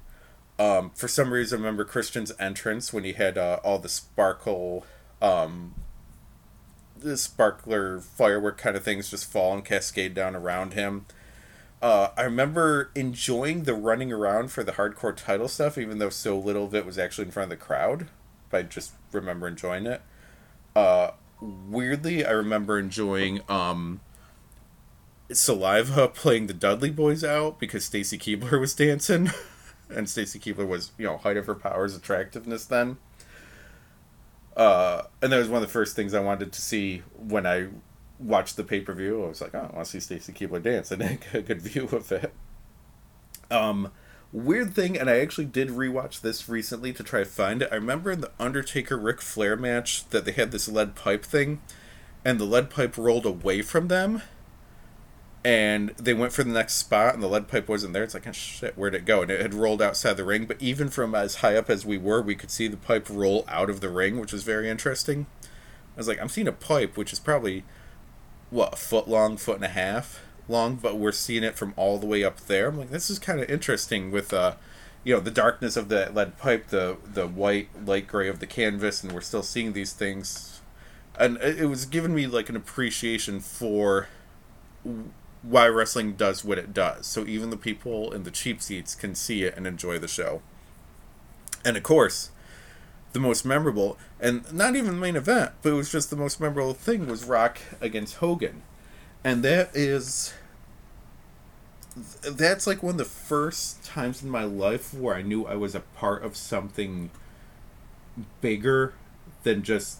Um, 0.57 0.91
for 0.95 1.07
some 1.07 1.31
reason, 1.31 1.59
I 1.59 1.61
remember 1.61 1.83
Christian's 1.83 2.31
entrance 2.39 2.91
when 2.91 3.03
he 3.03 3.13
had 3.13 3.37
uh, 3.37 3.59
all 3.63 3.77
the 3.77 3.89
sparkle, 3.89 4.85
um, 5.21 5.75
the 7.05 7.17
sparkler 7.17 7.99
firework 7.99 8.57
kind 8.57 8.75
of 8.75 8.83
things 8.83 9.09
just 9.09 9.31
fall 9.31 9.53
and 9.53 9.63
cascade 9.63 10.13
down 10.13 10.35
around 10.35 10.73
him. 10.73 11.05
Uh, 11.81 12.09
I 12.17 12.23
remember 12.23 12.91
enjoying 12.95 13.63
the 13.63 13.75
running 13.75 14.11
around 14.11 14.51
for 14.51 14.63
the 14.63 14.73
hardcore 14.73 15.15
title 15.15 15.47
stuff, 15.47 15.77
even 15.77 15.99
though 15.99 16.09
so 16.09 16.37
little 16.37 16.65
of 16.65 16.73
it 16.73 16.85
was 16.85 16.97
actually 16.97 17.25
in 17.25 17.31
front 17.31 17.51
of 17.51 17.59
the 17.59 17.63
crowd. 17.63 18.07
But 18.49 18.57
I 18.57 18.63
just 18.63 18.93
remember 19.11 19.47
enjoying 19.47 19.85
it. 19.85 20.01
Uh, 20.75 21.11
weirdly, 21.39 22.25
I 22.25 22.31
remember 22.31 22.79
enjoying 22.79 23.41
um, 23.47 24.01
Saliva 25.31 26.07
playing 26.13 26.47
the 26.47 26.53
Dudley 26.53 26.91
Boyz 26.91 27.27
out 27.27 27.59
because 27.59 27.85
Stacy 27.85 28.17
Keibler 28.17 28.59
was 28.59 28.73
dancing. 28.73 29.29
and 29.89 30.09
Stacy 30.09 30.39
Keibler 30.39 30.67
was, 30.67 30.91
you 30.97 31.05
know, 31.05 31.17
height 31.17 31.37
of 31.37 31.45
her 31.45 31.55
powers, 31.55 31.95
attractiveness 31.95 32.65
then. 32.65 32.97
Uh, 34.55 35.03
and 35.21 35.31
that 35.31 35.37
was 35.37 35.49
one 35.49 35.61
of 35.61 35.67
the 35.67 35.71
first 35.71 35.95
things 35.95 36.13
I 36.13 36.21
wanted 36.21 36.51
to 36.53 36.61
see 36.61 37.03
when 37.17 37.45
I 37.45 37.67
watched 38.19 38.55
the 38.55 38.63
pay 38.63 38.81
per 38.81 38.93
view. 38.93 39.23
I 39.23 39.27
was 39.27 39.41
like, 39.41 39.53
oh, 39.53 39.69
I 39.71 39.75
want 39.75 39.85
to 39.85 39.91
see 39.91 39.99
Stacy 39.99 40.31
Keibler 40.33 40.63
dance, 40.63 40.91
I 40.91 40.95
get 40.95 41.19
a 41.33 41.41
good 41.41 41.61
view 41.61 41.89
of 41.91 42.11
it. 42.11 42.33
Um, 43.51 43.91
weird 44.31 44.73
thing, 44.73 44.97
and 44.97 45.09
I 45.09 45.19
actually 45.19 45.45
did 45.45 45.69
rewatch 45.69 46.21
this 46.21 46.49
recently 46.49 46.93
to 46.93 47.03
try 47.03 47.19
to 47.19 47.25
find 47.25 47.61
it. 47.61 47.69
I 47.71 47.75
remember 47.75 48.11
in 48.11 48.21
the 48.21 48.31
Undertaker 48.39 48.97
Ric 48.97 49.21
Flair 49.21 49.55
match 49.55 50.07
that 50.09 50.25
they 50.25 50.31
had 50.31 50.51
this 50.51 50.67
lead 50.67 50.95
pipe 50.95 51.23
thing, 51.23 51.61
and 52.23 52.39
the 52.39 52.45
lead 52.45 52.69
pipe 52.69 52.97
rolled 52.97 53.25
away 53.25 53.61
from 53.61 53.87
them, 53.87 54.21
and 55.45 55.89
they 55.89 56.15
went 56.15 56.33
for 56.33 56.43
the 56.43 56.49
next 56.49 56.73
spot 56.73 57.13
and 57.13 57.21
the 57.21 57.27
lead 57.27 57.47
pipe 57.47 57.69
wasn't 57.69 57.93
there. 57.93 58.03
It's 58.03 58.15
like 58.15 58.25
oh, 58.25 58.31
shit 58.31 58.75
where'd 58.75 58.95
it 58.95 59.05
go? 59.05 59.21
And 59.21 59.29
it 59.29 59.39
had 59.39 59.53
rolled 59.53 59.79
outside 59.79 60.17
the 60.17 60.23
ring 60.23 60.45
but 60.45 60.59
even 60.59 60.89
from 60.89 61.13
as 61.13 61.35
high 61.35 61.55
up 61.55 61.69
as 61.69 61.85
we 61.85 61.99
were 61.99 62.19
we 62.19 62.33
could 62.33 62.49
see 62.49 62.67
the 62.67 62.75
pipe 62.75 63.07
roll 63.11 63.45
out 63.47 63.69
of 63.69 63.79
the 63.79 63.89
ring 63.89 64.19
which 64.19 64.33
was 64.33 64.41
very 64.41 64.67
interesting. 64.67 65.27
I 65.95 65.99
was 65.99 66.07
like 66.07 66.19
i'm 66.19 66.29
seeing 66.29 66.47
a 66.47 66.51
pipe 66.51 66.97
which 66.97 67.13
is 67.13 67.19
probably 67.19 67.63
what 68.49 68.73
a 68.73 68.75
foot 68.75 69.07
long 69.07 69.37
foot 69.37 69.57
and 69.57 69.65
a 69.65 69.69
half 69.69 70.19
long 70.49 70.75
but 70.75 70.97
we're 70.97 71.11
seeing 71.11 71.43
it 71.43 71.55
from 71.55 71.75
all 71.77 71.99
the 71.99 72.07
way 72.07 72.23
up 72.23 72.39
there. 72.47 72.69
I'm 72.69 72.79
like 72.79 72.89
this 72.89 73.11
is 73.11 73.19
kind 73.19 73.39
of 73.39 73.47
interesting 73.47 74.09
with 74.09 74.33
uh 74.33 74.55
you 75.03 75.13
know 75.13 75.19
the 75.19 75.29
darkness 75.29 75.77
of 75.77 75.89
the 75.89 76.11
lead 76.11 76.39
pipe 76.39 76.69
the 76.69 76.97
the 77.05 77.27
white 77.27 77.69
light 77.85 78.07
gray 78.07 78.29
of 78.29 78.39
the 78.39 78.47
canvas 78.47 79.03
and 79.03 79.11
we're 79.11 79.21
still 79.21 79.43
seeing 79.43 79.73
these 79.73 79.93
things. 79.93 80.59
And 81.19 81.37
it 81.37 81.69
was 81.69 81.85
giving 81.85 82.15
me 82.15 82.25
like 82.25 82.49
an 82.49 82.55
appreciation 82.55 83.39
for 83.39 84.07
why 85.47 85.67
wrestling 85.67 86.13
does 86.13 86.43
what 86.43 86.57
it 86.57 86.73
does. 86.73 87.05
So 87.05 87.25
even 87.25 87.49
the 87.49 87.57
people 87.57 88.11
in 88.11 88.23
the 88.23 88.31
cheap 88.31 88.61
seats 88.61 88.95
can 88.95 89.15
see 89.15 89.43
it 89.43 89.55
and 89.55 89.67
enjoy 89.67 89.99
the 89.99 90.07
show. 90.07 90.41
And 91.63 91.77
of 91.77 91.83
course, 91.83 92.31
the 93.13 93.19
most 93.19 93.45
memorable, 93.45 93.97
and 94.19 94.51
not 94.51 94.75
even 94.75 94.95
the 94.95 95.01
main 95.01 95.15
event, 95.15 95.51
but 95.61 95.69
it 95.69 95.75
was 95.75 95.91
just 95.91 96.09
the 96.09 96.15
most 96.15 96.39
memorable 96.39 96.73
thing 96.73 97.07
was 97.07 97.25
Rock 97.25 97.59
against 97.79 98.15
Hogan. 98.15 98.63
And 99.23 99.43
that 99.43 99.75
is. 99.75 100.33
That's 102.29 102.67
like 102.67 102.83
one 102.83 102.95
of 102.95 102.97
the 102.97 103.05
first 103.05 103.85
times 103.85 104.21
in 104.21 104.29
my 104.29 104.43
life 104.43 104.93
where 104.93 105.15
I 105.15 105.21
knew 105.21 105.45
I 105.45 105.55
was 105.55 105.73
a 105.73 105.79
part 105.79 106.23
of 106.23 106.35
something 106.35 107.09
bigger 108.41 108.93
than 109.43 109.63
just 109.63 109.99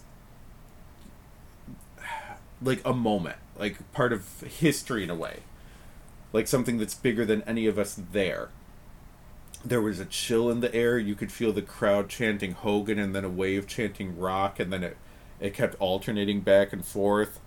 like 2.60 2.82
a 2.84 2.92
moment 2.92 3.38
like 3.58 3.92
part 3.92 4.12
of 4.12 4.40
history 4.42 5.02
in 5.02 5.10
a 5.10 5.14
way. 5.14 5.40
Like 6.32 6.46
something 6.46 6.78
that's 6.78 6.94
bigger 6.94 7.24
than 7.24 7.42
any 7.42 7.66
of 7.66 7.78
us 7.78 8.00
there. 8.12 8.50
There 9.64 9.80
was 9.80 9.98
a 9.98 10.04
chill 10.04 10.50
in 10.50 10.60
the 10.60 10.74
air. 10.74 10.98
You 10.98 11.14
could 11.14 11.32
feel 11.32 11.52
the 11.52 11.62
crowd 11.62 12.08
chanting 12.08 12.52
hogan 12.52 12.98
and 12.98 13.14
then 13.14 13.24
a 13.24 13.28
wave 13.28 13.66
chanting 13.66 14.18
rock 14.18 14.60
and 14.60 14.72
then 14.72 14.84
it 14.84 14.96
it 15.38 15.54
kept 15.54 15.76
alternating 15.80 16.40
back 16.40 16.72
and 16.72 16.84
forth. 16.84 17.40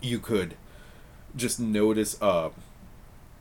You 0.00 0.18
could 0.18 0.56
just 1.36 1.60
notice 1.60 2.20
uh 2.20 2.50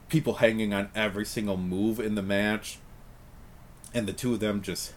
people 0.09 0.35
hanging 0.35 0.73
on 0.73 0.89
every 0.95 1.25
single 1.25 1.57
move 1.57 1.99
in 1.99 2.15
the 2.15 2.21
match 2.21 2.79
and 3.93 4.07
the 4.07 4.13
two 4.13 4.33
of 4.33 4.39
them 4.39 4.61
just 4.61 4.93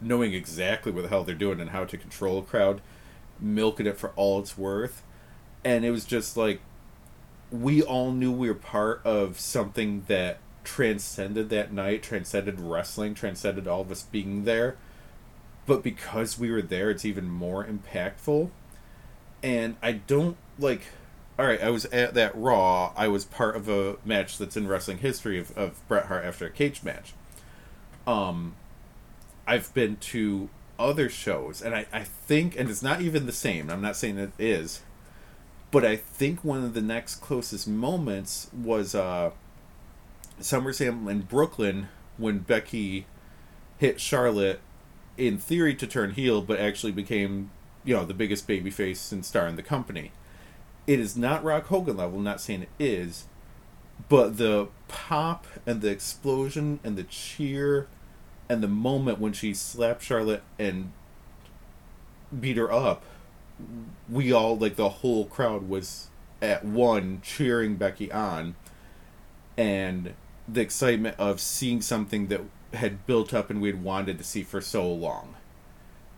knowing 0.00 0.32
exactly 0.32 0.90
what 0.90 1.02
the 1.02 1.08
hell 1.08 1.24
they're 1.24 1.34
doing 1.34 1.60
and 1.60 1.70
how 1.70 1.84
to 1.84 1.96
control 1.96 2.38
a 2.38 2.42
crowd 2.42 2.80
milking 3.40 3.86
it 3.86 3.98
for 3.98 4.10
all 4.10 4.40
it's 4.40 4.56
worth 4.56 5.02
and 5.64 5.84
it 5.84 5.90
was 5.90 6.04
just 6.04 6.36
like 6.36 6.60
we 7.50 7.82
all 7.82 8.12
knew 8.12 8.32
we 8.32 8.48
were 8.48 8.54
part 8.54 9.00
of 9.04 9.38
something 9.38 10.04
that 10.08 10.38
transcended 10.64 11.50
that 11.50 11.72
night, 11.72 12.02
transcended 12.02 12.60
wrestling, 12.60 13.14
transcended 13.14 13.68
all 13.68 13.82
of 13.82 13.90
us 13.90 14.02
being 14.04 14.44
there. 14.44 14.76
But 15.66 15.82
because 15.82 16.38
we 16.38 16.50
were 16.50 16.62
there, 16.62 16.90
it's 16.90 17.04
even 17.04 17.28
more 17.28 17.64
impactful. 17.64 18.50
And 19.42 19.76
I 19.82 19.92
don't 19.92 20.36
like. 20.58 20.82
All 21.38 21.46
right, 21.46 21.62
I 21.62 21.70
was 21.70 21.86
at 21.86 22.14
that 22.14 22.32
Raw. 22.36 22.92
I 22.94 23.08
was 23.08 23.24
part 23.24 23.56
of 23.56 23.68
a 23.68 23.96
match 24.04 24.38
that's 24.38 24.56
in 24.56 24.68
wrestling 24.68 24.98
history 24.98 25.38
of, 25.38 25.56
of 25.56 25.86
Bret 25.88 26.06
Hart 26.06 26.24
after 26.24 26.46
a 26.46 26.50
cage 26.50 26.82
match. 26.82 27.14
Um, 28.06 28.54
I've 29.46 29.72
been 29.72 29.96
to 29.96 30.50
other 30.78 31.08
shows, 31.08 31.62
and 31.62 31.74
I, 31.74 31.86
I 31.92 32.04
think, 32.04 32.58
and 32.58 32.68
it's 32.68 32.82
not 32.82 33.00
even 33.00 33.26
the 33.26 33.32
same. 33.32 33.70
I'm 33.70 33.80
not 33.80 33.96
saying 33.96 34.18
it 34.18 34.32
is, 34.38 34.82
but 35.72 35.86
I 35.86 35.96
think 35.96 36.44
one 36.44 36.62
of 36.62 36.74
the 36.74 36.82
next 36.82 37.16
closest 37.16 37.66
moments 37.66 38.48
was 38.52 38.94
uh, 38.94 39.30
SummerSlam 40.38 41.10
in 41.10 41.22
Brooklyn 41.22 41.88
when 42.18 42.40
Becky 42.40 43.06
hit 43.78 43.98
Charlotte 43.98 44.60
in 45.16 45.38
theory 45.38 45.74
to 45.74 45.86
turn 45.86 46.12
heel, 46.12 46.42
but 46.42 46.60
actually 46.60 46.92
became 46.92 47.50
you 47.84 47.96
know 47.96 48.04
the 48.04 48.14
biggest 48.14 48.46
babyface 48.46 49.10
and 49.10 49.24
star 49.24 49.48
in 49.48 49.56
the 49.56 49.62
company. 49.62 50.12
It 50.86 51.00
is 51.00 51.16
not 51.16 51.42
Rock 51.42 51.66
Hogan 51.66 51.96
level. 51.96 52.18
I'm 52.18 52.24
not 52.24 52.40
saying 52.40 52.62
it 52.62 52.68
is, 52.78 53.24
but 54.10 54.36
the 54.36 54.68
pop 54.88 55.46
and 55.64 55.80
the 55.80 55.88
explosion 55.88 56.80
and 56.84 56.96
the 56.96 57.04
cheer 57.04 57.86
and 58.46 58.62
the 58.62 58.68
moment 58.68 59.18
when 59.18 59.32
she 59.32 59.54
slapped 59.54 60.02
Charlotte 60.02 60.42
and 60.58 60.92
beat 62.38 62.58
her 62.58 62.70
up 62.70 63.04
we 64.08 64.32
all 64.32 64.56
like 64.56 64.76
the 64.76 64.88
whole 64.88 65.24
crowd 65.26 65.68
was 65.68 66.08
at 66.40 66.64
one 66.64 67.20
cheering 67.22 67.76
Becky 67.76 68.10
on, 68.10 68.56
and 69.56 70.14
the 70.48 70.60
excitement 70.60 71.16
of 71.18 71.40
seeing 71.40 71.80
something 71.80 72.26
that 72.28 72.40
had 72.74 73.06
built 73.06 73.32
up 73.32 73.50
and 73.50 73.60
we 73.60 73.68
had 73.68 73.82
wanted 73.82 74.18
to 74.18 74.24
see 74.24 74.42
for 74.42 74.60
so 74.60 74.90
long. 74.90 75.36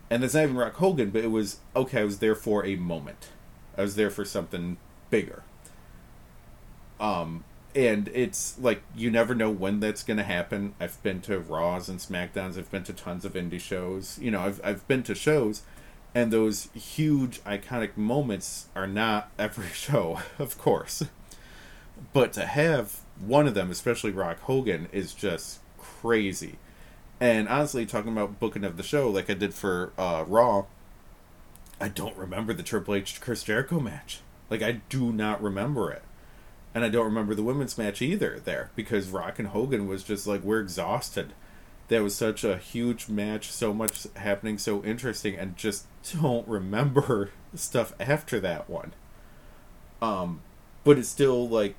And 0.09 0.23
that's 0.23 0.33
not 0.33 0.43
even 0.43 0.57
Rock 0.57 0.75
Hogan, 0.75 1.09
but 1.09 1.23
it 1.23 1.31
was 1.31 1.59
okay. 1.75 2.01
I 2.01 2.05
was 2.05 2.19
there 2.19 2.35
for 2.35 2.65
a 2.65 2.75
moment. 2.75 3.29
I 3.77 3.81
was 3.81 3.95
there 3.95 4.09
for 4.09 4.23
something 4.23 4.77
bigger. 5.09 5.43
Um, 6.99 7.43
and 7.75 8.09
it's 8.13 8.57
like 8.59 8.81
you 8.95 9.11
never 9.11 9.35
know 9.35 9.49
when 9.49 9.79
that's 9.79 10.03
going 10.03 10.17
to 10.17 10.23
happen. 10.23 10.75
I've 10.79 11.01
been 11.03 11.21
to 11.21 11.39
Raws 11.39 11.89
and 11.89 11.99
Smackdowns. 11.99 12.57
I've 12.57 12.71
been 12.71 12.83
to 12.83 12.93
tons 12.93 13.25
of 13.25 13.33
indie 13.33 13.59
shows. 13.59 14.17
You 14.19 14.31
know, 14.31 14.41
I've 14.41 14.61
I've 14.63 14.87
been 14.87 15.03
to 15.03 15.15
shows 15.15 15.63
and 16.15 16.31
those 16.31 16.69
huge 16.73 17.43
iconic 17.43 17.97
moments 17.97 18.67
are 18.73 18.87
not 18.87 19.29
every 19.37 19.67
show, 19.73 20.21
of 20.39 20.57
course. 20.57 21.03
But 22.13 22.31
to 22.33 22.45
have 22.45 23.01
one 23.19 23.45
of 23.45 23.53
them, 23.53 23.69
especially 23.69 24.11
Rock 24.11 24.39
Hogan, 24.41 24.87
is 24.93 25.13
just 25.13 25.59
crazy. 25.77 26.57
And 27.19 27.47
honestly, 27.47 27.85
talking 27.85 28.11
about 28.11 28.39
booking 28.39 28.63
of 28.63 28.77
the 28.77 28.83
show, 28.83 29.09
like 29.09 29.29
I 29.29 29.33
did 29.33 29.53
for 29.53 29.91
uh, 29.97 30.23
Raw, 30.25 30.65
I 31.79 31.89
don't 31.89 32.15
remember 32.17 32.53
the 32.53 32.63
Triple 32.63 32.95
H 32.95 33.19
Chris 33.19 33.43
Jericho 33.43 33.79
match. 33.79 34.21
Like 34.49 34.61
I 34.61 34.81
do 34.89 35.11
not 35.11 35.41
remember 35.41 35.91
it, 35.91 36.03
and 36.73 36.83
I 36.83 36.89
don't 36.89 37.05
remember 37.05 37.35
the 37.35 37.43
women's 37.43 37.77
match 37.77 38.01
either. 38.01 38.39
There 38.43 38.69
because 38.75 39.09
Rock 39.09 39.39
and 39.39 39.49
Hogan 39.49 39.87
was 39.87 40.03
just 40.03 40.27
like 40.27 40.43
we're 40.43 40.59
exhausted, 40.59 41.33
that 41.87 42.01
was 42.01 42.15
such 42.15 42.43
a 42.43 42.57
huge 42.57 43.09
match, 43.09 43.51
so 43.51 43.73
much 43.73 44.07
happening, 44.15 44.57
so 44.57 44.83
interesting, 44.83 45.35
and 45.35 45.55
just 45.55 45.85
don't 46.19 46.47
remember 46.47 47.31
stuff 47.55 47.93
after 47.99 48.39
that 48.39 48.69
one. 48.69 48.93
Um, 50.01 50.41
but 50.83 50.97
it's 50.97 51.09
still 51.09 51.47
like 51.47 51.75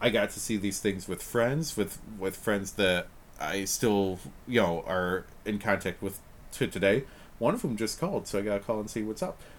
I 0.00 0.10
got 0.10 0.30
to 0.30 0.40
see 0.40 0.56
these 0.56 0.80
things 0.80 1.08
with 1.08 1.22
friends, 1.22 1.76
with 1.76 1.98
with 2.18 2.36
friends 2.36 2.72
that 2.72 3.06
I 3.40 3.64
still 3.64 4.18
you 4.48 4.60
know 4.60 4.84
are 4.86 5.26
in 5.44 5.58
contact 5.58 6.02
with 6.02 6.18
to 6.52 6.66
today. 6.66 7.04
One 7.38 7.54
of 7.54 7.62
them 7.62 7.76
just 7.76 8.00
called, 8.00 8.26
so 8.26 8.38
I 8.38 8.42
gotta 8.42 8.60
call 8.60 8.80
and 8.80 8.90
see 8.90 9.02
what's 9.02 9.22
up. 9.22 9.40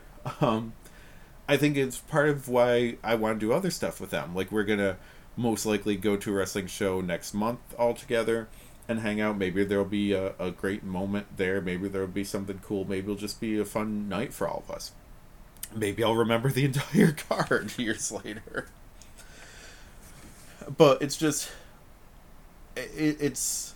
Um, 0.42 0.74
I 1.48 1.56
think 1.56 1.78
it's 1.78 2.00
part 2.00 2.28
of 2.28 2.50
why 2.50 2.98
I 3.02 3.16
want 3.16 3.40
to 3.40 3.46
do 3.46 3.54
other 3.54 3.72
stuff 3.72 4.02
with 4.02 4.10
them. 4.10 4.36
Like 4.36 4.52
we're 4.52 4.66
gonna 4.66 4.98
most 5.38 5.66
likely 5.66 5.96
go 5.96 6.18
to 6.18 6.32
a 6.32 6.34
wrestling 6.34 6.68
show 6.68 7.00
next 7.00 7.34
month 7.34 7.60
all 7.78 7.94
together 7.94 8.50
and 8.88 9.00
hang 9.02 9.20
out. 9.20 9.38
Maybe 9.38 9.64
there'll 9.64 9.86
be 9.86 10.14
a, 10.14 10.34
a 10.40 10.52
great 10.52 10.84
moment 10.84 11.38
there. 11.38 11.62
Maybe 11.62 11.88
there'll 11.88 12.08
be 12.08 12.24
something 12.24 12.60
cool. 12.64 12.86
Maybe 12.86 13.06
it'll 13.06 13.16
just 13.16 13.42
be 13.42 13.60
a 13.60 13.66
fun 13.66 14.08
night 14.08 14.34
for 14.34 14.48
all 14.48 14.64
of 14.68 14.74
us. 14.74 14.92
Maybe 15.76 16.04
I'll 16.04 16.16
remember 16.16 16.50
the 16.50 16.66
entire 16.66 17.12
card 17.12 17.74
years 17.78 18.12
later. 18.12 18.68
But 20.76 21.02
it's 21.02 21.18
just, 21.18 21.50
it, 22.76 23.18
it's 23.22 23.76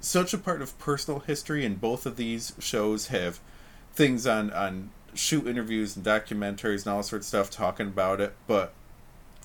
such 0.00 0.32
a 0.32 0.38
part 0.38 0.62
of 0.62 0.78
personal 0.78 1.20
history, 1.20 1.64
and 1.64 1.80
both 1.80 2.06
of 2.06 2.16
these 2.16 2.54
shows 2.58 3.08
have 3.08 3.40
things 3.94 4.26
on 4.26 4.52
on 4.52 4.90
shoot 5.14 5.46
interviews 5.46 5.96
and 5.96 6.04
documentaries 6.04 6.84
and 6.84 6.94
all 6.94 7.02
sorts 7.02 7.26
of 7.26 7.28
stuff 7.28 7.50
talking 7.50 7.86
about 7.88 8.20
it. 8.20 8.34
But 8.46 8.72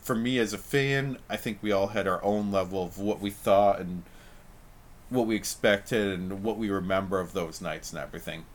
for 0.02 0.16
me 0.16 0.40
as 0.40 0.54
a 0.54 0.58
fan, 0.58 1.18
I 1.30 1.38
think 1.38 1.60
we 1.62 1.72
all 1.72 1.88
had 1.88 2.08
our 2.08 2.24
own 2.24 2.52
level 2.52 2.84
of 2.84 2.98
what 2.98 3.20
we 3.20 3.30
thought 3.30 3.80
and 3.80 4.04
what 5.12 5.28
we 5.28 5.36
expected 5.36 6.08
and 6.08 6.42
what 6.42 6.58
we 6.58 6.70
remember 6.70 7.20
of 7.20 7.34
those 7.34 7.62
nights 7.62 7.92
and 7.92 8.02
everything. 8.02 8.46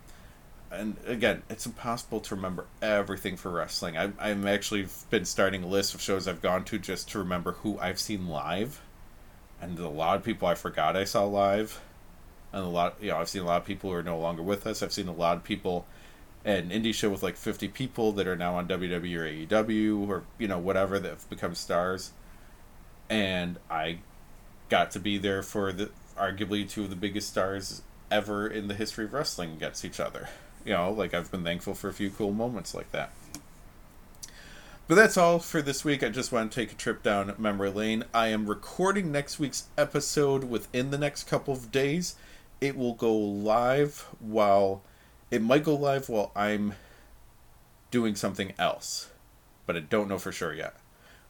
And 0.73 0.97
again, 1.07 1.43
it's 1.49 1.67
impossible 1.67 2.19
to 2.21 2.35
remember 2.35 2.65
everything 2.83 3.37
for 3.37 3.51
wrestling. 3.51 3.97
I, 3.97 4.11
I'm 4.19 4.47
actually 4.47 4.89
been 5.11 5.27
starting 5.27 5.63
a 5.63 5.67
list 5.67 5.95
of 5.95 6.01
shows 6.01 6.27
I've 6.27 6.43
gone 6.43 6.65
to 6.65 6.79
just 6.79 7.11
to 7.11 7.19
remember 7.19 7.53
who 7.53 7.79
I've 7.79 8.01
seen 8.01 8.27
live, 8.27 8.81
and 9.61 9.79
a 9.79 9.89
lot 9.89 10.17
of 10.17 10.25
people 10.25 10.49
I 10.49 10.55
forgot 10.55 10.97
I 10.97 11.05
saw 11.05 11.25
live, 11.25 11.81
and 12.53 12.65
a 12.65 12.69
lot 12.69 12.97
you 13.01 13.11
know 13.11 13.19
I've 13.19 13.29
seen 13.29 13.43
a 13.43 13.47
lot 13.47 13.61
of 13.61 13.67
people 13.67 13.91
who 13.91 13.97
are 13.97 14.03
no 14.03 14.19
longer 14.19 14.43
with 14.43 14.67
us. 14.67 14.83
I've 14.83 14.93
seen 14.93 15.09
a 15.09 15.13
lot 15.13 15.37
of 15.37 15.45
people 15.45 15.87
an 16.45 16.71
indie 16.71 16.95
show 16.95 17.11
with 17.11 17.23
like 17.23 17.37
50 17.37 17.69
people 17.69 18.13
that 18.13 18.27
are 18.27 18.37
now 18.37 18.55
on 18.55 18.69
WWE 18.69 19.17
or 19.17 19.65
AEW 19.65 20.09
or 20.09 20.23
you 20.39 20.49
know 20.49 20.59
whatever 20.59 20.99
that 20.99 21.09
have 21.09 21.31
become 21.31 21.55
stars, 21.55 22.13
and 23.09 23.59
I 23.71 23.99
got 24.69 24.91
to 24.93 24.99
be 24.99 25.17
there 25.17 25.43
for 25.43 25.73
the 25.73 25.91
arguably 26.17 26.69
two 26.69 26.85
of 26.85 26.91
the 26.91 26.97
biggest 26.97 27.29
stars 27.29 27.83
ever 28.11 28.47
in 28.47 28.69
the 28.69 28.75
history 28.75 29.05
of 29.05 29.13
wrestling 29.13 29.53
against 29.53 29.85
each 29.85 30.01
other. 30.01 30.29
You 30.65 30.73
know, 30.73 30.91
like 30.91 31.15
I've 31.15 31.31
been 31.31 31.45
thankful 31.45 31.75
for 31.75 31.89
a 31.89 31.93
few 31.93 32.11
cool 32.11 32.33
moments 32.33 32.75
like 32.75 32.91
that. 32.93 33.11
But 34.89 34.95
that's 34.95 35.17
all 35.17 35.41
for 35.41 35.61
this 35.63 35.85
week. 35.85 36.05
I 36.05 36.11
just 36.11 36.31
want 36.31 36.53
to 36.53 36.61
take 36.61 36.73
a 36.73 36.77
trip 36.77 37.03
down 37.03 37.35
memory 37.39 37.71
lane. 37.71 38.05
I 38.15 38.29
am 38.29 38.47
recording 38.47 39.11
next 39.11 39.39
week's 39.39 39.65
episode 39.77 40.45
within 40.45 40.91
the 40.91 40.99
next 40.99 41.25
couple 41.25 41.53
of 41.53 41.73
days. 41.73 42.15
It 42.61 42.77
will 42.77 42.95
go 42.95 43.13
live 43.13 44.07
while 44.21 44.83
it 45.31 45.43
might 45.43 45.65
go 45.65 45.75
live 45.75 46.09
while 46.09 46.31
I'm 46.37 46.75
doing 47.91 48.15
something 48.15 48.53
else, 48.59 49.11
but 49.67 49.77
I 49.77 49.81
don't 49.81 50.09
know 50.09 50.19
for 50.19 50.31
sure 50.31 50.55
yet. 50.55 50.77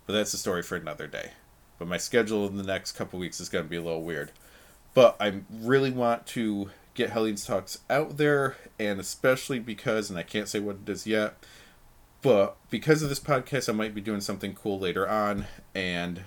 But 0.07 0.12
that's 0.12 0.34
a 0.34 0.39
story 0.39 0.62
for 0.62 0.76
another 0.76 1.07
day. 1.07 1.30
But 1.78 1.89
my 1.89 1.97
schedule 1.97 2.47
in 2.47 2.57
the 2.57 2.62
next 2.62 2.93
couple 2.93 3.18
weeks 3.18 3.41
is 3.41 3.49
going 3.49 3.64
to 3.64 3.70
be 3.70 3.76
a 3.76 3.82
little 3.82 4.03
weird. 4.03 4.32
But 4.97 5.18
I 5.20 5.40
really 5.53 5.90
want 5.90 6.24
to 6.28 6.70
get 6.94 7.11
Helleen's 7.11 7.44
Talks 7.44 7.80
out 7.90 8.16
there, 8.16 8.57
and 8.78 8.99
especially 8.99 9.59
because, 9.59 10.09
and 10.09 10.18
I 10.18 10.22
can't 10.22 10.49
say 10.49 10.59
what 10.59 10.78
it 10.82 10.88
is 10.90 11.07
yet, 11.07 11.36
but 12.22 12.57
because 12.70 13.03
of 13.03 13.11
this 13.11 13.20
podcast, 13.20 13.68
I 13.68 13.72
might 13.72 13.94
be 13.94 14.01
doing 14.01 14.22
something 14.22 14.55
cool 14.55 14.78
later 14.78 15.07
on, 15.07 15.44
and 15.74 16.22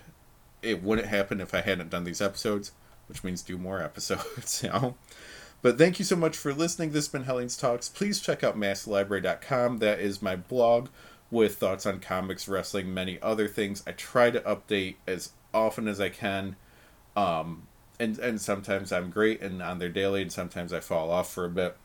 it 0.61 0.83
wouldn't 0.83 1.07
happen 1.07 1.41
if 1.41 1.55
I 1.55 1.61
hadn't 1.61 1.89
done 1.89 2.03
these 2.03 2.21
episodes, 2.21 2.71
which 3.07 3.23
means 3.23 3.41
do 3.41 3.57
more 3.57 3.81
episodes, 3.83 4.61
you 4.61 4.69
know? 4.69 4.93
But 5.63 5.79
thank 5.79 5.97
you 5.97 6.05
so 6.05 6.15
much 6.15 6.37
for 6.37 6.53
listening. 6.53 6.91
This 6.91 7.05
has 7.05 7.11
been 7.11 7.23
Helleen's 7.23 7.57
Talks. 7.57 7.89
Please 7.89 8.19
check 8.21 8.43
out 8.43 8.55
MaskedLibrary.com. 8.55 9.79
That 9.79 9.99
is 9.99 10.21
my 10.21 10.35
blog 10.35 10.89
with 11.31 11.55
thoughts 11.55 11.87
on 11.87 12.01
comics, 12.01 12.47
wrestling, 12.47 12.93
many 12.93 13.19
other 13.19 13.47
things. 13.47 13.81
I 13.87 13.93
try 13.93 14.29
to 14.29 14.41
update 14.41 14.97
as 15.07 15.31
often 15.55 15.87
as 15.87 15.99
I 15.99 16.09
can. 16.09 16.55
Um, 17.15 17.63
and 17.99 18.17
and 18.19 18.39
sometimes 18.39 18.91
I'm 18.91 19.09
great 19.09 19.41
and 19.41 19.61
on 19.61 19.79
their 19.79 19.89
daily, 19.89 20.21
and 20.21 20.31
sometimes 20.31 20.71
I 20.73 20.79
fall 20.79 21.11
off 21.11 21.31
for 21.31 21.45
a 21.45 21.49
bit. 21.49 21.77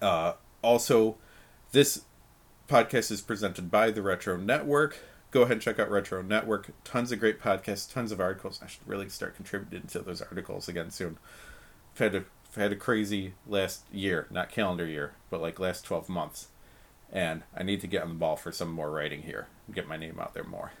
Uh, 0.00 0.34
also, 0.62 1.16
this 1.72 2.02
podcast 2.68 3.10
is 3.10 3.20
presented 3.20 3.70
by 3.70 3.90
the 3.90 4.02
Retro 4.02 4.36
Network. 4.36 4.98
Go 5.30 5.42
ahead 5.42 5.52
and 5.52 5.62
check 5.62 5.78
out 5.78 5.90
Retro 5.90 6.22
Network. 6.22 6.70
Tons 6.84 7.12
of 7.12 7.20
great 7.20 7.40
podcasts, 7.40 7.92
tons 7.92 8.12
of 8.12 8.20
articles. 8.20 8.60
I 8.62 8.66
should 8.66 8.86
really 8.86 9.08
start 9.08 9.36
contributing 9.36 9.88
to 9.88 10.00
those 10.00 10.22
articles 10.22 10.68
again 10.68 10.90
soon. 10.90 11.18
I've 11.94 11.98
had 11.98 12.14
a 12.14 12.24
I've 12.50 12.54
had 12.54 12.72
a 12.72 12.76
crazy 12.76 13.34
last 13.46 13.84
year, 13.92 14.26
not 14.30 14.50
calendar 14.50 14.86
year, 14.86 15.12
but 15.30 15.40
like 15.40 15.58
last 15.58 15.84
twelve 15.84 16.08
months, 16.08 16.48
and 17.12 17.42
I 17.56 17.62
need 17.62 17.80
to 17.80 17.86
get 17.86 18.02
on 18.02 18.10
the 18.10 18.14
ball 18.14 18.36
for 18.36 18.52
some 18.52 18.72
more 18.72 18.90
writing 18.90 19.22
here. 19.22 19.48
and 19.66 19.74
Get 19.74 19.88
my 19.88 19.96
name 19.96 20.18
out 20.20 20.34
there 20.34 20.44
more. 20.44 20.72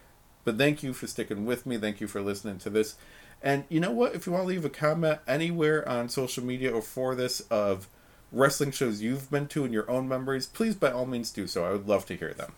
But 0.44 0.56
thank 0.56 0.82
you 0.82 0.94
for 0.94 1.06
sticking 1.06 1.44
with 1.44 1.66
me. 1.66 1.76
Thank 1.76 2.00
you 2.00 2.06
for 2.06 2.22
listening 2.22 2.58
to 2.58 2.70
this. 2.70 2.96
And 3.42 3.64
you 3.68 3.80
know 3.80 3.92
what? 3.92 4.14
If 4.14 4.26
you 4.26 4.32
want 4.32 4.44
to 4.44 4.48
leave 4.48 4.64
a 4.64 4.70
comment 4.70 5.20
anywhere 5.26 5.88
on 5.88 6.08
social 6.08 6.44
media 6.44 6.72
or 6.72 6.82
for 6.82 7.14
this 7.14 7.40
of 7.42 7.88
wrestling 8.32 8.72
shows 8.72 9.00
you've 9.00 9.30
been 9.30 9.46
to 9.48 9.64
in 9.64 9.72
your 9.72 9.90
own 9.90 10.08
memories, 10.08 10.46
please 10.46 10.74
by 10.74 10.90
all 10.90 11.06
means 11.06 11.30
do 11.30 11.46
so. 11.46 11.64
I 11.64 11.70
would 11.70 11.88
love 11.88 12.04
to 12.06 12.16
hear 12.16 12.34
them. 12.34 12.52